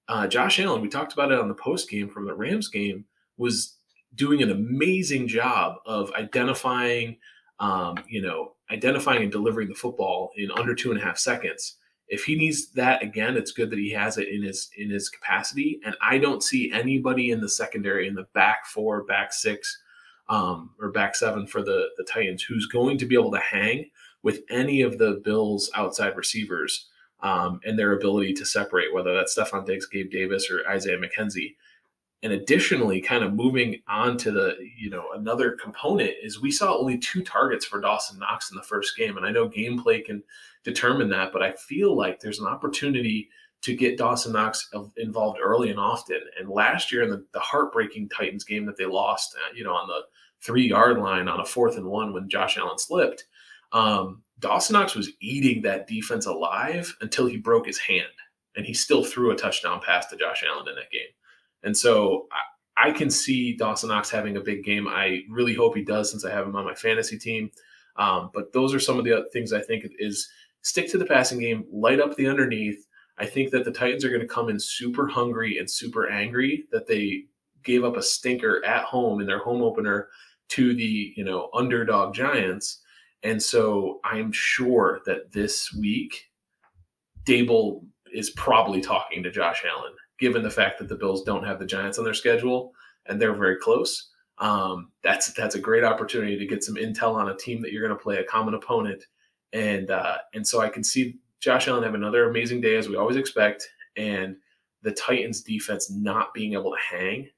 uh, 0.09 0.27
Josh 0.27 0.59
Allen, 0.61 0.81
we 0.81 0.89
talked 0.89 1.13
about 1.13 1.33
it 1.33 1.39
on 1.39 1.49
the 1.49 1.55
post 1.55 1.91
game 1.91 2.09
from 2.09 2.25
the 2.25 2.35
Rams 2.35 2.69
game, 2.69 3.05
was 3.37 3.77
doing 4.15 4.43
an 4.43 4.51
amazing 4.51 5.29
job 5.29 5.77
of 5.87 6.13
identifying, 6.13 7.17
um, 7.61 7.99
you 8.09 8.23
know, 8.23 8.53
identifying 8.71 9.23
and 9.23 9.33
delivering 9.33 9.69
the 9.69 9.75
football 9.75 10.31
in 10.37 10.51
under 10.53 10.75
two 10.75 10.91
and 10.91 11.01
a 11.01 11.05
half 11.05 11.19
seconds. 11.19 11.77
If 12.09 12.25
he 12.25 12.37
needs 12.37 12.71
that 12.73 13.03
again, 13.03 13.37
it's 13.37 13.53
good 13.53 13.71
that 13.71 13.79
he 13.79 13.91
has 13.91 14.17
it 14.17 14.29
in 14.29 14.43
his 14.43 14.71
in 14.79 14.89
his 14.89 15.11
capacity. 15.11 15.79
And 15.85 15.95
I 16.01 16.17
don't 16.17 16.43
see 16.43 16.73
anybody 16.73 17.31
in 17.33 17.41
the 17.41 17.49
secondary 17.49 18.09
in 18.09 18.15
the 18.15 18.27
back 18.33 18.65
four, 18.65 19.05
back 19.05 19.33
six, 19.33 19.83
um, 20.29 20.71
or 20.81 20.91
back 20.91 21.17
seven 21.17 21.47
for 21.47 21.63
the 21.63 21.89
the 21.97 22.05
Titans 22.05 22.43
who's 22.43 22.67
going 22.67 22.99
to 22.99 23.07
be 23.07 23.15
able 23.15 23.33
to 23.33 23.39
hang 23.39 23.91
with 24.23 24.43
any 24.51 24.83
of 24.83 24.99
the 24.99 25.21
Bills' 25.25 25.71
outside 25.75 26.17
receivers 26.17 26.89
um, 27.21 27.61
and 27.65 27.79
their 27.79 27.93
ability 27.93 28.35
to 28.35 28.45
separate, 28.45 28.93
whether 28.93 29.15
that's 29.15 29.37
Stefon 29.37 29.67
Diggs, 29.67 29.87
Gabe 29.87 30.11
Davis, 30.11 30.51
or 30.51 30.69
Isaiah 30.69 30.99
McKenzie. 30.99 31.55
And 32.23 32.33
additionally, 32.33 33.01
kind 33.01 33.23
of 33.23 33.33
moving 33.33 33.81
on 33.87 34.17
to 34.19 34.33
the, 34.33 34.57
you 34.77 34.91
know, 34.91 35.13
another 35.15 35.53
component 35.53 36.11
is 36.21 36.41
we 36.41 36.51
saw 36.51 36.77
only 36.77 36.99
two 36.99 37.23
targets 37.23 37.65
for 37.65 37.81
Dawson 37.81 38.19
Knox 38.19 38.51
in 38.51 38.57
the 38.57 38.63
first 38.63 38.97
game. 38.97 39.17
And 39.17 39.25
I 39.25 39.31
know 39.31 39.49
gameplay 39.49 40.05
can 40.05 40.25
determine 40.65 41.09
that, 41.11 41.33
but 41.33 41.43
I 41.43 41.53
feel 41.53 41.97
like 41.97 42.19
there's 42.19 42.41
an 42.41 42.49
opportunity 42.49 43.31
to 43.63 43.75
get 43.75 43.99
Dawson 43.99 44.33
Knox 44.33 44.71
involved 44.97 45.39
early 45.43 45.71
and 45.71 45.81
often. 45.81 46.21
And 46.39 46.49
last 46.49 46.93
year 46.93 47.03
in 47.03 47.11
the, 47.11 47.25
the 47.33 47.41
heartbreaking 47.41 48.09
Titans 48.09 48.45
game 48.45 48.65
that 48.67 48.77
they 48.77 48.87
lost, 48.87 49.35
uh, 49.37 49.53
you 49.55 49.65
know, 49.65 49.75
on 49.75 49.89
the 49.89 50.03
three 50.41 50.69
yard 50.69 50.99
line 50.99 51.29
on 51.29 51.41
a 51.41 51.45
fourth 51.45 51.77
and 51.77 51.87
one 51.87 52.13
when 52.13 52.29
Josh 52.29 52.57
Allen 52.57 52.79
slipped, 52.79 53.25
um, 53.73 54.23
Dawson 54.39 54.75
Knox 54.75 54.95
was 54.95 55.11
eating 55.21 55.63
that 55.63 55.89
defense 55.89 56.27
alive 56.27 56.95
until 57.01 57.27
he 57.27 57.37
broke 57.37 57.67
his 57.67 57.79
hand, 57.79 58.07
and 58.57 58.65
he 58.65 58.73
still 58.73 59.05
threw 59.05 59.33
a 59.33 59.37
touchdown 59.37 59.81
pass 59.85 60.07
to 60.07 60.17
Josh 60.17 60.45
Allen 60.49 60.69
in 60.69 60.77
that 60.77 60.91
game. 60.93 61.09
And 61.65 61.77
so 61.77 62.29
I, 62.77 62.91
I 62.91 62.93
can 62.93 63.11
see 63.11 63.57
Dawson 63.57 63.89
Knox 63.89 64.09
having 64.09 64.37
a 64.37 64.41
big 64.41 64.63
game. 64.65 64.87
I 64.87 65.23
really 65.29 65.55
hope 65.55 65.77
he 65.77 65.83
does, 65.83 66.11
since 66.11 66.25
I 66.25 66.31
have 66.31 66.47
him 66.47 66.55
on 66.55 66.65
my 66.65 66.75
fantasy 66.75 67.19
team. 67.19 67.51
Um, 67.97 68.31
but 68.33 68.53
those 68.53 68.73
are 68.73 68.79
some 68.79 68.99
of 68.99 69.05
the 69.05 69.29
things 69.33 69.53
I 69.53 69.61
think 69.61 69.85
is 69.99 70.31
stick 70.63 70.89
to 70.93 70.99
the 70.99 71.05
passing 71.05 71.41
game, 71.41 71.65
light 71.73 71.99
up 71.99 72.15
the 72.15 72.29
underneath. 72.29 72.87
I 73.19 73.27
think 73.27 73.51
that 73.51 73.65
the 73.65 73.73
Titans 73.73 74.05
are 74.05 74.11
going 74.11 74.21
to 74.21 74.27
come 74.27 74.49
in 74.49 74.61
super 74.61 75.07
hungry 75.07 75.59
and 75.59 75.71
super 75.71 76.09
angry 76.09 76.65
that 76.73 76.87
they 76.87 77.25
gave 77.65 77.85
up 77.85 77.97
a 77.97 78.03
stinker 78.03 78.65
at 78.65 78.85
home 78.85 79.21
in 79.21 79.27
their 79.27 79.41
home 79.41 79.63
opener 79.63 80.09
to 80.51 80.75
the 80.75 81.13
you 81.17 81.25
know 81.25 81.51
underdog 81.55 82.15
Giants 82.15 82.81
and 83.23 83.43
so 83.43 84.01
I'm 84.05 84.33
sure 84.33 85.01
that 85.07 85.33
this 85.33 85.73
week, 85.73 86.31
Daboll 87.25 87.85
is 88.13 88.31
probably 88.31 88.81
talking 88.81 89.23
to 89.23 89.31
Josh 89.31 89.65
Allen, 89.69 89.93
given 90.19 90.43
the 90.43 90.51
fact 90.51 90.79
that 90.79 90.89
the 90.89 90.97
Bills 90.97 91.25
don't 91.25 91.45
have 91.45 91.59
the 91.59 91.67
Giants 91.67 91.99
on 91.99 92.05
their 92.05 92.15
schedule 92.15 92.73
and 93.07 93.21
they're 93.21 93.35
very 93.35 93.57
close. 93.57 94.11
Um, 94.39 94.93
that's 95.03 95.33
that's 95.33 95.57
a 95.57 95.61
great 95.61 95.83
opportunity 95.83 96.39
to 96.39 96.47
get 96.47 96.63
some 96.63 96.77
intel 96.77 97.17
on 97.17 97.29
a 97.29 97.37
team 97.37 97.61
that 97.63 97.73
you're 97.73 97.87
going 97.87 97.97
to 97.97 98.03
play 98.03 98.19
a 98.19 98.25
common 98.25 98.55
opponent, 98.55 99.03
and 99.53 99.91
uh, 99.91 100.19
and 100.33 100.47
so 100.47 100.61
I 100.61 100.69
can 100.69 100.85
see 100.85 101.19
Josh 101.41 101.69
Allen 101.69 101.85
have 101.85 101.95
another 101.95 102.29
amazing 102.29 102.61
day 102.61 102.77
as 102.77 102.89
we 102.89 102.97
always 102.97 103.17
expect, 103.17 103.69
and 103.97 104.37
the 104.83 104.93
Titans 104.93 105.43
defense 105.43 105.91
not 105.91 106.35
being 106.35 106.53
able 106.55 106.73
to 106.73 106.97
hang, 106.97 107.29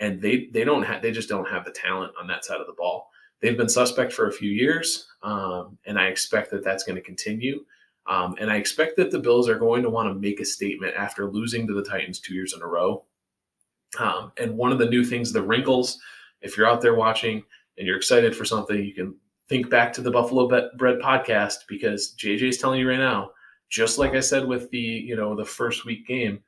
and 0.00 0.20
they 0.20 0.48
they 0.52 0.64
don't 0.64 0.82
have 0.82 1.02
they 1.02 1.12
just 1.12 1.28
don't 1.28 1.48
have 1.48 1.64
the 1.64 1.72
talent 1.72 2.12
on 2.20 2.26
that 2.28 2.44
side 2.44 2.60
of 2.60 2.66
the 2.66 2.74
ball 2.74 3.10
they've 3.40 3.56
been 3.56 3.68
suspect 3.68 4.12
for 4.12 4.28
a 4.28 4.32
few 4.32 4.50
years, 4.50 5.08
um, 5.22 5.78
and 5.86 5.98
I 5.98 6.08
expect 6.08 6.50
that 6.50 6.64
that's 6.64 6.84
going 6.84 6.96
to 6.96 7.02
continue. 7.02 7.64
Um, 8.06 8.36
and 8.40 8.50
I 8.50 8.56
expect 8.56 8.96
that 8.96 9.10
the 9.10 9.18
Bills 9.18 9.48
are 9.48 9.58
going 9.58 9.82
to 9.82 9.90
want 9.90 10.08
to 10.08 10.18
make 10.18 10.40
a 10.40 10.44
statement 10.44 10.94
after 10.96 11.30
losing 11.30 11.66
to 11.66 11.74
the 11.74 11.84
Titans 11.84 12.20
two 12.20 12.34
years 12.34 12.54
in 12.54 12.62
a 12.62 12.66
row. 12.66 13.04
Um, 13.98 14.32
and 14.38 14.56
one 14.56 14.72
of 14.72 14.78
the 14.78 14.88
new 14.88 15.04
things, 15.04 15.32
the 15.32 15.42
wrinkles, 15.42 15.98
if 16.40 16.56
you're 16.56 16.68
out 16.68 16.80
there 16.80 16.94
watching 16.94 17.42
and 17.76 17.86
you're 17.86 17.96
excited 17.96 18.34
for 18.34 18.44
something, 18.44 18.82
you 18.82 18.94
can 18.94 19.14
think 19.48 19.68
back 19.68 19.92
to 19.94 20.00
the 20.00 20.10
Buffalo 20.10 20.48
Bred 20.48 21.00
podcast 21.00 21.66
because 21.68 22.14
JJ 22.18 22.42
is 22.48 22.58
telling 22.58 22.80
you 22.80 22.88
right 22.88 22.98
now, 22.98 23.30
just 23.68 23.98
like 23.98 24.14
I 24.14 24.20
said 24.20 24.46
with 24.46 24.70
the 24.70 24.78
you 24.78 25.16
know 25.16 25.34
the 25.34 25.44
first 25.44 25.84
week 25.84 26.06
game, 26.06 26.40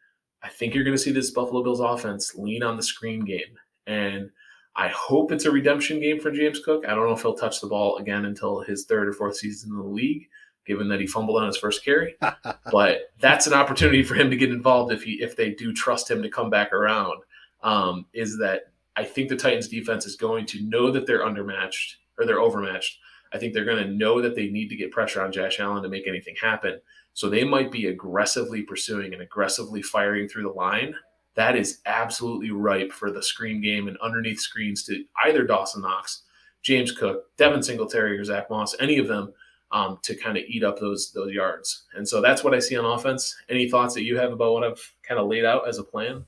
I 0.42 0.48
think 0.48 0.74
you're 0.74 0.85
going 0.85 0.96
to 0.96 1.02
see 1.02 1.12
this 1.12 1.30
Buffalo 1.30 1.62
Bills 1.62 1.80
offense 1.80 2.35
lean 2.35 2.62
on 2.62 2.76
the 2.76 2.83
screen 2.83 3.24
game 3.24 3.56
and 3.87 4.30
I 4.76 4.88
hope 4.88 5.33
it's 5.33 5.44
a 5.44 5.50
redemption 5.50 6.00
game 6.00 6.20
for 6.20 6.30
James 6.30 6.61
Cook. 6.61 6.85
I 6.87 6.94
don't 6.94 7.06
know 7.06 7.14
if 7.14 7.22
he'll 7.22 7.35
touch 7.35 7.61
the 7.61 7.66
ball 7.66 7.98
again 7.98 8.24
until 8.24 8.61
his 8.61 8.85
third 8.85 9.09
or 9.09 9.12
fourth 9.12 9.37
season 9.37 9.72
in 9.72 9.76
the 9.76 9.85
league, 9.85 10.28
given 10.64 10.88
that 10.88 11.00
he 11.00 11.06
fumbled 11.06 11.40
on 11.40 11.46
his 11.46 11.56
first 11.56 11.85
carry. 11.85 12.14
but 12.72 13.11
that's 13.18 13.46
an 13.46 13.52
opportunity 13.52 14.02
for 14.02 14.14
him 14.14 14.30
to 14.30 14.37
get 14.37 14.50
involved 14.50 14.92
if 14.92 15.02
he 15.02 15.20
if 15.20 15.37
they 15.37 15.50
do 15.50 15.72
trust 15.72 16.11
him 16.11 16.22
to 16.22 16.30
come 16.30 16.50
back 16.50 16.72
around. 16.72 17.22
Um, 17.62 18.06
is 18.14 18.38
that 18.38 18.72
I 18.96 19.04
think 19.04 19.28
the 19.28 19.37
Titans 19.37 19.68
defense 19.68 20.06
is 20.06 20.16
going 20.16 20.46
to 20.46 20.62
know 20.62 20.90
that 20.92 21.06
they're 21.06 21.26
undermatched 21.26 21.96
or 22.18 22.24
they're 22.24 22.40
overmatched. 22.40 22.98
I 23.33 23.38
think 23.38 23.52
they're 23.52 23.64
going 23.64 23.85
to 23.85 23.90
know 23.90 24.22
that 24.22 24.35
they 24.35 24.48
need 24.48 24.68
to 24.68 24.76
get 24.76 24.90
pressure 24.92 25.22
on 25.22 25.30
Josh 25.33 25.61
Allen 25.61 25.83
to 25.83 25.88
make 25.88 26.09
anything 26.09 26.35
happen. 26.40 26.80
So 27.14 27.29
they 27.29 27.44
might 27.44 27.70
be 27.70 27.87
aggressively 27.87 28.62
pursuing 28.62 29.12
and 29.12 29.23
aggressively 29.23 29.83
firing 29.83 30.29
through 30.29 30.44
the 30.44 30.51
line 30.51 30.94
that 31.35 31.57
is 31.57 31.81
absolutely 31.87 32.51
ripe 32.51 32.92
for 32.92 33.11
the 33.11 33.23
screen 33.23 33.61
game 33.61 33.88
and 33.88 33.96
underneath 33.99 34.40
screens 34.40 34.83
to 34.85 35.05
either 35.25 35.44
Dawson 35.44 35.83
Knox, 35.83 36.23
James 36.62 36.92
Cook, 36.92 37.35
Devin 37.37 37.61
Singletary, 37.61 38.18
or 38.18 38.25
Zach 38.25 38.51
Moss, 38.51 38.75
any 38.81 38.99
of 38.99 39.09
them, 39.09 39.33
um, 39.73 39.99
to 40.03 40.16
kind 40.16 40.37
of 40.37 40.44
eat 40.49 40.64
up 40.64 40.81
those 40.81 41.12
those 41.12 41.33
yards. 41.33 41.85
And 41.94 42.09
so 42.09 42.20
that's 42.20 42.42
what 42.42 42.55
I 42.55 42.59
see 42.59 42.77
on 42.77 42.85
offense. 42.85 43.37
Any 43.49 43.70
thoughts 43.70 43.94
that 43.94 44.03
you 44.03 44.18
have 44.18 44.33
about 44.33 44.53
what 44.53 44.64
I've 44.64 44.94
kind 45.03 45.20
of 45.20 45.29
laid 45.29 45.44
out 45.44 45.68
as 45.68 45.79
a 45.79 45.85
plan? 45.85 46.25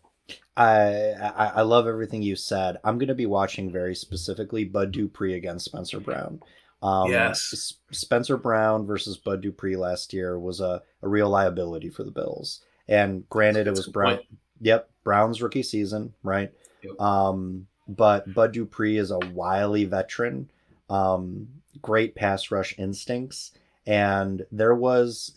I, 0.57 1.13
I, 1.13 1.53
I 1.57 1.63
love 1.63 1.87
everything 1.87 2.23
you 2.23 2.37
said. 2.37 2.77
I'm 2.85 2.99
going 2.99 3.09
to 3.09 3.15
be 3.15 3.27
watching 3.27 3.73
very 3.73 3.95
specifically 3.95 4.65
Bud 4.65 4.93
Dupree 4.93 5.35
against 5.35 5.65
Spencer 5.65 5.99
Brown. 5.99 6.41
Um, 6.83 7.11
yes, 7.11 7.75
Spencer 7.93 8.37
Brown 8.37 8.87
versus 8.87 9.17
Bud 9.17 9.41
Dupree 9.41 9.77
last 9.77 10.13
year 10.13 10.39
was 10.39 10.61
a, 10.61 10.83
a 11.03 11.09
real 11.09 11.29
liability 11.29 11.91
for 11.91 12.03
the 12.03 12.11
Bills. 12.11 12.61
And 12.89 13.29
granted, 13.29 13.67
That's 13.67 13.79
it 13.79 13.87
was 13.87 13.93
Brown. 13.93 14.17
Point. 14.17 14.29
Yep, 14.61 14.91
Brown's 15.05 15.43
rookie 15.43 15.63
season, 15.63 16.13
right? 16.23 16.53
Yep. 16.83 17.01
Um, 17.01 17.67
but 17.89 18.33
Bud 18.35 18.53
Dupree 18.53 18.97
is 18.97 19.11
a 19.11 19.19
wily 19.19 19.85
veteran, 19.85 20.51
um, 20.91 21.49
great 21.81 22.15
pass 22.15 22.51
rush 22.51 22.79
instincts, 22.79 23.53
and 23.87 24.45
there 24.51 24.75
was 24.75 25.37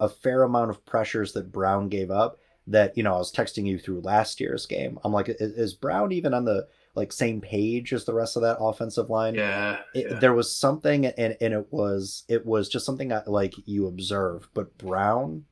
a 0.00 0.08
fair 0.08 0.42
amount 0.42 0.70
of 0.70 0.84
pressures 0.86 1.32
that 1.32 1.52
Brown 1.52 1.88
gave 1.88 2.10
up. 2.10 2.38
That 2.66 2.96
you 2.96 3.02
know, 3.02 3.14
I 3.14 3.18
was 3.18 3.32
texting 3.32 3.66
you 3.66 3.78
through 3.78 4.02
last 4.02 4.40
year's 4.40 4.66
game. 4.66 4.98
I'm 5.02 5.12
like, 5.12 5.28
is 5.28 5.74
Brown 5.74 6.12
even 6.12 6.34
on 6.34 6.44
the 6.44 6.68
like 6.98 7.12
same 7.12 7.40
page 7.40 7.94
as 7.94 8.04
the 8.04 8.12
rest 8.12 8.36
of 8.36 8.42
that 8.42 8.58
offensive 8.60 9.08
line? 9.08 9.34
Yeah, 9.34 9.78
it, 9.94 10.06
yeah. 10.10 10.18
there 10.18 10.34
was 10.34 10.54
something, 10.54 11.06
and 11.06 11.36
and 11.40 11.54
it 11.54 11.66
was 11.70 12.24
it 12.28 12.44
was 12.44 12.68
just 12.68 12.84
something 12.84 13.12
like 13.26 13.54
you 13.64 13.86
observed, 13.86 14.50
but 14.52 14.76
Brown, 14.76 15.46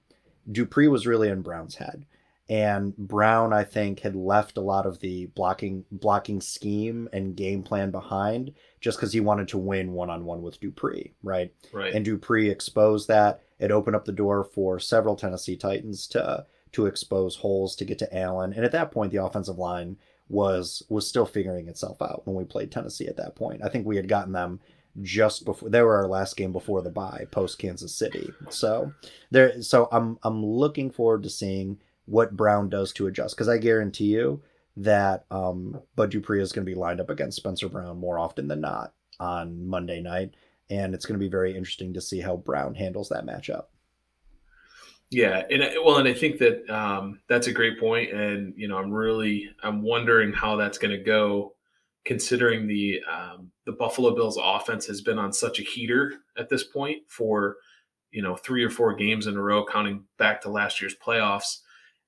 Dupree 0.53 0.89
was 0.89 1.07
really 1.07 1.31
in 1.31 1.41
Brown's 1.41 1.77
head 1.77 2.05
and 2.49 2.97
Brown 2.97 3.53
I 3.53 3.65
think 3.65 4.01
had 4.01 4.15
left 4.15 4.57
a 4.57 4.61
lot 4.63 4.87
of 4.87 5.01
the 5.01 5.27
blocking 5.27 5.85
blocking 5.91 6.41
scheme 6.41 7.09
and 7.13 7.37
game 7.37 7.63
plan 7.63 7.91
behind 7.91 8.53
just 8.81 8.99
because 8.99 9.13
he 9.13 9.21
wanted 9.21 9.49
to 9.49 9.59
win 9.59 9.93
one 9.93 10.11
on 10.11 10.25
one 10.25 10.43
with 10.43 10.61
Dupree, 10.61 11.13
right? 11.23 11.53
Right. 11.73 11.93
And 11.93 12.05
Dupree 12.05 12.49
exposed 12.49 13.09
that. 13.09 13.43
It 13.59 13.73
opened 13.73 13.97
up 13.97 14.05
the 14.05 14.13
door 14.13 14.45
for 14.45 14.79
several 14.79 15.17
Tennessee 15.17 15.57
Titans 15.57 16.07
to 16.09 16.47
to 16.73 16.87
expose 16.87 17.37
holes 17.37 17.75
to 17.77 17.85
get 17.85 17.99
to 17.99 18.17
Allen. 18.17 18.53
And 18.53 18.65
at 18.65 18.73
that 18.73 18.93
point, 18.93 19.11
the 19.11 19.25
offensive 19.25 19.59
line 19.59 19.97
was 20.29 20.83
was 20.89 21.09
still 21.09 21.27
figuring 21.27 21.69
itself 21.69 22.03
out 22.03 22.27
when 22.27 22.37
we 22.37 22.45
played 22.45 22.71
Tennessee. 22.71 23.07
At 23.07 23.17
that 23.17 23.37
point, 23.37 23.63
I 23.65 23.69
think 23.69 23.87
we 23.87 23.97
had 23.97 24.09
gotten 24.09 24.33
them 24.33 24.61
just 25.03 25.45
before 25.45 25.69
they 25.69 25.83
were 25.83 25.97
our 25.97 26.09
last 26.09 26.37
game 26.37 26.53
before 26.53 26.83
the 26.83 26.91
bye 26.91 27.27
post 27.31 27.59
Kansas 27.59 27.95
City. 27.95 28.31
So 28.51 28.93
there, 29.31 29.63
so 29.63 29.89
I'm 29.93 30.19
I'm 30.23 30.45
looking 30.45 30.91
forward 30.91 31.23
to 31.25 31.31
seeing 31.31 31.79
what 32.07 32.37
Brown 32.37 32.69
does 32.69 32.93
to 32.95 33.07
adjust. 33.07 33.37
Because 33.37 33.49
I 33.49 33.59
guarantee 33.59 34.07
you 34.07 34.43
that 34.77 35.25
um, 35.31 35.81
Bud 35.95 36.11
Dupree 36.11 36.41
is 36.41 36.53
going 36.53 36.65
to 36.65 36.71
be 36.71 36.79
lined 36.79 37.01
up 37.01 37.11
against 37.11 37.37
Spencer 37.37 37.69
Brown 37.69 37.99
more 37.99 38.19
often 38.19 38.49
than 38.49 38.61
not 38.61 38.95
on 39.19 39.67
Monday 39.67 40.01
night. 40.01 40.35
And 40.69 40.95
it's 40.95 41.07
going 41.07 41.19
to 41.19 41.25
be 41.25 41.31
very 41.31 41.57
interesting 41.57 41.95
to 41.95 42.01
see 42.01 42.21
how 42.21 42.37
Brown 42.37 42.75
handles 42.75 43.09
that 43.11 43.27
matchup. 43.27 43.67
Yeah, 45.11 45.43
and 45.51 45.63
well, 45.85 45.99
and 45.99 46.09
I 46.09 46.15
think 46.15 46.39
that 46.39 46.69
um, 46.69 47.21
that's 47.29 47.47
a 47.47 47.53
great 47.53 47.79
point, 47.79 48.13
and 48.13 48.55
you 48.57 48.67
know, 48.67 48.77
I'm 48.77 48.91
really 48.91 49.49
I'm 49.63 49.83
wondering 49.83 50.33
how 50.33 50.57
that's 50.57 50.79
going 50.79 50.97
to 50.97 51.03
go, 51.03 51.55
considering 52.05 52.67
the 52.67 53.01
um, 53.11 53.53
the 53.67 53.73
Buffalo 53.73 54.15
Bills 54.17 54.39
offense 54.43 54.87
has 54.87 55.03
been 55.03 55.19
on 55.19 55.33
such 55.33 55.61
a 55.61 55.63
heater 55.63 56.15
at 56.37 56.49
this 56.49 56.65
point 56.65 57.03
for 57.09 57.57
you 58.11 58.21
know 58.21 58.35
three 58.35 58.65
or 58.65 58.71
four 58.71 58.95
games 58.95 59.29
in 59.29 59.37
a 59.37 59.43
row, 59.43 59.65
counting 59.65 60.05
back 60.19 60.41
to 60.41 60.51
last 60.51 60.81
year's 60.81 60.97
playoffs. 60.97 61.61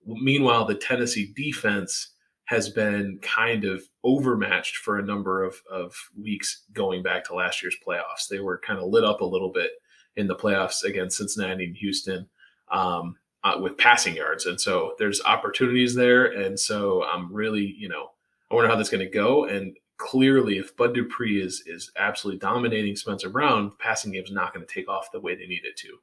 Meanwhile, 0.04 0.64
the 0.64 0.74
Tennessee 0.74 1.32
defense 1.36 2.14
has 2.46 2.68
been 2.68 3.20
kind 3.22 3.64
of 3.64 3.82
overmatched 4.02 4.76
for 4.78 4.98
a 4.98 5.04
number 5.04 5.44
of, 5.44 5.54
of 5.70 5.94
weeks 6.20 6.64
going 6.72 7.02
back 7.02 7.22
to 7.24 7.34
last 7.34 7.62
year's 7.62 7.76
playoffs. 7.86 8.26
They 8.28 8.40
were 8.40 8.58
kind 8.66 8.80
of 8.80 8.88
lit 8.88 9.04
up 9.04 9.20
a 9.20 9.26
little 9.26 9.52
bit 9.52 9.72
in 10.16 10.28
the 10.28 10.34
playoffs 10.34 10.82
against 10.82 11.18
Cincinnati 11.18 11.66
and 11.66 11.76
Houston 11.76 12.26
um, 12.70 13.16
uh, 13.44 13.58
with 13.60 13.78
passing 13.78 14.16
yards. 14.16 14.46
And 14.46 14.60
so 14.60 14.94
there's 14.98 15.20
opportunities 15.24 15.94
there. 15.94 16.26
And 16.26 16.58
so 16.58 17.04
I'm 17.04 17.32
really, 17.32 17.74
you 17.78 17.88
know, 17.88 18.10
I 18.50 18.54
wonder 18.54 18.68
how 18.68 18.76
that's 18.76 18.90
going 18.90 19.04
to 19.04 19.10
go. 19.10 19.44
And 19.44 19.76
clearly, 19.96 20.58
if 20.58 20.76
Bud 20.76 20.94
Dupree 20.94 21.42
is 21.42 21.62
is 21.66 21.90
absolutely 21.96 22.38
dominating 22.38 22.96
Spencer 22.96 23.28
Brown, 23.28 23.72
passing 23.78 24.12
game 24.12 24.24
is 24.24 24.32
not 24.32 24.54
going 24.54 24.66
to 24.66 24.72
take 24.72 24.88
off 24.88 25.12
the 25.12 25.20
way 25.20 25.34
they 25.34 25.46
need 25.46 25.64
it 25.64 25.76
to. 25.78 25.98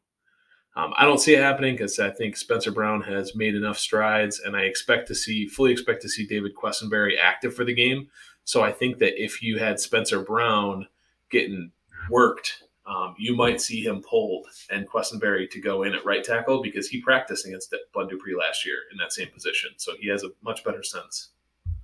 Um, 0.77 0.93
I 0.97 1.05
don't 1.05 1.21
see 1.21 1.33
it 1.33 1.41
happening 1.41 1.75
because 1.75 1.99
I 1.99 2.09
think 2.09 2.35
Spencer 2.35 2.71
Brown 2.71 3.01
has 3.03 3.33
made 3.33 3.55
enough 3.55 3.77
strides, 3.77 4.41
and 4.41 4.57
I 4.57 4.63
expect 4.63 5.07
to 5.07 5.15
see, 5.15 5.47
fully 5.47 5.71
expect 5.71 6.01
to 6.01 6.09
see 6.09 6.25
David 6.25 6.53
Quessenberry 6.53 7.13
active 7.21 7.55
for 7.55 7.63
the 7.63 7.73
game. 7.73 8.09
So 8.43 8.61
I 8.61 8.73
think 8.73 8.99
that 8.99 9.21
if 9.21 9.41
you 9.41 9.57
had 9.57 9.79
Spencer 9.79 10.19
Brown 10.19 10.87
getting 11.31 11.71
worked, 12.09 12.63
um, 12.87 13.15
you 13.17 13.35
might 13.35 13.61
see 13.61 13.81
him 13.81 14.01
pulled 14.01 14.47
and 14.69 14.87
Quessenberry 14.87 15.49
to 15.49 15.59
go 15.59 15.83
in 15.83 15.93
at 15.93 16.05
right 16.05 16.23
tackle 16.23 16.61
because 16.61 16.87
he 16.87 17.01
practiced 17.01 17.45
against 17.45 17.73
Bud 17.93 18.09
Dupree 18.09 18.35
last 18.35 18.65
year 18.65 18.77
in 18.91 18.97
that 18.97 19.11
same 19.11 19.29
position. 19.29 19.71
So 19.77 19.93
he 19.99 20.07
has 20.09 20.23
a 20.23 20.29
much 20.43 20.63
better 20.63 20.83
sense. 20.83 21.29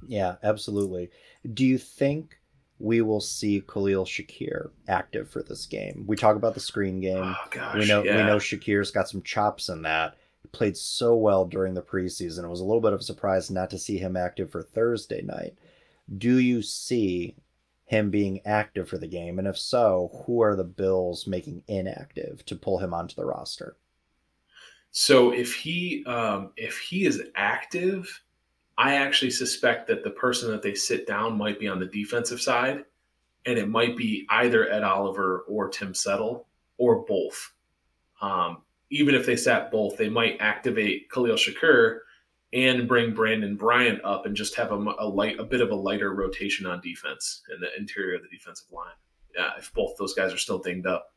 Yeah, 0.08 0.36
absolutely. 0.44 1.10
Do 1.54 1.66
you 1.66 1.78
think 1.78 2.38
we 2.82 3.02
will 3.02 3.22
see 3.22 3.62
Khalil 3.62 4.06
Shakir 4.06 4.72
active 4.88 5.30
for 5.30 5.44
this 5.44 5.66
game. 5.68 6.04
We 6.08 6.16
talk 6.16 6.36
about 6.36 6.56
the 6.56 6.60
screen 6.60 7.00
game. 7.00 7.24
Oh, 7.24 7.48
gosh, 7.52 7.76
we 7.76 7.86
know 7.86 8.04
yeah. 8.04 8.18
we 8.18 8.24
know 8.24 8.38
Shakir's 8.38 8.92
got 8.92 9.08
some 9.08 9.22
chops 9.22 9.70
in 9.70 9.84
that. 9.84 10.18
He 10.42 10.48
played 10.48 10.76
so 10.76 11.16
well 11.16 11.46
during 11.46 11.76
the 11.76 11.84
preseason. 11.84 12.44
It 12.44 12.50
was 12.50 12.60
a 12.60 12.66
little 12.66 12.82
bit 12.82 12.94
of 12.94 13.02
a 13.02 13.04
surprise 13.04 13.52
not 13.52 13.70
to 13.70 13.78
see 13.78 13.98
him 13.98 14.18
active 14.18 14.52
for 14.52 14.64
Thursday 14.64 15.22
night. 15.22 15.54
Do 16.18 16.40
you 16.40 16.62
see 16.62 17.36
him 17.92 18.10
being 18.10 18.40
active 18.46 18.88
for 18.88 18.98
the 18.98 19.08
game? 19.08 19.38
And 19.38 19.46
if 19.46 19.58
so, 19.58 20.24
who 20.26 20.42
are 20.42 20.56
the 20.56 20.64
Bills 20.64 21.28
making 21.28 21.62
inactive 21.68 22.44
to 22.46 22.56
pull 22.56 22.80
him 22.80 22.94
onto 22.94 23.16
the 23.16 23.26
roster? 23.26 23.76
So 24.92 25.32
if 25.32 25.54
he 25.54 26.06
um, 26.06 26.52
if 26.56 26.80
he 26.80 27.06
is 27.06 27.22
active, 27.36 28.24
I 28.78 28.96
actually 28.96 29.32
suspect 29.32 29.88
that 29.88 30.06
the 30.06 30.10
person 30.10 30.52
that 30.52 30.62
they 30.62 30.74
sit 30.74 31.06
down 31.06 31.38
might 31.38 31.60
be 31.60 31.68
on 31.68 31.80
the 31.80 31.86
defensive 31.86 32.42
side, 32.42 32.86
and 33.46 33.60
it 33.60 33.68
might 33.68 33.98
be 33.98 34.26
either 34.30 34.72
Ed 34.72 34.84
Oliver 34.84 35.40
or 35.50 35.68
Tim 35.68 35.94
Settle 35.94 36.48
or 36.78 37.04
both. 37.06 37.52
Um, 38.22 38.62
even 38.90 39.16
if 39.16 39.26
they 39.26 39.36
sat 39.36 39.70
both, 39.70 39.98
they 39.98 40.10
might 40.10 40.38
activate 40.40 41.12
Khalil 41.12 41.36
Shakir 41.36 42.00
and 42.54 42.88
bring 42.88 43.14
Brandon 43.14 43.56
Bryant 43.56 44.04
up 44.04 44.26
and 44.26 44.36
just 44.36 44.56
have 44.56 44.72
a, 44.72 44.96
a 45.00 45.08
light, 45.08 45.40
a 45.40 45.44
bit 45.44 45.62
of 45.62 45.72
a 45.72 45.76
lighter 45.76 46.14
rotation 46.14 46.66
on 46.66 46.82
defense 46.82 47.42
in 47.54 47.62
the 47.62 47.68
interior 47.78 48.16
of 48.16 48.24
the 48.24 48.30
defensive 48.30 48.68
line. 48.72 48.94
Yeah, 49.36 49.52
if 49.58 49.74
both 49.74 49.96
those 49.98 50.14
guys 50.14 50.34
are 50.34 50.38
still 50.38 50.60
dinged 50.60 50.88
up. 50.88 51.14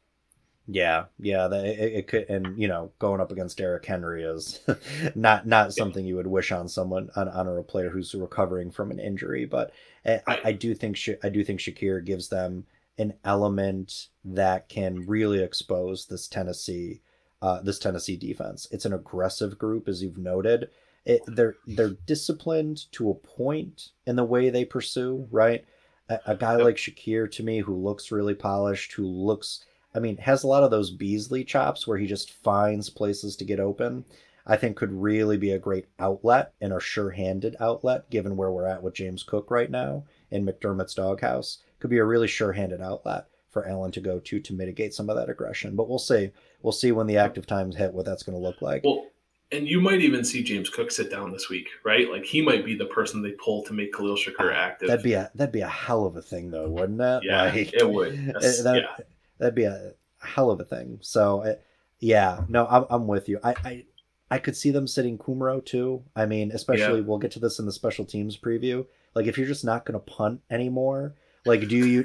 Yeah, 0.67 1.07
yeah, 1.19 1.47
it, 1.53 1.79
it, 1.79 2.07
could, 2.07 2.31
and 2.31 2.59
you 2.59 2.69
know, 2.69 2.91
going 2.99 3.21
up 3.21 3.31
against 3.31 3.59
Derrick 3.59 3.85
Henry 3.85 4.23
is 4.23 4.61
not 5.15 5.47
not 5.47 5.75
something 5.75 6.07
you 6.07 6.17
would 6.17 6.27
wish 6.27 6.53
on 6.53 6.69
someone 6.69 7.11
on, 7.17 7.29
on 7.29 7.47
a 7.47 7.63
player 7.63 7.91
who's 7.91 8.15
recovering 8.15 8.71
from 8.71 8.91
an 8.91 8.99
injury. 8.99 9.45
But 9.45 9.73
I, 10.07 10.21
I, 10.27 10.41
I 10.45 10.53
do 10.53 10.75
think 10.75 10.99
I 11.23 11.29
do 11.29 11.45
think 11.45 11.61
Shakir 11.61 12.03
gives 12.03 12.29
them 12.29 12.65
an 12.97 13.15
element 13.25 14.09
that 14.25 14.69
can 14.69 15.05
really 15.07 15.43
expose 15.43 16.07
this 16.07 16.29
Tennessee 16.29 17.03
uh, 17.43 17.61
this 17.61 17.79
Tennessee 17.79 18.17
defense. 18.17 18.67
It's 18.71 18.87
an 18.87 18.95
aggressive 18.95 19.59
group, 19.59 19.87
as 19.87 20.03
you've 20.03 20.17
noted. 20.17 20.71
It, 21.07 21.23
they're 21.27 21.57
they're 21.67 21.97
disciplined 22.07 22.91
to 22.93 23.11
a 23.11 23.15
point 23.15 23.91
in 24.07 24.17
the 24.17 24.25
way 24.25 24.51
they 24.51 24.65
pursue. 24.65 25.29
Right, 25.31 25.65
a, 26.09 26.21
a 26.27 26.37
guy 26.37 26.57
like 26.57 26.77
Shakir 26.77 27.31
to 27.33 27.43
me, 27.43 27.61
who 27.61 27.75
looks 27.75 28.13
really 28.13 28.35
polished, 28.35 28.93
who 28.93 29.07
looks 29.07 29.65
I 29.95 30.01
mean, 30.01 30.17
has 30.19 30.43
a 30.43 30.49
lot 30.49 30.65
of 30.65 30.71
those 30.71 30.91
Beasley 30.91 31.45
chops 31.45 31.87
where 31.87 31.99
he 31.99 32.07
just 32.07 32.33
finds 32.33 32.91
places 32.91 33.37
to 33.37 33.45
get 33.45 33.61
open. 33.61 34.05
I 34.47 34.57
think 34.57 34.77
could 34.77 34.93
really 34.93 35.39
be 35.39 35.53
a 35.53 35.59
great 35.59 35.87
outlet 35.99 36.53
and 36.61 36.73
a 36.73 36.81
sure-handed 36.81 37.57
outlet, 37.61 38.11
given 38.11 38.37
where 38.37 38.51
we're 38.51 38.67
at 38.67 38.83
with 38.83 38.95
James 38.95 39.23
Cook 39.23 39.51
right 39.51 39.71
now 39.71 40.05
in 40.31 40.45
McDermott's 40.45 40.95
doghouse. 40.95 41.59
Could 41.79 41.91
be 41.91 41.99
a 41.99 42.05
really 42.05 42.29
sure-handed 42.29 42.83
outlet 42.83 43.27
for 43.51 43.67
Allen 43.67 43.93
to 43.93 44.01
go 44.01 44.19
to 44.19 44.41
to 44.41 44.53
mitigate 44.53 44.93
some 44.93 45.09
of 45.09 45.17
that 45.17 45.31
aggression. 45.31 45.77
But 45.77 45.89
we'll 45.89 45.99
see. 45.99 46.33
We'll 46.61 46.73
see 46.73 46.93
when 46.93 47.07
the 47.07 47.17
active 47.17 47.47
times 47.47 47.77
hit 47.77 47.95
what 47.95 48.05
that's 48.05 48.23
going 48.25 48.37
to 48.37 48.45
look 48.45 48.61
like. 48.61 48.83
Well, 48.85 49.07
and 49.55 49.69
you 49.69 49.81
might 49.81 50.01
even 50.01 50.25
see 50.25 50.43
James 50.43 50.69
Cook 50.69 50.91
sit 50.91 51.11
down 51.11 51.33
this 51.33 51.49
week, 51.49 51.69
right? 51.85 52.11
Like 52.11 52.25
he 52.25 52.43
might 52.43 52.65
be 52.65 52.75
the 52.75 52.87
person 52.87 53.23
they 53.23 53.33
pull 53.33 53.63
to 53.65 53.73
make 53.73 53.95
Khalil 53.95 54.17
Shakir 54.17 54.53
ah, 54.53 54.57
active. 54.57 54.89
That'd 54.89 55.05
be 55.05 55.15
a 55.15 55.31
that'd 55.35 55.53
be 55.53 55.61
a 55.61 55.69
hell 55.69 56.05
of 56.05 56.17
a 56.17 56.23
thing, 56.23 56.51
though, 56.51 56.69
wouldn't 56.69 57.01
it? 57.01 57.23
Yeah, 57.25 57.45
like, 57.45 57.73
it 57.73 57.89
would. 57.89 58.27
that, 58.35 58.83
yeah 58.99 59.05
that'd 59.39 59.55
be 59.55 59.65
a 59.65 59.93
hell 60.21 60.51
of 60.51 60.61
a 60.61 60.65
thing. 60.65 60.99
So, 61.03 61.43
it, 61.43 61.65
yeah, 62.01 62.41
no, 62.49 62.67
I'm, 62.67 62.87
I'm 62.91 63.07
with 63.07 63.29
you. 63.29 63.39
I, 63.43 63.55
I 63.65 63.85
I 64.31 64.39
could 64.39 64.57
see 64.57 64.71
them 64.71 64.87
sitting 64.87 65.19
Kumerow 65.19 65.65
too. 65.65 66.03
I 66.17 66.27
mean, 66.27 66.51
especially 66.53 67.01
yeah. 67.01 67.07
we'll 67.07 67.19
get 67.19 67.31
to 67.33 67.41
this 67.41 67.59
in 67.59 67.67
the 67.67 67.73
special 67.73 68.05
teams 68.05 68.37
preview. 68.37 68.87
Like, 69.15 69.27
if 69.27 69.39
you're 69.39 69.47
just 69.47 69.65
not 69.65 69.85
going 69.85 69.95
to 69.95 70.01
punt 70.01 70.41
anymore, 70.51 71.15
like, 71.47 71.69
do 71.69 71.77
you 71.77 72.03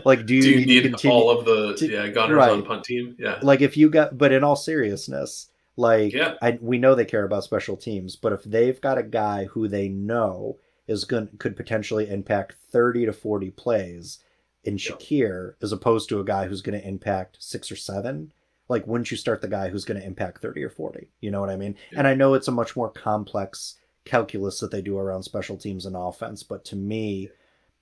like 0.04 0.26
do 0.26 0.34
you, 0.34 0.42
do 0.42 0.50
you 0.50 0.66
need, 0.66 0.82
continue, 0.82 1.16
all 1.16 1.30
of 1.30 1.44
the 1.44 1.74
to, 1.76 1.90
yeah 1.90 2.08
gunners 2.08 2.36
right. 2.36 2.50
on 2.50 2.64
punt 2.64 2.84
team? 2.84 3.16
Yeah, 3.18 3.38
like 3.42 3.62
if 3.62 3.76
you 3.76 3.90
got, 3.90 4.16
but 4.16 4.32
in 4.32 4.44
all 4.44 4.56
seriousness, 4.56 5.48
like 5.76 6.12
yeah. 6.12 6.34
I 6.42 6.58
we 6.60 6.78
know 6.78 6.94
they 6.94 7.04
care 7.04 7.24
about 7.24 7.44
special 7.44 7.76
teams, 7.76 8.16
but 8.16 8.32
if 8.32 8.44
they've 8.44 8.80
got 8.80 8.98
a 8.98 9.02
guy 9.02 9.46
who 9.46 9.68
they 9.68 9.88
know 9.88 10.58
is 10.86 11.04
going 11.04 11.28
could 11.38 11.56
potentially 11.56 12.08
impact 12.08 12.54
thirty 12.70 13.06
to 13.06 13.12
forty 13.12 13.50
plays 13.50 14.18
in 14.64 14.76
Shakir 14.76 15.54
as 15.62 15.72
opposed 15.72 16.08
to 16.08 16.20
a 16.20 16.24
guy 16.24 16.46
who's 16.46 16.62
going 16.62 16.80
to 16.80 16.86
impact 16.86 17.36
six 17.40 17.70
or 17.70 17.76
seven. 17.76 18.32
Like, 18.68 18.86
wouldn't 18.86 19.10
you 19.10 19.16
start 19.16 19.40
the 19.40 19.48
guy 19.48 19.68
who's 19.68 19.84
going 19.84 20.00
to 20.00 20.06
impact 20.06 20.40
30 20.40 20.62
or 20.62 20.70
40? 20.70 21.10
You 21.20 21.30
know 21.30 21.40
what 21.40 21.50
I 21.50 21.56
mean? 21.56 21.74
Yeah. 21.90 21.98
And 21.98 22.08
I 22.08 22.14
know 22.14 22.34
it's 22.34 22.48
a 22.48 22.52
much 22.52 22.76
more 22.76 22.88
complex 22.88 23.74
calculus 24.04 24.60
that 24.60 24.70
they 24.70 24.80
do 24.80 24.98
around 24.98 25.24
special 25.24 25.56
teams 25.56 25.84
and 25.84 25.96
offense, 25.96 26.42
but 26.42 26.64
to 26.66 26.76
me, 26.76 27.28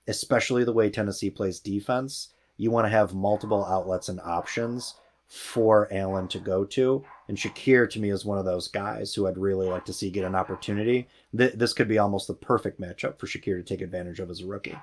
especially 0.07 0.63
the 0.63 0.73
way 0.73 0.89
Tennessee 0.89 1.29
plays 1.29 1.59
defense, 1.59 2.33
you 2.57 2.71
want 2.71 2.85
to 2.85 2.89
have 2.89 3.13
multiple 3.13 3.65
outlets 3.65 4.09
and 4.09 4.19
options 4.21 4.95
for 5.31 5.87
Allen 5.93 6.27
to 6.27 6.39
go 6.39 6.65
to. 6.65 7.01
And 7.29 7.37
Shakir, 7.37 7.89
to 7.91 7.99
me, 8.01 8.09
is 8.09 8.25
one 8.25 8.37
of 8.37 8.43
those 8.43 8.67
guys 8.67 9.15
who 9.15 9.27
I'd 9.27 9.37
really 9.37 9.65
like 9.65 9.85
to 9.85 9.93
see 9.93 10.09
get 10.09 10.25
an 10.25 10.35
opportunity. 10.35 11.07
Th- 11.35 11.53
this 11.53 11.71
could 11.71 11.87
be 11.87 11.97
almost 11.97 12.27
the 12.27 12.33
perfect 12.33 12.81
matchup 12.81 13.17
for 13.17 13.27
Shakir 13.27 13.55
to 13.55 13.63
take 13.63 13.79
advantage 13.79 14.19
of 14.19 14.29
as 14.29 14.41
a 14.41 14.45
rookie. 14.45 14.77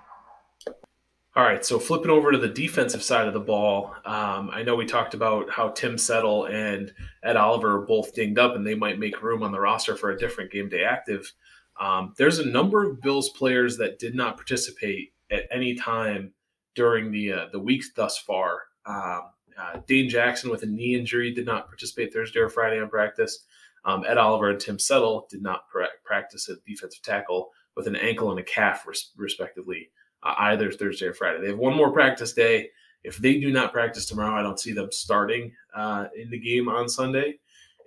All 1.36 1.44
right, 1.44 1.62
so 1.62 1.78
flipping 1.78 2.10
over 2.10 2.32
to 2.32 2.38
the 2.38 2.48
defensive 2.48 3.02
side 3.02 3.28
of 3.28 3.34
the 3.34 3.40
ball, 3.40 3.94
um, 4.06 4.48
I 4.50 4.62
know 4.62 4.74
we 4.74 4.86
talked 4.86 5.12
about 5.12 5.50
how 5.50 5.68
Tim 5.68 5.98
Settle 5.98 6.46
and 6.46 6.94
Ed 7.22 7.36
Oliver 7.36 7.76
are 7.76 7.86
both 7.86 8.14
dinged 8.14 8.38
up, 8.38 8.56
and 8.56 8.66
they 8.66 8.74
might 8.74 8.98
make 8.98 9.22
room 9.22 9.42
on 9.42 9.52
the 9.52 9.60
roster 9.60 9.96
for 9.96 10.10
a 10.10 10.18
different 10.18 10.50
game 10.50 10.70
day 10.70 10.82
active. 10.82 11.30
Um, 11.78 12.14
there's 12.16 12.38
a 12.38 12.46
number 12.46 12.88
of 12.88 13.02
Bills 13.02 13.28
players 13.28 13.76
that 13.76 13.98
did 13.98 14.14
not 14.14 14.36
participate 14.38 15.12
at 15.30 15.44
any 15.50 15.74
time 15.74 16.32
during 16.74 17.12
the 17.12 17.32
uh, 17.34 17.46
the 17.52 17.60
weeks 17.60 17.92
thus 17.94 18.16
far. 18.16 18.62
Um, 18.86 19.24
uh, 19.58 19.80
Dane 19.86 20.08
Jackson 20.08 20.50
with 20.50 20.62
a 20.62 20.66
knee 20.66 20.94
injury 20.94 21.32
did 21.32 21.46
not 21.46 21.66
participate 21.66 22.12
Thursday 22.12 22.40
or 22.40 22.48
Friday 22.48 22.80
on 22.80 22.88
practice. 22.88 23.44
Um, 23.84 24.04
Ed 24.06 24.18
Oliver 24.18 24.50
and 24.50 24.60
Tim 24.60 24.78
Settle 24.78 25.26
did 25.30 25.42
not 25.42 25.68
pra- 25.68 25.88
practice 26.04 26.48
at 26.48 26.64
defensive 26.66 27.02
tackle 27.02 27.50
with 27.76 27.86
an 27.86 27.96
ankle 27.96 28.30
and 28.30 28.40
a 28.40 28.42
calf, 28.42 28.86
res- 28.86 29.12
respectively 29.16 29.90
uh, 30.22 30.34
either 30.38 30.70
Thursday 30.70 31.06
or 31.06 31.14
Friday. 31.14 31.40
They 31.40 31.48
have 31.48 31.58
one 31.58 31.76
more 31.76 31.92
practice 31.92 32.32
day. 32.32 32.70
If 33.04 33.18
they 33.18 33.38
do 33.38 33.52
not 33.52 33.72
practice 33.72 34.06
tomorrow, 34.06 34.38
I 34.38 34.42
don't 34.42 34.60
see 34.60 34.72
them 34.72 34.88
starting 34.90 35.52
uh, 35.74 36.06
in 36.16 36.30
the 36.30 36.38
game 36.38 36.68
on 36.68 36.88
Sunday. 36.88 37.38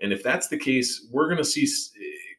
And 0.01 0.11
if 0.11 0.23
that's 0.23 0.47
the 0.47 0.57
case, 0.57 1.07
we're 1.11 1.27
going 1.27 1.37
to 1.37 1.45
see 1.45 1.67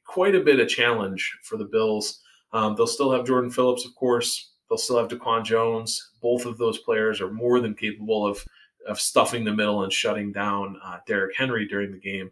quite 0.07 0.35
a 0.35 0.41
bit 0.41 0.59
of 0.59 0.69
challenge 0.69 1.39
for 1.43 1.57
the 1.57 1.67
Bills. 1.67 2.21
Um, 2.53 2.75
they'll 2.75 2.87
still 2.87 3.13
have 3.13 3.27
Jordan 3.27 3.51
Phillips, 3.51 3.85
of 3.85 3.95
course. 3.95 4.53
They'll 4.69 4.79
still 4.79 4.99
have 4.99 5.09
DaQuan 5.09 5.45
Jones. 5.45 6.13
Both 6.21 6.47
of 6.47 6.59
those 6.59 6.79
players 6.79 7.21
are 7.21 7.31
more 7.31 7.61
than 7.61 7.75
capable 7.75 8.27
of 8.27 8.43
of 8.87 9.01
stuffing 9.01 9.45
the 9.45 9.55
middle 9.55 9.85
and 9.85 9.93
shutting 9.93 10.33
down 10.33 10.79
uh, 10.85 10.99
Derrick 11.07 11.37
Henry 11.37 11.67
during 11.67 11.93
the 11.93 11.99
game. 11.99 12.31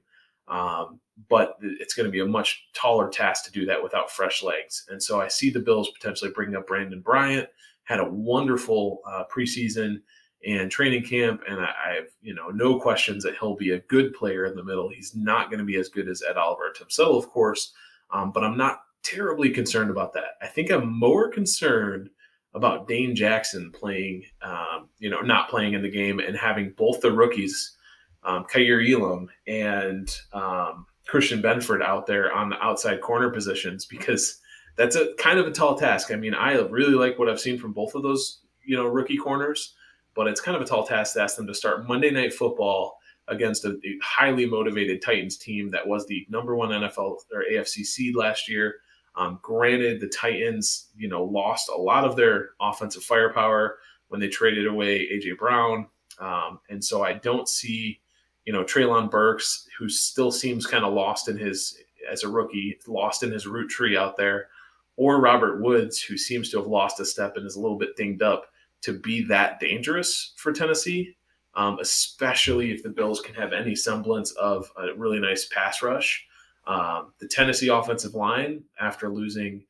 Um, 0.49 1.01
but 1.29 1.57
it's 1.61 1.95
going 1.95 2.07
to 2.07 2.11
be 2.11 2.21
a 2.21 2.27
much 2.27 2.67
taller 2.73 3.09
task 3.09 3.45
to 3.45 3.53
do 3.53 3.67
that 3.67 3.83
without 3.83 4.11
fresh 4.11 4.43
legs. 4.43 4.87
And 4.89 5.03
so 5.03 5.21
I 5.21 5.29
see 5.29 5.51
the 5.51 5.61
Bills 5.61 5.91
potentially 5.91 6.31
bringing 6.35 6.57
up 6.57 6.67
Brandon 6.67 7.01
Bryant. 7.01 7.49
Had 7.85 8.01
a 8.01 8.09
wonderful 8.09 9.01
uh, 9.07 9.25
preseason 9.33 10.01
and 10.47 10.71
training 10.71 11.05
camp, 11.05 11.43
and 11.49 11.61
I, 11.61 11.71
I 11.87 11.95
have 11.97 12.07
you 12.23 12.35
know 12.35 12.49
no 12.49 12.79
questions 12.79 13.23
that 13.25 13.37
he'll 13.39 13.57
be 13.57 13.73
a 13.73 13.81
good 13.81 14.15
player 14.15 14.47
in 14.47 14.55
the 14.55 14.65
middle. 14.65 14.89
He's 14.89 15.15
not 15.15 15.51
going 15.51 15.59
to 15.59 15.65
be 15.65 15.77
as 15.77 15.89
good 15.89 16.09
as 16.09 16.23
Ed 16.29 16.37
Oliver, 16.37 16.73
Tim 16.73 16.89
Settle, 16.89 17.19
of 17.19 17.29
course, 17.29 17.73
um, 18.11 18.33
but 18.33 18.45
I'm 18.45 18.57
not 18.57 18.83
terribly 19.03 19.51
concerned 19.51 19.91
about 19.91 20.13
that. 20.15 20.37
I 20.41 20.47
think 20.47 20.71
I'm 20.71 20.99
more 20.99 21.29
concerned 21.29 22.11
about 22.55 22.89
Dane 22.89 23.15
Jackson 23.15 23.71
playing, 23.71 24.25
um, 24.43 24.89
you 24.99 25.11
know, 25.11 25.21
not 25.21 25.49
playing 25.49 25.75
in 25.75 25.83
the 25.83 25.91
game 25.91 26.19
and 26.19 26.37
having 26.37 26.73
both 26.77 27.01
the 27.01 27.13
rookies, 27.13 27.77
um, 28.25 28.45
Kaiir 28.45 28.81
Elam 28.81 29.29
and 29.47 30.15
um, 30.33 30.87
Christian 31.07 31.41
Benford 31.41 31.83
out 31.83 32.07
there 32.07 32.33
on 32.33 32.51
the 32.51 32.63
outside 32.63 33.01
corner 33.01 33.31
positions 33.31 33.87
because 33.87 34.41
that's 34.77 34.97
a 34.97 35.15
kind 35.19 35.39
of 35.39 35.47
a 35.47 35.53
tall 35.53 35.77
task. 35.77 36.11
I 36.11 36.17
mean, 36.17 36.35
I 36.35 36.55
really 36.55 36.95
like 36.95 37.19
what 37.19 37.29
I've 37.29 37.41
seen 37.41 37.59
from 37.59 37.73
both 37.73 37.95
of 37.95 38.03
those, 38.03 38.41
you 38.65 38.77
know, 38.77 38.87
rookie 38.87 39.17
corners, 39.17 39.75
but 40.15 40.27
it's 40.27 40.41
kind 40.41 40.57
of 40.57 40.63
a 40.63 40.67
tall 40.67 40.87
task 40.87 41.15
to 41.15 41.23
ask 41.23 41.37
them 41.37 41.47
to 41.47 41.55
start 41.55 41.87
Monday 41.87 42.11
Night 42.11 42.33
Football 42.33 42.99
against 43.29 43.65
a 43.65 43.79
highly 44.03 44.45
motivated 44.45 45.01
Titans 45.03 45.37
team 45.37 45.71
that 45.71 45.87
was 45.87 46.07
the 46.07 46.27
number 46.29 46.57
one 46.57 46.71
NFL 46.71 47.19
or 47.33 47.45
AFC 47.51 47.85
seed 47.85 48.17
last 48.17 48.49
year. 48.49 48.77
Um, 49.17 49.39
granted, 49.43 50.01
the 50.01 50.09
Titans, 50.09 50.89
you 50.97 51.09
know, 51.09 51.25
lost 51.25 51.69
a 51.69 51.77
lot 51.77 52.05
of 52.05 52.17
their 52.17 52.51
offensive 52.61 53.03
firepower 53.03 53.79
when 54.09 54.21
they 54.21 54.29
traded 54.29 54.67
away 54.67 55.09
AJ 55.09 55.39
Brown, 55.39 55.87
um, 56.19 56.61
and 56.69 56.85
so 56.85 57.03
I 57.03 57.15
don't 57.15 57.49
see, 57.49 58.01
you 58.45 58.53
know, 58.53 58.65
Treylon 58.65 59.11
Burks, 59.11 59.67
who 59.79 59.89
still 59.89 60.31
seems 60.31 60.67
kind 60.67 60.85
of 60.85 60.93
lost 60.93 61.29
in 61.29 61.37
his 61.37 61.77
as 62.11 62.25
a 62.25 62.29
rookie, 62.29 62.79
lost 62.87 63.23
in 63.23 63.31
his 63.31 63.47
route 63.47 63.69
tree 63.69 63.97
out 63.97 64.17
there, 64.17 64.49
or 64.97 65.21
Robert 65.21 65.63
Woods, 65.63 66.01
who 66.03 66.17
seems 66.17 66.51
to 66.51 66.59
have 66.59 66.67
lost 66.67 67.01
a 67.01 67.05
step 67.05 67.37
and 67.37 67.47
is 67.47 67.57
a 67.57 67.61
little 67.61 67.79
bit 67.79 67.97
dinged 67.97 68.23
up, 68.23 68.47
to 68.83 68.99
be 68.99 69.23
that 69.25 69.61
dangerous 69.61 70.33
for 70.37 70.53
Tennessee, 70.53 71.17
um, 71.55 71.79
especially 71.81 72.71
if 72.71 72.83
the 72.83 72.89
Bills 72.89 73.21
can 73.21 73.35
have 73.35 73.53
any 73.53 73.75
semblance 73.75 74.33
of 74.33 74.71
a 74.77 74.95
really 74.95 75.21
nice 75.21 75.47
pass 75.47 75.83
rush. 75.83 76.27
Um, 76.67 77.13
the 77.21 77.29
Tennessee 77.29 77.69
offensive 77.69 78.15
line, 78.15 78.63
after 78.81 79.09
losing, 79.09 79.65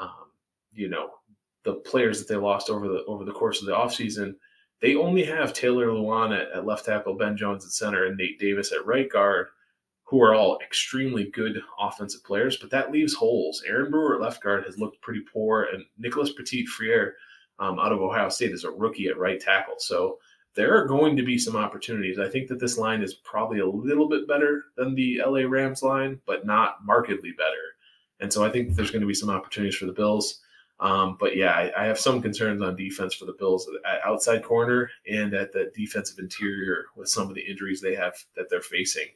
um, 0.00 0.30
you 0.72 0.88
know, 0.88 1.10
the 1.64 1.74
players 1.74 2.18
that 2.18 2.32
they 2.32 2.38
lost 2.38 2.70
over 2.70 2.86
the 2.88 3.04
over 3.06 3.24
the 3.24 3.32
course 3.32 3.60
of 3.60 3.66
the 3.66 3.74
offseason, 3.74 4.34
they 4.80 4.94
only 4.94 5.24
have 5.24 5.52
Taylor 5.52 5.88
Lewan 5.88 6.38
at, 6.38 6.52
at 6.52 6.66
left 6.66 6.86
tackle, 6.86 7.14
Ben 7.14 7.36
Jones 7.36 7.64
at 7.64 7.72
center, 7.72 8.06
and 8.06 8.16
Nate 8.16 8.38
Davis 8.38 8.72
at 8.72 8.86
right 8.86 9.10
guard, 9.10 9.48
who 10.04 10.22
are 10.22 10.34
all 10.34 10.58
extremely 10.64 11.24
good 11.32 11.60
offensive 11.80 12.22
players. 12.24 12.56
But 12.56 12.70
that 12.70 12.92
leaves 12.92 13.14
holes. 13.14 13.62
Aaron 13.66 13.90
Brewer 13.90 14.14
at 14.14 14.20
left 14.20 14.42
guard 14.42 14.64
has 14.64 14.78
looked 14.78 15.02
pretty 15.02 15.22
poor, 15.32 15.68
and 15.72 15.84
Nicholas 15.98 16.32
Petit-Frere 16.32 17.14
um, 17.58 17.78
out 17.80 17.92
of 17.92 18.00
Ohio 18.00 18.28
State 18.28 18.52
is 18.52 18.64
a 18.64 18.70
rookie 18.70 19.08
at 19.08 19.18
right 19.18 19.40
tackle. 19.40 19.76
So 19.78 20.18
there 20.56 20.74
are 20.74 20.86
going 20.86 21.16
to 21.16 21.22
be 21.22 21.38
some 21.38 21.54
opportunities. 21.54 22.18
I 22.18 22.28
think 22.28 22.48
that 22.48 22.58
this 22.58 22.78
line 22.78 23.02
is 23.02 23.14
probably 23.14 23.60
a 23.60 23.68
little 23.68 24.08
bit 24.08 24.26
better 24.26 24.64
than 24.76 24.94
the 24.94 25.20
LA 25.24 25.40
Rams 25.46 25.82
line, 25.82 26.18
but 26.26 26.46
not 26.46 26.84
markedly 26.84 27.32
better. 27.32 27.76
And 28.20 28.32
so 28.32 28.44
I 28.44 28.50
think 28.50 28.74
there's 28.74 28.90
going 28.90 29.02
to 29.02 29.06
be 29.06 29.14
some 29.14 29.28
opportunities 29.28 29.76
for 29.76 29.84
the 29.84 29.92
Bills. 29.92 30.40
Um, 30.80 31.16
but 31.20 31.36
yeah, 31.36 31.52
I, 31.52 31.72
I, 31.84 31.86
have 31.86 31.98
some 31.98 32.20
concerns 32.20 32.60
on 32.60 32.76
defense 32.76 33.14
for 33.14 33.24
the 33.24 33.32
Bills 33.32 33.66
at 33.86 34.04
outside 34.04 34.44
corner 34.44 34.90
and 35.10 35.32
at 35.32 35.50
the 35.50 35.72
defensive 35.74 36.18
interior 36.18 36.84
with 36.94 37.08
some 37.08 37.30
of 37.30 37.34
the 37.34 37.40
injuries 37.40 37.80
they 37.80 37.94
have 37.94 38.14
that 38.36 38.50
they're 38.50 38.60
facing. 38.60 39.06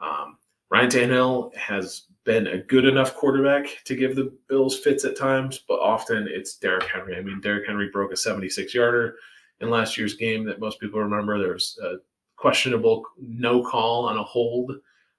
Um, 0.00 0.36
Ryan 0.70 0.90
Tannehill 0.90 1.54
has 1.56 2.02
been 2.24 2.46
a 2.48 2.58
good 2.58 2.84
enough 2.84 3.14
quarterback 3.14 3.82
to 3.84 3.96
give 3.96 4.16
the 4.16 4.36
Bills 4.50 4.78
fits 4.78 5.06
at 5.06 5.16
times, 5.16 5.64
but 5.66 5.80
often 5.80 6.28
it's 6.30 6.56
Derrick 6.56 6.84
Henry. 6.84 7.16
I 7.16 7.22
mean, 7.22 7.40
Derrick 7.40 7.66
Henry 7.66 7.88
broke 7.90 8.12
a 8.12 8.16
76 8.16 8.74
yarder 8.74 9.16
in 9.60 9.70
last 9.70 9.96
year's 9.96 10.14
game 10.14 10.44
that 10.44 10.60
most 10.60 10.80
people 10.80 11.00
remember. 11.00 11.38
There 11.38 11.52
was 11.52 11.78
a 11.82 11.96
questionable 12.36 13.04
no 13.20 13.62
call 13.62 14.06
on 14.08 14.16
a 14.16 14.22
hold 14.22 14.72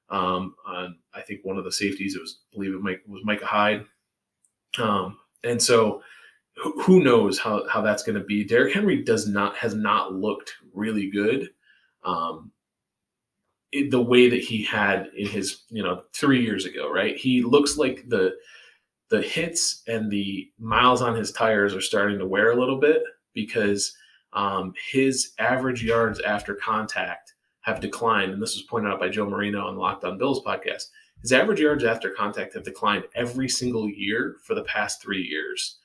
um, 0.09 0.55
on 0.65 0.97
I 1.13 1.21
think 1.21 1.41
one 1.43 1.57
of 1.57 1.63
the 1.63 1.71
safeties. 1.71 2.15
It 2.15 2.21
was 2.21 2.39
I 2.51 2.55
believe 2.55 2.73
it 2.73 2.81
might, 2.81 3.07
was 3.07 3.23
Micah 3.23 3.45
Hyde, 3.45 3.85
um, 4.77 5.17
and 5.43 5.61
so 5.61 6.01
who, 6.55 6.81
who 6.81 7.03
knows 7.03 7.39
how 7.39 7.67
how 7.67 7.81
that's 7.81 8.03
going 8.03 8.17
to 8.17 8.25
be. 8.25 8.43
Derrick 8.43 8.73
Henry 8.73 9.03
does 9.03 9.27
not 9.27 9.55
has 9.55 9.75
not 9.75 10.13
looked 10.13 10.53
really 10.73 11.09
good. 11.09 11.49
Um, 12.03 12.51
the 13.91 14.01
way 14.01 14.29
that 14.29 14.41
he 14.41 14.63
had 14.63 15.09
in 15.15 15.27
his 15.27 15.63
you 15.69 15.83
know 15.83 16.03
three 16.11 16.43
years 16.43 16.65
ago 16.65 16.91
right 16.91 17.15
he 17.17 17.43
looks 17.43 17.77
like 17.77 18.03
the 18.07 18.33
the 19.09 19.21
hits 19.21 19.83
and 19.87 20.09
the 20.09 20.49
miles 20.57 21.03
on 21.03 21.15
his 21.15 21.31
tires 21.31 21.75
are 21.75 21.81
starting 21.81 22.17
to 22.17 22.25
wear 22.25 22.51
a 22.51 22.59
little 22.59 22.79
bit 22.79 23.03
because 23.33 23.95
um, 24.33 24.73
his 24.91 25.33
average 25.39 25.83
yards 25.83 26.19
after 26.21 26.55
contact 26.55 27.33
have 27.61 27.79
declined, 27.79 28.31
and 28.31 28.41
this 28.41 28.55
was 28.55 28.63
pointed 28.63 28.91
out 28.91 28.99
by 28.99 29.09
Joe 29.09 29.29
Marino 29.29 29.65
on 29.67 29.75
the 29.75 29.81
Locked 29.81 30.03
On 30.03 30.17
Bills 30.17 30.43
podcast. 30.43 30.85
His 31.21 31.33
average 31.33 31.59
yards 31.59 31.83
after 31.83 32.11
contact 32.11 32.53
have 32.53 32.63
declined 32.63 33.03
every 33.15 33.49
single 33.49 33.89
year 33.89 34.37
for 34.43 34.55
the 34.55 34.63
past 34.63 35.01
three 35.01 35.23
years, 35.23 35.79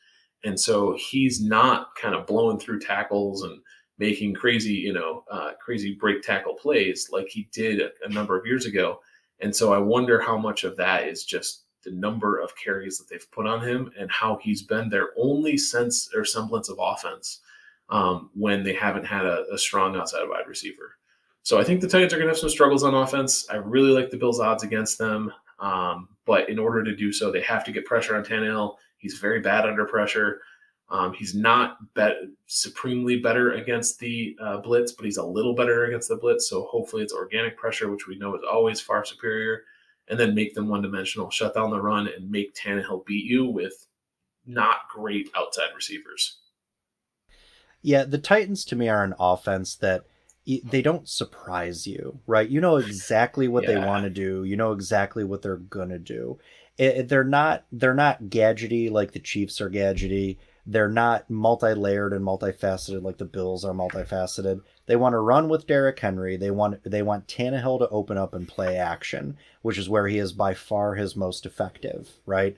and 0.45 0.59
so 0.59 0.97
he's 0.99 1.43
not 1.43 1.95
kind 1.97 2.15
of 2.15 2.27
blowing 2.27 2.59
through 2.59 2.81
tackles 2.81 3.43
and 3.43 3.61
making 3.99 4.35
crazy, 4.35 4.75
you 4.75 4.93
know, 4.93 5.25
uh, 5.31 5.53
crazy 5.65 5.95
break 5.95 6.23
tackle 6.23 6.55
plays 6.55 7.09
like 7.11 7.29
he 7.29 7.49
did 7.53 7.81
a, 7.81 7.91
a 8.05 8.09
number 8.09 8.39
of 8.39 8.47
years 8.47 8.67
ago. 8.67 9.01
And 9.41 9.55
so 9.55 9.73
I 9.73 9.79
wonder 9.79 10.21
how 10.21 10.37
much 10.37 10.65
of 10.65 10.77
that 10.77 11.07
is 11.07 11.25
just 11.25 11.65
the 11.85 11.93
number 11.93 12.41
of 12.41 12.57
carries 12.57 12.99
that 12.99 13.09
they've 13.09 13.31
put 13.31 13.47
on 13.47 13.61
him 13.61 13.91
and 13.99 14.11
how 14.11 14.39
he's 14.43 14.63
been 14.63 14.89
their 14.89 15.11
only 15.17 15.57
sense 15.57 16.09
or 16.15 16.25
semblance 16.25 16.69
of 16.69 16.79
offense 16.81 17.41
um, 17.91 18.31
when 18.35 18.63
they 18.63 18.75
haven't 18.75 19.05
had 19.05 19.27
a, 19.27 19.45
a, 19.53 19.59
strong 19.59 19.97
outside 19.97 20.29
wide 20.29 20.47
receiver. 20.49 20.97
So 21.43 21.61
I 21.61 21.65
think 21.65 21.81
the 21.81 21.89
Titans 21.89 22.13
are 22.13 22.17
going 22.17 22.29
to 22.29 22.33
have 22.33 22.39
some 22.39 22.49
struggles 22.49 22.83
on 22.83 22.95
offense. 22.95 23.47
I 23.51 23.57
really 23.57 23.91
like 23.91 24.11
the 24.11 24.17
Bills' 24.17 24.41
odds 24.41 24.63
against 24.63 24.97
them. 24.97 25.31
Um, 25.59 26.09
but 26.25 26.49
in 26.49 26.59
order 26.59 26.83
to 26.83 26.97
do 26.97 27.13
so, 27.13 27.31
they 27.31 27.43
have 27.43 27.65
to 27.65 27.73
get 27.73 27.85
pressure 27.85 28.17
on 28.17 28.25
Tannehill. 28.25 28.77
He's 28.97 29.19
very 29.19 29.41
bad 29.41 29.67
under 29.67 29.85
pressure. 29.85 30.41
Um, 30.91 31.13
he's 31.13 31.35
not 31.35 31.79
supremely 32.47 33.19
better 33.19 33.53
against 33.53 33.99
the 33.99 34.37
uh, 34.41 34.59
blitz, 34.59 34.93
but 34.93 35.05
he's 35.05 35.17
a 35.17 35.25
little 35.25 35.55
better 35.55 35.85
against 35.85 36.09
the 36.09 36.17
blitz. 36.17 36.49
So 36.49 36.65
hopefully 36.65 37.03
it's 37.03 37.13
organic 37.13 37.57
pressure, 37.57 37.91
which 37.91 38.07
we 38.07 38.19
know 38.19 38.35
is 38.35 38.43
always 38.51 38.81
far 38.81 39.05
superior, 39.05 39.63
and 40.09 40.19
then 40.19 40.35
make 40.35 40.55
them 40.55 40.69
one 40.69 40.83
dimensional, 40.83 41.31
shut 41.31 41.55
down 41.55 41.71
the 41.71 41.81
run, 41.81 42.09
and 42.09 42.31
make 42.31 42.55
Tannehill 42.55 43.07
beat 43.07 43.25
you 43.25 43.47
with 43.47 43.87
not 44.47 44.89
great 44.91 45.31
outside 45.37 45.71
receivers. 45.75 46.39
Yeah, 47.85 48.05
the 48.05 48.17
Titans 48.17 48.65
to 48.67 48.77
me 48.77 48.89
are 48.89 49.05
an 49.05 49.15
offense 49.21 49.77
that 49.77 50.07
they 50.47 50.81
don't 50.81 51.07
surprise 51.07 51.87
you, 51.87 52.19
right? 52.27 52.49
You 52.49 52.63
know 52.63 52.79
exactly 52.79 53.47
what 53.47 53.65
yeah. 53.65 53.75
they 53.75 53.87
want 53.87 54.05
to 54.05 54.11
do. 54.11 54.43
You 54.43 54.57
know 54.57 54.73
exactly 54.73 55.23
what 55.23 55.43
they're 55.43 55.59
gonna 55.59 55.99
do. 55.99 56.39
It, 56.79 57.11
they're 57.11 57.25
not 57.25 57.65
they're 57.71 57.93
not 57.93 58.25
gadgety 58.25 58.91
like 58.91 59.13
the 59.13 59.21
Chiefs 59.21 59.61
are 59.61 59.69
gadgety. 59.69 60.39
They're 60.67 60.89
not 60.89 61.29
multi-layered 61.29 62.15
and 62.15 62.25
multifaceted 62.25 63.03
like 63.03 63.19
the 63.19 63.27
Bills 63.27 63.67
are 63.67 63.75
multifaceted. 63.75 64.63
They 64.87 64.97
want 64.97 65.13
to 65.13 65.19
run 65.19 65.51
with 65.51 65.67
Derrick 65.67 66.01
Henry. 66.01 66.39
They 66.39 66.51
want 66.51 66.83
they 66.91 67.03
want 67.03 67.29
Tannehill 67.29 67.81
to 67.81 67.89
open 67.91 68.17
up 68.17 68.33
and 68.33 68.49
play 68.49 68.79
action, 68.79 69.37
which 69.61 69.77
is 69.77 69.91
where 69.91 70.09
he 70.09 70.17
is 70.17 70.33
by 70.33 70.55
far 70.55 70.95
his 70.95 71.15
most 71.15 71.45
effective, 71.45 72.13
right? 72.25 72.57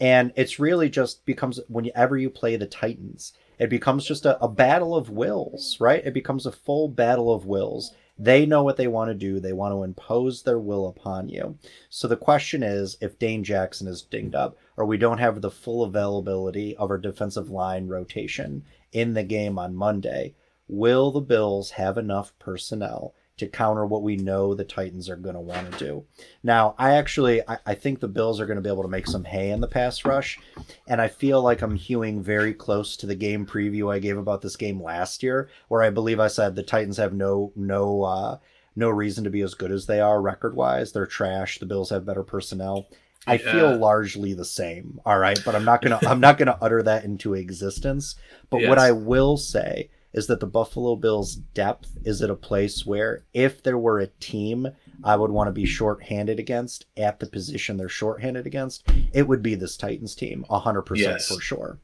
And 0.00 0.32
it's 0.34 0.58
really 0.58 0.90
just 0.90 1.24
becomes 1.24 1.60
whenever 1.68 2.18
you 2.18 2.28
play 2.28 2.56
the 2.56 2.66
Titans, 2.66 3.34
it 3.58 3.70
becomes 3.70 4.04
just 4.06 4.26
a, 4.26 4.42
a 4.42 4.48
battle 4.48 4.96
of 4.96 5.10
wills, 5.10 5.76
right? 5.80 6.04
It 6.04 6.14
becomes 6.14 6.46
a 6.46 6.52
full 6.52 6.88
battle 6.88 7.32
of 7.32 7.46
wills. 7.46 7.94
They 8.18 8.46
know 8.46 8.62
what 8.62 8.76
they 8.76 8.86
want 8.86 9.10
to 9.10 9.14
do. 9.14 9.40
They 9.40 9.52
want 9.52 9.72
to 9.72 9.82
impose 9.82 10.42
their 10.42 10.58
will 10.58 10.86
upon 10.86 11.28
you. 11.28 11.58
So 11.88 12.06
the 12.06 12.16
question 12.16 12.62
is 12.62 12.96
if 13.00 13.18
Dane 13.18 13.42
Jackson 13.42 13.88
is 13.88 14.02
dinged 14.02 14.34
up 14.34 14.56
or 14.76 14.84
we 14.84 14.98
don't 14.98 15.18
have 15.18 15.40
the 15.40 15.50
full 15.50 15.82
availability 15.82 16.76
of 16.76 16.90
our 16.90 16.98
defensive 16.98 17.50
line 17.50 17.88
rotation 17.88 18.64
in 18.92 19.14
the 19.14 19.24
game 19.24 19.58
on 19.58 19.74
Monday, 19.74 20.34
will 20.68 21.10
the 21.10 21.20
Bills 21.20 21.72
have 21.72 21.98
enough 21.98 22.32
personnel 22.38 23.14
to 23.36 23.48
counter 23.48 23.84
what 23.84 24.02
we 24.02 24.16
know 24.16 24.54
the 24.54 24.64
Titans 24.64 25.08
are 25.08 25.16
going 25.16 25.34
to 25.34 25.40
want 25.40 25.70
to 25.72 25.78
do. 25.78 26.04
Now, 26.42 26.74
I 26.78 26.94
actually 26.94 27.42
I, 27.48 27.58
I, 27.66 27.74
think 27.74 27.98
the 27.98 28.08
Bills 28.08 28.40
are 28.40 28.46
going 28.46 28.56
to 28.56 28.62
be 28.62 28.70
able 28.70 28.84
to 28.84 28.88
make 28.88 29.06
some 29.06 29.24
hay 29.24 29.50
in 29.50 29.60
the 29.60 29.66
pass 29.66 30.04
rush, 30.04 30.38
and 30.86 31.00
I 31.00 31.08
feel 31.08 31.42
like 31.42 31.60
I'm 31.60 31.74
hewing 31.74 32.22
very 32.22 32.54
close 32.54 32.96
to 32.98 33.06
the 33.06 33.16
game 33.16 33.44
preview 33.44 33.92
I 33.92 33.98
gave 33.98 34.18
about 34.18 34.42
this 34.42 34.56
game 34.56 34.80
last 34.80 35.22
year, 35.22 35.48
where 35.68 35.82
I 35.82 35.90
believe 35.90 36.20
I 36.20 36.28
said 36.28 36.54
the 36.54 36.62
Titans 36.62 36.96
have 36.98 37.12
no 37.12 37.52
no 37.56 38.02
uh, 38.02 38.38
no 38.76 38.88
reason 38.88 39.24
to 39.24 39.30
be 39.30 39.40
as 39.40 39.54
good 39.54 39.72
as 39.72 39.86
they 39.86 40.00
are 40.00 40.22
record 40.22 40.54
wise. 40.54 40.92
They're 40.92 41.06
trash. 41.06 41.58
The 41.58 41.66
Bills 41.66 41.90
have 41.90 42.06
better 42.06 42.24
personnel. 42.24 42.86
I 43.26 43.34
yeah. 43.34 43.52
feel 43.52 43.76
largely 43.76 44.34
the 44.34 44.44
same. 44.44 45.00
All 45.04 45.18
right, 45.18 45.40
but 45.44 45.56
I'm 45.56 45.64
not 45.64 45.82
gonna 45.82 45.98
I'm 46.06 46.20
not 46.20 46.38
gonna 46.38 46.58
utter 46.60 46.84
that 46.84 47.04
into 47.04 47.34
existence. 47.34 48.14
But 48.48 48.60
yes. 48.60 48.68
what 48.68 48.78
I 48.78 48.92
will 48.92 49.36
say 49.36 49.90
is 50.14 50.28
that 50.28 50.40
the 50.40 50.46
Buffalo 50.46 50.94
Bills' 50.96 51.34
depth 51.34 51.98
is 52.04 52.22
at 52.22 52.30
a 52.30 52.36
place 52.36 52.86
where 52.86 53.24
if 53.34 53.62
there 53.62 53.76
were 53.76 53.98
a 53.98 54.06
team 54.06 54.68
I 55.02 55.16
would 55.16 55.32
want 55.32 55.48
to 55.48 55.52
be 55.52 55.66
shorthanded 55.66 56.38
against 56.38 56.86
at 56.96 57.18
the 57.18 57.26
position 57.26 57.76
they're 57.76 57.88
shorthanded 57.88 58.46
against, 58.46 58.88
it 59.12 59.26
would 59.26 59.42
be 59.42 59.56
this 59.56 59.76
Titans 59.76 60.14
team, 60.14 60.46
100% 60.48 60.96
yes. 60.96 61.28
for 61.28 61.40
sure. 61.40 61.80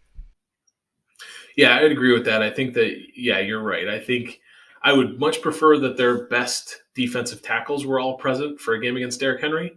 Yeah, 1.57 1.77
I'd 1.77 1.91
agree 1.91 2.13
with 2.13 2.25
that. 2.27 2.41
I 2.41 2.51
think 2.51 2.75
that, 2.75 2.95
yeah, 3.17 3.41
you're 3.41 3.63
right. 3.63 3.89
I 3.89 3.99
think 3.99 4.41
I 4.83 4.93
would 4.93 5.19
much 5.19 5.43
prefer 5.43 5.79
that 5.79 5.97
their 5.97 6.27
best 6.29 6.83
defensive 6.95 7.43
tackles 7.43 7.85
were 7.85 7.99
all 7.99 8.17
present 8.17 8.61
for 8.61 8.75
a 8.75 8.81
game 8.81 8.97
against 8.97 9.19
Derrick 9.19 9.41
Henry. 9.41 9.73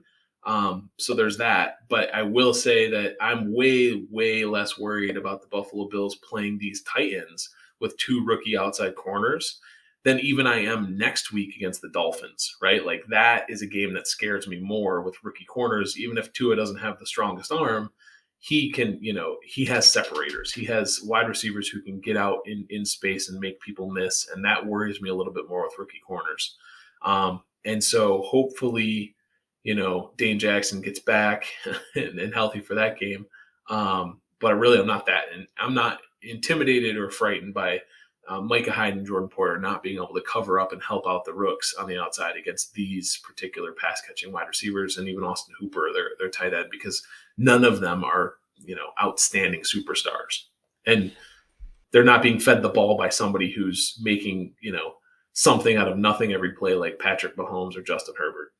Um, 0.45 0.89
so 0.97 1.15
there's 1.15 1.37
that. 1.37 1.77
But 1.89 2.13
I 2.13 2.21
will 2.21 2.53
say 2.53 2.89
that 2.91 3.15
I'm 3.19 3.53
way, 3.53 4.05
way 4.11 4.45
less 4.45 4.77
worried 4.77 5.17
about 5.17 5.41
the 5.41 5.47
Buffalo 5.47 5.87
Bills 5.89 6.15
playing 6.17 6.59
these 6.59 6.83
Titans 6.83 7.49
with 7.83 7.95
two 7.97 8.25
rookie 8.25 8.57
outside 8.57 8.95
corners 8.95 9.59
than 10.03 10.19
even 10.21 10.47
I 10.47 10.63
am 10.63 10.97
next 10.97 11.31
week 11.31 11.55
against 11.55 11.81
the 11.81 11.89
Dolphins, 11.89 12.55
right? 12.61 12.83
Like 12.83 13.03
that 13.09 13.45
is 13.49 13.61
a 13.61 13.67
game 13.67 13.93
that 13.93 14.07
scares 14.07 14.47
me 14.47 14.59
more 14.59 15.01
with 15.01 15.23
rookie 15.23 15.45
corners. 15.45 15.99
Even 15.99 16.17
if 16.17 16.33
Tua 16.33 16.55
doesn't 16.55 16.79
have 16.79 16.97
the 16.97 17.05
strongest 17.05 17.51
arm, 17.51 17.91
he 18.39 18.71
can, 18.71 18.97
you 19.01 19.13
know, 19.13 19.37
he 19.45 19.63
has 19.65 19.89
separators. 19.89 20.51
He 20.51 20.65
has 20.65 21.01
wide 21.03 21.27
receivers 21.27 21.67
who 21.67 21.81
can 21.81 22.01
get 22.01 22.17
out 22.17 22.39
in, 22.45 22.65
in 22.69 22.83
space 22.83 23.29
and 23.29 23.39
make 23.39 23.61
people 23.61 23.89
miss. 23.89 24.27
And 24.33 24.43
that 24.43 24.65
worries 24.65 25.01
me 25.01 25.09
a 25.09 25.15
little 25.15 25.31
bit 25.31 25.47
more 25.47 25.63
with 25.63 25.77
rookie 25.77 26.01
corners. 26.05 26.57
Um, 27.03 27.43
and 27.63 27.81
so 27.81 28.21
hopefully, 28.23 29.15
you 29.63 29.75
know, 29.75 30.11
Dane 30.17 30.39
Jackson 30.39 30.81
gets 30.81 30.99
back 30.99 31.45
and, 31.95 32.19
and 32.19 32.33
healthy 32.33 32.59
for 32.59 32.75
that 32.75 32.99
game. 32.99 33.25
Um, 33.69 34.19
but 34.39 34.55
really, 34.55 34.77
I'm 34.77 34.87
not 34.87 35.05
that, 35.05 35.25
and 35.33 35.47
I'm 35.57 35.73
not 35.73 35.99
intimidated 36.23 36.97
or 36.97 37.09
frightened 37.09 37.53
by 37.53 37.81
uh, 38.27 38.41
Micah 38.41 38.71
Hyde 38.71 38.95
and 38.95 39.05
Jordan 39.05 39.29
Poyer 39.29 39.59
not 39.59 39.83
being 39.83 39.97
able 39.97 40.13
to 40.13 40.21
cover 40.21 40.59
up 40.59 40.71
and 40.71 40.81
help 40.81 41.05
out 41.07 41.25
the 41.25 41.33
rooks 41.33 41.73
on 41.77 41.87
the 41.87 41.99
outside 41.99 42.35
against 42.37 42.73
these 42.73 43.19
particular 43.23 43.73
pass 43.73 44.01
catching 44.01 44.31
wide 44.31 44.47
receivers 44.47 44.97
and 44.97 45.07
even 45.09 45.23
Austin 45.23 45.55
Hooper, 45.59 45.89
their 45.93 46.11
their 46.17 46.29
tight 46.29 46.53
end, 46.53 46.67
because 46.71 47.05
none 47.37 47.65
of 47.65 47.81
them 47.81 48.03
are 48.03 48.35
you 48.57 48.75
know 48.75 48.91
outstanding 49.01 49.61
superstars, 49.61 50.43
and 50.85 51.11
they're 51.91 52.03
not 52.03 52.23
being 52.23 52.39
fed 52.39 52.61
the 52.61 52.69
ball 52.69 52.97
by 52.97 53.09
somebody 53.09 53.51
who's 53.51 53.99
making 54.01 54.53
you 54.61 54.71
know 54.71 54.93
something 55.33 55.75
out 55.75 55.89
of 55.89 55.97
nothing 55.97 56.31
every 56.31 56.53
play 56.53 56.75
like 56.75 56.99
Patrick 56.99 57.35
Mahomes 57.35 57.75
or 57.75 57.81
Justin 57.81 58.15
Herbert. 58.17 58.53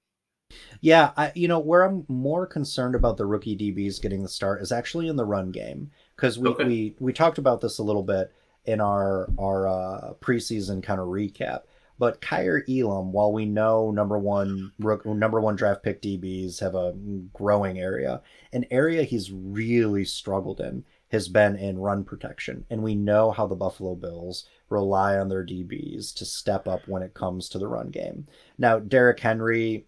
Yeah, 0.81 1.11
I, 1.15 1.31
you 1.35 1.47
know 1.47 1.59
where 1.59 1.83
I'm 1.83 2.05
more 2.09 2.45
concerned 2.45 2.95
about 2.95 3.15
the 3.15 3.25
rookie 3.25 3.55
DBs 3.55 4.01
getting 4.01 4.21
the 4.21 4.29
start 4.29 4.61
is 4.61 4.73
actually 4.73 5.07
in 5.07 5.15
the 5.15 5.25
run 5.25 5.51
game 5.51 5.89
because 6.23 6.39
we, 6.39 6.47
okay. 6.47 6.63
we 6.63 6.95
we 6.99 7.11
talked 7.11 7.37
about 7.37 7.59
this 7.59 7.79
a 7.79 7.83
little 7.83 8.01
bit 8.01 8.31
in 8.63 8.79
our 8.79 9.27
our 9.37 9.67
uh, 9.67 10.13
preseason 10.21 10.81
kind 10.81 11.01
of 11.01 11.07
recap. 11.07 11.63
But 11.99 12.21
Kaiir 12.21 12.63
Elam, 12.69 13.11
while 13.11 13.33
we 13.33 13.45
know 13.45 13.91
number 13.91 14.17
one 14.17 14.71
number 14.79 15.41
one 15.41 15.57
draft 15.57 15.83
pick 15.83 16.01
DBs 16.01 16.61
have 16.61 16.75
a 16.75 16.93
growing 17.33 17.77
area, 17.77 18.21
an 18.53 18.65
area 18.71 19.03
he's 19.03 19.31
really 19.31 20.05
struggled 20.05 20.61
in 20.61 20.85
has 21.11 21.27
been 21.27 21.57
in 21.57 21.77
run 21.77 22.05
protection, 22.05 22.65
and 22.69 22.81
we 22.81 22.95
know 22.95 23.31
how 23.31 23.45
the 23.45 23.55
Buffalo 23.55 23.93
Bills 23.93 24.45
rely 24.69 25.17
on 25.17 25.27
their 25.27 25.45
DBs 25.45 26.15
to 26.15 26.25
step 26.25 26.69
up 26.69 26.87
when 26.87 27.03
it 27.03 27.13
comes 27.13 27.49
to 27.49 27.59
the 27.59 27.67
run 27.67 27.89
game. 27.89 28.27
Now, 28.57 28.79
Derrick 28.79 29.19
Henry 29.19 29.85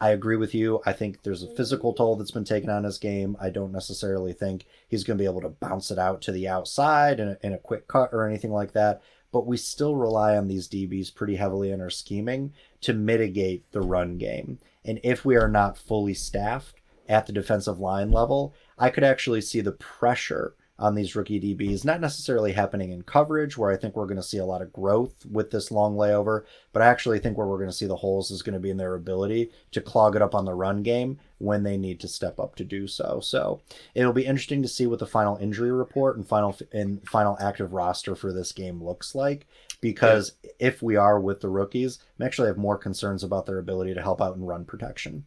I 0.00 0.10
agree 0.10 0.36
with 0.36 0.54
you. 0.54 0.80
I 0.86 0.92
think 0.92 1.22
there's 1.22 1.42
a 1.42 1.54
physical 1.54 1.92
toll 1.92 2.16
that's 2.16 2.30
been 2.30 2.44
taken 2.44 2.70
on 2.70 2.84
his 2.84 2.98
game. 2.98 3.36
I 3.40 3.50
don't 3.50 3.72
necessarily 3.72 4.32
think 4.32 4.64
he's 4.86 5.02
going 5.02 5.18
to 5.18 5.22
be 5.22 5.28
able 5.28 5.40
to 5.40 5.48
bounce 5.48 5.90
it 5.90 5.98
out 5.98 6.22
to 6.22 6.32
the 6.32 6.46
outside 6.46 7.18
in 7.18 7.30
a, 7.30 7.38
in 7.42 7.52
a 7.52 7.58
quick 7.58 7.88
cut 7.88 8.10
or 8.12 8.26
anything 8.26 8.52
like 8.52 8.72
that. 8.72 9.02
But 9.32 9.46
we 9.46 9.56
still 9.56 9.96
rely 9.96 10.36
on 10.36 10.46
these 10.46 10.68
DBs 10.68 11.14
pretty 11.14 11.36
heavily 11.36 11.72
in 11.72 11.80
our 11.80 11.90
scheming 11.90 12.52
to 12.82 12.94
mitigate 12.94 13.70
the 13.72 13.80
run 13.80 14.18
game. 14.18 14.58
And 14.84 15.00
if 15.02 15.24
we 15.24 15.36
are 15.36 15.48
not 15.48 15.76
fully 15.76 16.14
staffed 16.14 16.76
at 17.08 17.26
the 17.26 17.32
defensive 17.32 17.80
line 17.80 18.12
level, 18.12 18.54
I 18.78 18.90
could 18.90 19.04
actually 19.04 19.40
see 19.40 19.60
the 19.60 19.72
pressure 19.72 20.54
on 20.78 20.94
these 20.94 21.16
rookie 21.16 21.40
DBs, 21.40 21.84
not 21.84 22.00
necessarily 22.00 22.52
happening 22.52 22.92
in 22.92 23.02
coverage, 23.02 23.58
where 23.58 23.70
I 23.70 23.76
think 23.76 23.96
we're 23.96 24.06
going 24.06 24.16
to 24.16 24.22
see 24.22 24.38
a 24.38 24.44
lot 24.44 24.62
of 24.62 24.72
growth 24.72 25.26
with 25.26 25.50
this 25.50 25.72
long 25.72 25.96
layover, 25.96 26.44
but 26.72 26.82
I 26.82 26.86
actually 26.86 27.18
think 27.18 27.36
where 27.36 27.48
we're 27.48 27.58
going 27.58 27.70
to 27.70 27.76
see 27.76 27.86
the 27.86 27.96
holes 27.96 28.30
is 28.30 28.42
going 28.42 28.54
to 28.54 28.60
be 28.60 28.70
in 28.70 28.76
their 28.76 28.94
ability 28.94 29.50
to 29.72 29.80
clog 29.80 30.14
it 30.14 30.22
up 30.22 30.36
on 30.36 30.44
the 30.44 30.54
run 30.54 30.84
game 30.84 31.18
when 31.38 31.64
they 31.64 31.76
need 31.76 31.98
to 32.00 32.08
step 32.08 32.38
up 32.38 32.54
to 32.56 32.64
do 32.64 32.86
so. 32.86 33.18
So 33.20 33.60
it'll 33.94 34.12
be 34.12 34.26
interesting 34.26 34.62
to 34.62 34.68
see 34.68 34.86
what 34.86 35.00
the 35.00 35.06
final 35.06 35.36
injury 35.38 35.72
report 35.72 36.16
and 36.16 36.26
final 36.26 36.56
and 36.72 37.06
final 37.08 37.36
active 37.40 37.72
roster 37.72 38.14
for 38.14 38.32
this 38.32 38.52
game 38.52 38.82
looks 38.82 39.14
like. 39.14 39.46
Because 39.80 40.32
yeah. 40.42 40.50
if 40.60 40.82
we 40.82 40.96
are 40.96 41.20
with 41.20 41.40
the 41.40 41.48
rookies, 41.48 41.98
I 42.20 42.24
actually 42.24 42.48
have 42.48 42.58
more 42.58 42.76
concerns 42.76 43.24
about 43.24 43.46
their 43.46 43.58
ability 43.58 43.94
to 43.94 44.02
help 44.02 44.20
out 44.20 44.36
in 44.36 44.44
run 44.44 44.64
protection. 44.64 45.24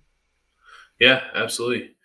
Yeah, 0.99 1.23
absolutely. 1.33 1.95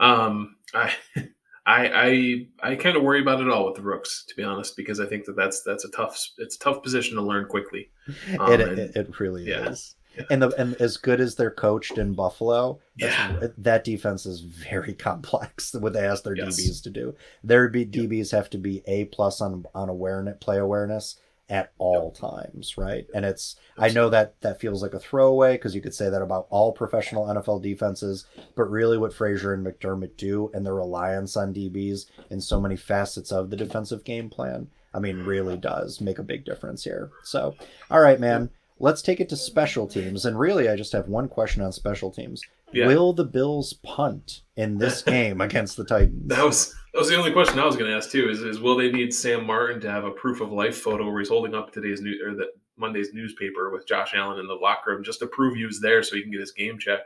Um, 0.00 0.56
I 0.74 0.92
I 1.66 2.46
I, 2.62 2.70
I 2.70 2.76
kind 2.76 2.96
of 2.96 3.02
worry 3.02 3.20
about 3.20 3.40
it 3.40 3.50
all 3.50 3.66
with 3.66 3.74
the 3.74 3.82
Rooks, 3.82 4.24
to 4.28 4.36
be 4.36 4.44
honest, 4.44 4.76
because 4.76 5.00
I 5.00 5.06
think 5.06 5.24
that 5.24 5.36
that's 5.36 5.62
that's 5.62 5.84
a 5.84 5.90
tough 5.90 6.18
it's 6.38 6.56
a 6.56 6.58
tough 6.58 6.82
position 6.82 7.16
to 7.16 7.22
learn 7.22 7.46
quickly. 7.46 7.90
Um, 8.38 8.52
it, 8.52 8.60
and, 8.60 8.78
it 8.78 9.18
really 9.18 9.44
yeah, 9.44 9.70
is. 9.70 9.96
Yeah. 10.16 10.24
And 10.30 10.42
the 10.42 10.48
and 10.56 10.74
as 10.76 10.96
good 10.96 11.20
as 11.20 11.34
they're 11.34 11.50
coached 11.50 11.98
in 11.98 12.14
Buffalo, 12.14 12.78
yeah. 12.96 13.48
that 13.58 13.84
defense 13.84 14.26
is 14.26 14.40
very 14.40 14.94
complex. 15.08 15.74
What 15.74 15.92
they 15.92 16.06
ask 16.06 16.22
their 16.22 16.36
yes. 16.36 16.60
DBs 16.60 16.82
to 16.84 16.90
do, 16.90 17.14
their 17.42 17.70
DBs 17.70 18.30
have 18.30 18.48
to 18.50 18.58
be 18.58 18.82
a 18.86 19.06
plus 19.06 19.40
on 19.40 19.64
on 19.74 19.88
awareness, 19.88 20.36
play 20.40 20.58
awareness, 20.58 21.16
at 21.48 21.72
all 21.78 22.10
times, 22.10 22.76
right? 22.76 23.06
And 23.14 23.24
it's 23.24 23.56
I 23.78 23.88
know 23.90 24.08
that 24.10 24.40
that 24.40 24.60
feels 24.60 24.82
like 24.82 24.94
a 24.94 24.98
throwaway 24.98 25.52
because 25.52 25.74
you 25.74 25.80
could 25.80 25.94
say 25.94 26.10
that 26.10 26.22
about 26.22 26.46
all 26.50 26.72
professional 26.72 27.26
NFL 27.26 27.62
defenses, 27.62 28.26
but 28.54 28.64
really 28.64 28.98
what 28.98 29.14
Frazier 29.14 29.52
and 29.52 29.64
McDermott 29.64 30.16
do 30.16 30.50
and 30.54 30.66
their 30.66 30.74
reliance 30.74 31.36
on 31.36 31.54
DBs 31.54 32.06
in 32.30 32.40
so 32.40 32.60
many 32.60 32.76
facets 32.76 33.30
of 33.30 33.50
the 33.50 33.56
defensive 33.56 34.04
game 34.04 34.28
plan, 34.28 34.68
I 34.92 34.98
mean, 34.98 35.18
mm. 35.18 35.26
really 35.26 35.56
does 35.56 36.00
make 36.00 36.18
a 36.18 36.24
big 36.24 36.44
difference 36.44 36.82
here. 36.84 37.10
So, 37.22 37.54
all 37.90 38.00
right, 38.00 38.18
man, 38.18 38.50
let's 38.78 39.02
take 39.02 39.20
it 39.20 39.28
to 39.28 39.36
special 39.36 39.86
teams. 39.86 40.24
And 40.24 40.38
really, 40.38 40.68
I 40.68 40.76
just 40.76 40.92
have 40.92 41.08
one 41.08 41.28
question 41.28 41.62
on 41.62 41.72
special 41.72 42.10
teams. 42.10 42.42
Yeah. 42.72 42.88
Will 42.88 43.12
the 43.12 43.24
Bills 43.24 43.74
punt 43.84 44.42
in 44.56 44.78
this 44.78 45.02
game 45.02 45.40
against 45.40 45.76
the 45.76 45.84
Titans? 45.84 46.28
That 46.28 46.44
was 46.44 46.74
that 46.96 47.00
was 47.00 47.10
the 47.10 47.16
only 47.16 47.30
question 47.30 47.58
I 47.58 47.66
was 47.66 47.76
going 47.76 47.90
to 47.90 47.96
ask 47.96 48.10
too. 48.10 48.30
Is, 48.30 48.40
is 48.40 48.58
will 48.58 48.74
they 48.74 48.90
need 48.90 49.12
Sam 49.12 49.44
Martin 49.44 49.82
to 49.82 49.90
have 49.90 50.04
a 50.04 50.10
proof 50.10 50.40
of 50.40 50.50
life 50.50 50.78
photo 50.78 51.04
where 51.04 51.18
he's 51.18 51.28
holding 51.28 51.54
up 51.54 51.70
today's 51.70 52.00
new 52.00 52.18
or 52.26 52.34
the 52.34 52.46
Monday's 52.78 53.12
newspaper 53.12 53.68
with 53.68 53.86
Josh 53.86 54.14
Allen 54.14 54.40
in 54.40 54.46
the 54.46 54.54
locker 54.54 54.92
room 54.92 55.04
just 55.04 55.18
to 55.18 55.26
prove 55.26 55.56
he 55.56 55.66
was 55.66 55.78
there 55.78 56.02
so 56.02 56.16
he 56.16 56.22
can 56.22 56.30
get 56.30 56.40
his 56.40 56.52
game 56.52 56.78
check? 56.78 57.00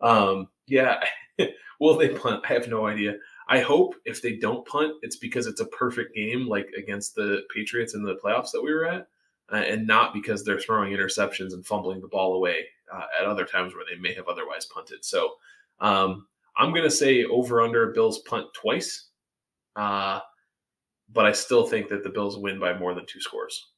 Um, 0.00 0.46
yeah, 0.68 1.02
will 1.80 1.98
they 1.98 2.10
punt? 2.10 2.44
I 2.48 2.52
have 2.52 2.68
no 2.68 2.86
idea. 2.86 3.16
I 3.48 3.58
hope 3.58 3.96
if 4.04 4.22
they 4.22 4.36
don't 4.36 4.64
punt, 4.68 4.92
it's 5.02 5.16
because 5.16 5.48
it's 5.48 5.60
a 5.60 5.66
perfect 5.66 6.14
game 6.14 6.46
like 6.46 6.68
against 6.78 7.16
the 7.16 7.42
Patriots 7.52 7.94
in 7.94 8.04
the 8.04 8.14
playoffs 8.24 8.52
that 8.52 8.62
we 8.62 8.72
were 8.72 8.86
at, 8.86 9.08
uh, 9.52 9.56
and 9.56 9.84
not 9.84 10.14
because 10.14 10.44
they're 10.44 10.60
throwing 10.60 10.92
interceptions 10.92 11.54
and 11.54 11.66
fumbling 11.66 12.00
the 12.00 12.06
ball 12.06 12.34
away 12.34 12.66
uh, 12.94 13.06
at 13.20 13.26
other 13.26 13.44
times 13.44 13.74
where 13.74 13.84
they 13.84 14.00
may 14.00 14.14
have 14.14 14.28
otherwise 14.28 14.66
punted. 14.66 15.04
So 15.04 15.32
um, 15.80 16.28
I'm 16.56 16.70
going 16.70 16.84
to 16.84 16.90
say 16.90 17.24
over 17.24 17.62
under 17.62 17.90
Bills 17.90 18.20
punt 18.20 18.46
twice, 18.54 19.08
uh, 19.76 20.20
but 21.12 21.26
I 21.26 21.32
still 21.32 21.66
think 21.66 21.88
that 21.88 22.02
the 22.02 22.10
Bills 22.10 22.38
win 22.38 22.58
by 22.58 22.76
more 22.78 22.94
than 22.94 23.06
two 23.06 23.20
scores. 23.20 23.70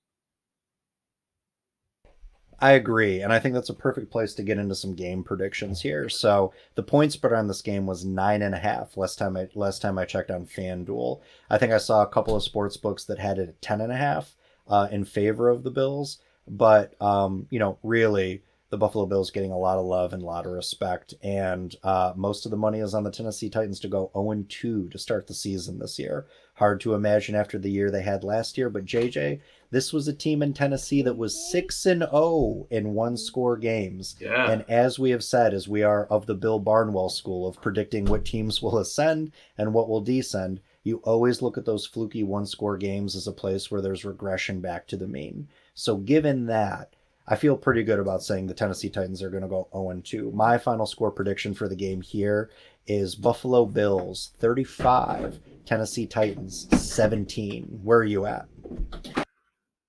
I 2.58 2.72
agree, 2.72 3.20
and 3.20 3.32
I 3.32 3.38
think 3.38 3.54
that's 3.54 3.68
a 3.68 3.74
perfect 3.74 4.10
place 4.10 4.32
to 4.34 4.42
get 4.42 4.56
into 4.56 4.74
some 4.74 4.94
game 4.94 5.22
predictions 5.22 5.82
here. 5.82 6.08
So 6.08 6.54
the 6.74 6.82
point 6.82 7.12
spread 7.12 7.34
on 7.34 7.48
this 7.48 7.60
game 7.60 7.84
was 7.84 8.04
nine 8.04 8.40
and 8.40 8.54
a 8.54 8.58
half. 8.58 8.96
Last 8.96 9.18
time 9.18 9.36
I 9.36 9.48
last 9.54 9.82
time 9.82 9.98
I 9.98 10.06
checked 10.06 10.30
on 10.30 10.46
FanDuel, 10.46 11.20
I 11.50 11.58
think 11.58 11.72
I 11.72 11.78
saw 11.78 12.02
a 12.02 12.08
couple 12.08 12.34
of 12.34 12.42
sports 12.42 12.78
books 12.78 13.04
that 13.04 13.18
had 13.18 13.38
it 13.38 13.50
at 13.50 13.60
ten 13.60 13.82
and 13.82 13.92
a 13.92 13.96
half 13.96 14.34
uh, 14.68 14.88
in 14.90 15.04
favor 15.04 15.50
of 15.50 15.64
the 15.64 15.70
Bills. 15.70 16.18
But 16.48 17.00
um, 17.00 17.46
you 17.50 17.58
know, 17.58 17.78
really, 17.82 18.42
the 18.68 18.78
Buffalo 18.78 19.06
Bills 19.06 19.30
getting 19.30 19.52
a 19.52 19.58
lot 19.58 19.78
of 19.78 19.84
love 19.84 20.12
and 20.12 20.22
a 20.22 20.26
lot 20.26 20.44
of 20.44 20.52
respect. 20.52 21.14
And 21.22 21.74
uh, 21.84 22.12
most 22.16 22.44
of 22.44 22.50
the 22.50 22.56
money 22.56 22.80
is 22.80 22.94
on 22.94 23.04
the 23.04 23.12
Tennessee 23.12 23.48
Titans 23.48 23.78
to 23.80 23.88
go 23.88 24.10
0 24.12 24.44
2 24.48 24.88
to 24.88 24.98
start 24.98 25.26
the 25.26 25.34
season 25.34 25.78
this 25.78 25.98
year. 25.98 26.26
Hard 26.54 26.80
to 26.80 26.94
imagine 26.94 27.36
after 27.36 27.58
the 27.58 27.70
year 27.70 27.90
they 27.90 28.02
had 28.02 28.24
last 28.24 28.58
year. 28.58 28.68
But 28.68 28.84
JJ, 28.84 29.40
this 29.70 29.92
was 29.92 30.08
a 30.08 30.12
team 30.12 30.42
in 30.42 30.52
Tennessee 30.52 31.00
that 31.02 31.16
was 31.16 31.50
6 31.52 31.86
and 31.86 32.00
0 32.00 32.66
in 32.70 32.94
one 32.94 33.16
score 33.16 33.56
games. 33.56 34.16
Yeah. 34.20 34.50
And 34.50 34.64
as 34.68 34.98
we 34.98 35.10
have 35.10 35.22
said, 35.22 35.54
as 35.54 35.68
we 35.68 35.84
are 35.84 36.06
of 36.06 36.26
the 36.26 36.34
Bill 36.34 36.58
Barnwell 36.58 37.10
school 37.10 37.46
of 37.46 37.60
predicting 37.60 38.06
what 38.06 38.24
teams 38.24 38.60
will 38.60 38.78
ascend 38.78 39.30
and 39.56 39.72
what 39.72 39.88
will 39.88 40.00
descend, 40.00 40.60
you 40.82 40.96
always 41.04 41.40
look 41.40 41.56
at 41.56 41.64
those 41.64 41.86
fluky 41.86 42.24
one 42.24 42.46
score 42.46 42.76
games 42.76 43.14
as 43.14 43.28
a 43.28 43.32
place 43.32 43.70
where 43.70 43.80
there's 43.80 44.04
regression 44.04 44.60
back 44.60 44.88
to 44.88 44.96
the 44.96 45.06
mean. 45.06 45.46
So, 45.74 45.98
given 45.98 46.46
that, 46.46 46.95
I 47.28 47.36
feel 47.36 47.56
pretty 47.56 47.82
good 47.82 47.98
about 47.98 48.22
saying 48.22 48.46
the 48.46 48.54
Tennessee 48.54 48.88
Titans 48.88 49.22
are 49.22 49.30
going 49.30 49.42
to 49.42 49.48
go 49.48 49.68
0 49.72 50.00
2. 50.04 50.30
My 50.32 50.58
final 50.58 50.86
score 50.86 51.10
prediction 51.10 51.54
for 51.54 51.68
the 51.68 51.74
game 51.74 52.00
here 52.00 52.50
is 52.86 53.16
Buffalo 53.16 53.66
Bills 53.66 54.32
35, 54.38 55.40
Tennessee 55.64 56.06
Titans 56.06 56.68
17. 56.70 57.80
Where 57.82 57.98
are 57.98 58.04
you 58.04 58.26
at? 58.26 58.46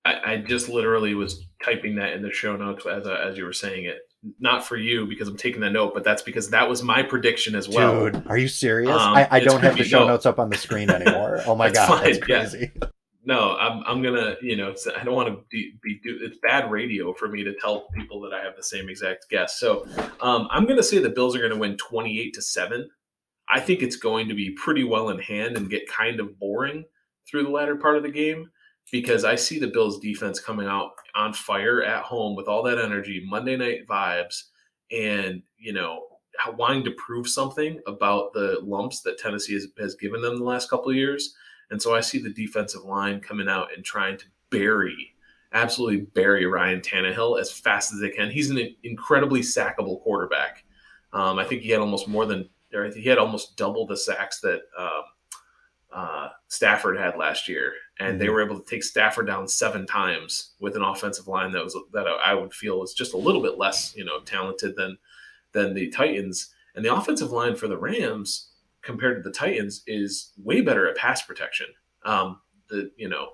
I, 0.04 0.32
I 0.32 0.36
just 0.38 0.68
literally 0.68 1.14
was 1.14 1.44
typing 1.64 1.96
that 1.96 2.12
in 2.14 2.22
the 2.22 2.32
show 2.32 2.56
notes 2.56 2.86
as, 2.86 3.06
uh, 3.06 3.12
as 3.12 3.36
you 3.36 3.44
were 3.44 3.52
saying 3.52 3.84
it. 3.84 3.98
Not 4.40 4.66
for 4.66 4.76
you 4.76 5.06
because 5.06 5.28
I'm 5.28 5.36
taking 5.36 5.60
the 5.60 5.70
note, 5.70 5.94
but 5.94 6.02
that's 6.02 6.22
because 6.22 6.50
that 6.50 6.68
was 6.68 6.82
my 6.82 7.04
prediction 7.04 7.54
as 7.54 7.68
well. 7.68 8.10
Dude, 8.10 8.26
are 8.26 8.36
you 8.36 8.48
serious? 8.48 8.90
Um, 8.90 9.14
I, 9.14 9.28
I 9.30 9.40
don't 9.40 9.60
have 9.60 9.76
the 9.76 9.84
show 9.84 10.08
notes 10.08 10.26
up 10.26 10.40
on 10.40 10.50
the 10.50 10.56
screen 10.56 10.90
anymore. 10.90 11.40
Oh 11.46 11.54
my 11.54 11.70
god, 11.72 11.86
fine. 11.86 12.04
that's 12.04 12.18
crazy. 12.18 12.72
Yeah 12.74 12.88
no, 13.28 13.58
I'm 13.58 13.82
I'm 13.86 14.02
gonna 14.02 14.36
you 14.40 14.56
know 14.56 14.74
I 14.98 15.04
don't 15.04 15.14
want 15.14 15.28
to 15.28 15.44
be, 15.50 15.74
be 15.82 16.00
do 16.02 16.18
it's 16.22 16.38
bad 16.42 16.70
radio 16.70 17.12
for 17.12 17.28
me 17.28 17.44
to 17.44 17.54
tell 17.60 17.82
people 17.94 18.22
that 18.22 18.32
I 18.32 18.42
have 18.42 18.56
the 18.56 18.62
same 18.62 18.88
exact 18.88 19.26
guess. 19.28 19.60
So 19.60 19.86
um, 20.22 20.48
I'm 20.50 20.66
gonna 20.66 20.82
say 20.82 20.98
the 20.98 21.10
Bills 21.10 21.36
are 21.36 21.42
gonna 21.42 21.60
win 21.60 21.76
28 21.76 22.32
to 22.32 22.40
seven. 22.40 22.88
I 23.50 23.60
think 23.60 23.82
it's 23.82 23.96
going 23.96 24.28
to 24.28 24.34
be 24.34 24.52
pretty 24.52 24.82
well 24.82 25.10
in 25.10 25.18
hand 25.18 25.58
and 25.58 25.68
get 25.68 25.86
kind 25.90 26.20
of 26.20 26.38
boring 26.38 26.86
through 27.28 27.42
the 27.42 27.50
latter 27.50 27.76
part 27.76 27.98
of 27.98 28.02
the 28.02 28.10
game 28.10 28.50
because 28.90 29.24
I 29.24 29.34
see 29.34 29.58
the 29.58 29.68
Bills 29.68 30.00
defense 30.00 30.40
coming 30.40 30.66
out 30.66 30.92
on 31.14 31.34
fire 31.34 31.82
at 31.82 32.04
home 32.04 32.34
with 32.34 32.48
all 32.48 32.62
that 32.62 32.78
energy, 32.78 33.22
Monday 33.28 33.58
night 33.58 33.86
vibes, 33.86 34.44
and 34.90 35.42
you 35.58 35.74
know 35.74 36.06
wanting 36.56 36.84
to 36.84 36.92
prove 36.92 37.28
something 37.28 37.78
about 37.86 38.32
the 38.32 38.58
lumps 38.62 39.02
that 39.02 39.18
Tennessee 39.18 39.52
has, 39.52 39.66
has 39.78 39.96
given 39.96 40.22
them 40.22 40.38
the 40.38 40.44
last 40.44 40.70
couple 40.70 40.88
of 40.88 40.96
years. 40.96 41.34
And 41.70 41.80
so 41.80 41.94
I 41.94 42.00
see 42.00 42.18
the 42.18 42.30
defensive 42.30 42.84
line 42.84 43.20
coming 43.20 43.48
out 43.48 43.68
and 43.74 43.84
trying 43.84 44.16
to 44.18 44.24
bury, 44.50 45.14
absolutely 45.52 46.06
bury 46.14 46.46
Ryan 46.46 46.80
Tannehill 46.80 47.40
as 47.40 47.52
fast 47.52 47.92
as 47.92 48.00
they 48.00 48.10
can. 48.10 48.30
He's 48.30 48.50
an 48.50 48.74
incredibly 48.82 49.40
sackable 49.40 50.00
quarterback. 50.02 50.64
Um, 51.12 51.38
I 51.38 51.44
think 51.44 51.62
he 51.62 51.70
had 51.70 51.80
almost 51.80 52.08
more 52.08 52.26
than, 52.26 52.48
or 52.72 52.86
he 52.86 53.08
had 53.08 53.18
almost 53.18 53.56
double 53.56 53.86
the 53.86 53.96
sacks 53.96 54.40
that 54.40 54.60
um, 54.78 55.02
uh, 55.92 56.28
Stafford 56.48 56.98
had 56.98 57.16
last 57.16 57.48
year, 57.48 57.72
and 57.98 58.10
mm-hmm. 58.10 58.18
they 58.18 58.28
were 58.28 58.44
able 58.44 58.58
to 58.58 58.70
take 58.70 58.84
Stafford 58.84 59.26
down 59.26 59.48
seven 59.48 59.86
times 59.86 60.52
with 60.60 60.76
an 60.76 60.82
offensive 60.82 61.28
line 61.28 61.50
that 61.52 61.64
was 61.64 61.76
that 61.92 62.06
I 62.06 62.34
would 62.34 62.52
feel 62.52 62.80
was 62.80 62.92
just 62.92 63.14
a 63.14 63.18
little 63.18 63.42
bit 63.42 63.58
less, 63.58 63.94
you 63.96 64.04
know, 64.04 64.20
talented 64.20 64.76
than 64.76 64.98
than 65.52 65.74
the 65.74 65.88
Titans. 65.88 66.50
And 66.74 66.84
the 66.84 66.94
offensive 66.94 67.32
line 67.32 67.56
for 67.56 67.68
the 67.68 67.78
Rams 67.78 68.47
compared 68.82 69.22
to 69.22 69.28
the 69.28 69.34
Titans 69.34 69.82
is 69.86 70.32
way 70.36 70.60
better 70.60 70.88
at 70.88 70.96
pass 70.96 71.22
protection. 71.22 71.66
Um, 72.04 72.40
the 72.68 72.90
you 72.96 73.08
know 73.08 73.30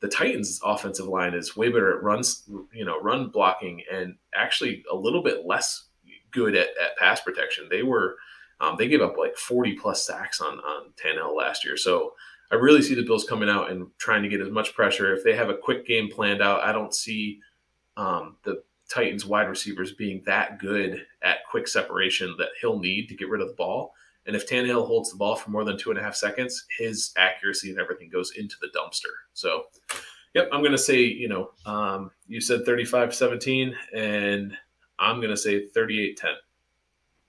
the 0.00 0.08
Titans 0.08 0.60
offensive 0.62 1.06
line 1.06 1.34
is 1.34 1.56
way 1.56 1.68
better 1.70 1.96
at 1.96 2.02
runs, 2.02 2.42
you 2.72 2.84
know, 2.84 3.00
run 3.00 3.28
blocking 3.28 3.82
and 3.90 4.16
actually 4.34 4.84
a 4.92 4.94
little 4.94 5.22
bit 5.22 5.46
less 5.46 5.88
good 6.30 6.54
at, 6.54 6.68
at 6.82 6.96
pass 6.98 7.20
protection. 7.20 7.68
They 7.70 7.82
were 7.82 8.16
um, 8.60 8.76
they 8.78 8.88
gave 8.88 9.00
up 9.00 9.16
like 9.16 9.36
40 9.36 9.74
plus 9.74 10.06
sacks 10.06 10.40
on 10.40 10.58
on 10.58 10.92
Tannehill 11.02 11.36
last 11.36 11.64
year. 11.64 11.76
So 11.76 12.12
I 12.52 12.56
really 12.56 12.82
see 12.82 12.94
the 12.94 13.02
Bills 13.02 13.24
coming 13.24 13.48
out 13.48 13.70
and 13.70 13.86
trying 13.98 14.22
to 14.22 14.28
get 14.28 14.40
as 14.40 14.50
much 14.50 14.74
pressure. 14.74 15.14
If 15.14 15.24
they 15.24 15.34
have 15.34 15.48
a 15.48 15.56
quick 15.56 15.86
game 15.86 16.10
planned 16.10 16.42
out, 16.42 16.60
I 16.60 16.72
don't 16.72 16.94
see 16.94 17.40
um, 17.96 18.36
the 18.42 18.62
Titans 18.88 19.24
wide 19.24 19.48
receivers 19.48 19.92
being 19.92 20.22
that 20.26 20.58
good 20.58 21.06
at 21.22 21.46
quick 21.50 21.66
separation 21.66 22.34
that 22.38 22.50
he'll 22.60 22.78
need 22.78 23.08
to 23.08 23.16
get 23.16 23.30
rid 23.30 23.40
of 23.40 23.48
the 23.48 23.54
ball. 23.54 23.94
And 24.26 24.34
if 24.34 24.48
Tannehill 24.48 24.86
holds 24.86 25.10
the 25.10 25.16
ball 25.16 25.36
for 25.36 25.50
more 25.50 25.64
than 25.64 25.76
two 25.76 25.90
and 25.90 25.98
a 25.98 26.02
half 26.02 26.14
seconds, 26.14 26.64
his 26.78 27.12
accuracy 27.16 27.70
and 27.70 27.78
everything 27.78 28.08
goes 28.08 28.32
into 28.36 28.56
the 28.60 28.68
dumpster. 28.68 29.12
So, 29.34 29.64
yep, 30.34 30.48
I'm 30.52 30.60
going 30.60 30.72
to 30.72 30.78
say, 30.78 31.02
you 31.02 31.28
know, 31.28 31.50
um, 31.66 32.10
you 32.26 32.40
said 32.40 32.64
35 32.64 33.14
17, 33.14 33.74
and 33.94 34.56
I'm 34.98 35.16
going 35.16 35.30
to 35.30 35.36
say 35.36 35.68
38 35.68 36.16
10. 36.16 36.30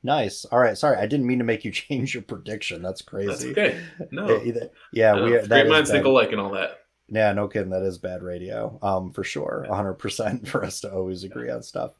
Nice. 0.03 0.45
All 0.45 0.59
right. 0.59 0.77
Sorry, 0.77 0.97
I 0.97 1.07
didn't 1.07 1.25
mean 1.25 1.39
to 1.39 1.45
make 1.45 1.65
you 1.65 1.71
change 1.71 2.13
your 2.13 2.23
prediction. 2.23 2.81
That's 2.81 3.01
crazy. 3.01 3.53
That's 3.53 3.75
okay. 3.75 3.79
No. 4.11 4.41
yeah, 4.93 5.13
no, 5.13 5.23
we. 5.25 5.47
Great 5.47 5.67
minds 5.67 5.89
think 5.89 6.05
alike 6.05 6.31
and 6.31 6.39
all 6.39 6.51
that. 6.51 6.79
Yeah, 7.07 7.33
no 7.33 7.47
kidding. 7.47 7.69
That 7.69 7.83
is 7.83 7.99
bad 7.99 8.23
radio. 8.23 8.79
Um, 8.81 9.11
for 9.11 9.23
sure, 9.23 9.67
hundred 9.69 9.95
percent 9.95 10.47
for 10.47 10.63
us 10.63 10.81
to 10.81 10.91
always 10.91 11.23
agree 11.23 11.51
on 11.51 11.61
stuff. 11.61 11.91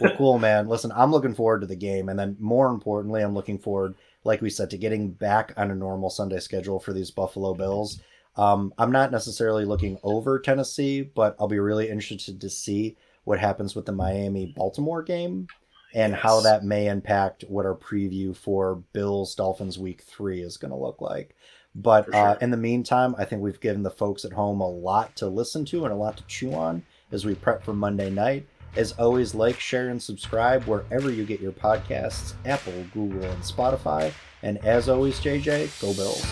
Well, 0.00 0.16
cool, 0.16 0.38
man. 0.38 0.68
Listen, 0.68 0.92
I'm 0.94 1.10
looking 1.10 1.34
forward 1.34 1.60
to 1.60 1.66
the 1.66 1.76
game, 1.76 2.08
and 2.08 2.18
then 2.18 2.36
more 2.38 2.68
importantly, 2.68 3.22
I'm 3.22 3.34
looking 3.34 3.58
forward, 3.58 3.94
like 4.24 4.40
we 4.40 4.50
said, 4.50 4.70
to 4.70 4.78
getting 4.78 5.10
back 5.10 5.52
on 5.56 5.70
a 5.70 5.74
normal 5.74 6.10
Sunday 6.10 6.40
schedule 6.40 6.80
for 6.80 6.92
these 6.92 7.10
Buffalo 7.10 7.54
Bills. 7.54 8.00
Um, 8.36 8.72
I'm 8.78 8.92
not 8.92 9.10
necessarily 9.10 9.64
looking 9.64 9.98
over 10.02 10.38
Tennessee, 10.38 11.02
but 11.02 11.36
I'll 11.40 11.48
be 11.48 11.58
really 11.58 11.88
interested 11.88 12.40
to 12.40 12.50
see 12.50 12.96
what 13.24 13.40
happens 13.40 13.74
with 13.74 13.84
the 13.84 13.92
Miami 13.92 14.54
Baltimore 14.56 15.02
game 15.02 15.48
and 15.94 16.12
yes. 16.12 16.22
how 16.22 16.40
that 16.40 16.64
may 16.64 16.88
impact 16.88 17.44
what 17.48 17.66
our 17.66 17.74
preview 17.74 18.36
for 18.36 18.76
Bills 18.92 19.34
Dolphins 19.34 19.78
Week 19.78 20.02
Three 20.02 20.42
is 20.42 20.56
going 20.56 20.70
to 20.70 20.76
look 20.76 21.00
like. 21.00 21.34
But 21.74 22.08
uh, 22.08 22.12
sure. 22.12 22.28
uh, 22.28 22.38
in 22.40 22.50
the 22.50 22.56
meantime, 22.56 23.14
I 23.18 23.24
think 23.24 23.42
we've 23.42 23.60
given 23.60 23.82
the 23.82 23.90
folks 23.90 24.24
at 24.24 24.32
home 24.32 24.60
a 24.60 24.68
lot 24.68 25.14
to 25.16 25.28
listen 25.28 25.64
to 25.66 25.84
and 25.84 25.92
a 25.92 25.96
lot 25.96 26.16
to 26.16 26.24
chew 26.24 26.54
on 26.54 26.82
as 27.12 27.24
we 27.24 27.34
prep 27.34 27.64
for 27.64 27.72
Monday 27.72 28.10
night. 28.10 28.46
As 28.76 28.92
always, 28.92 29.34
like, 29.34 29.58
share, 29.58 29.88
and 29.88 30.02
subscribe 30.02 30.64
wherever 30.64 31.10
you 31.10 31.24
get 31.24 31.40
your 31.40 31.52
podcasts 31.52 32.34
Apple, 32.44 32.84
Google, 32.92 33.24
and 33.24 33.42
Spotify. 33.42 34.12
And 34.42 34.64
as 34.64 34.88
always, 34.88 35.18
JJ, 35.20 35.80
go 35.80 35.92
Bills. 35.94 36.24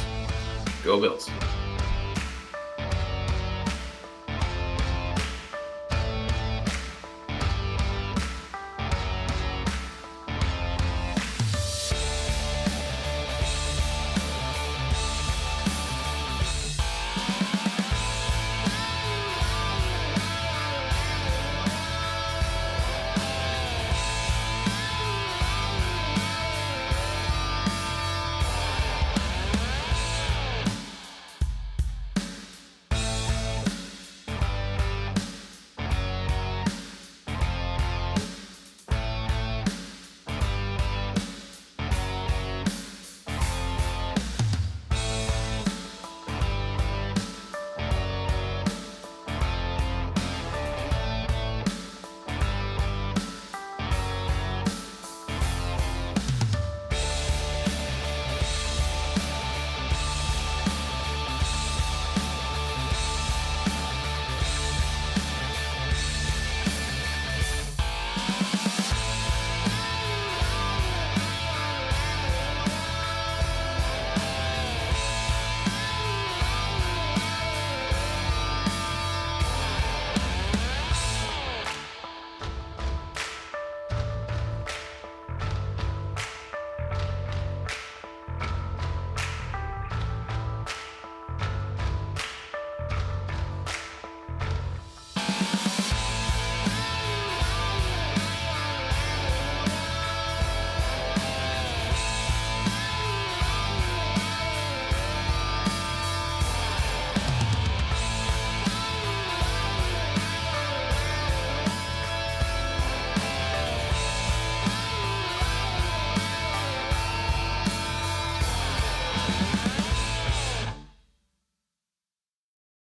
Go 0.84 1.01
Bills. 1.01 1.28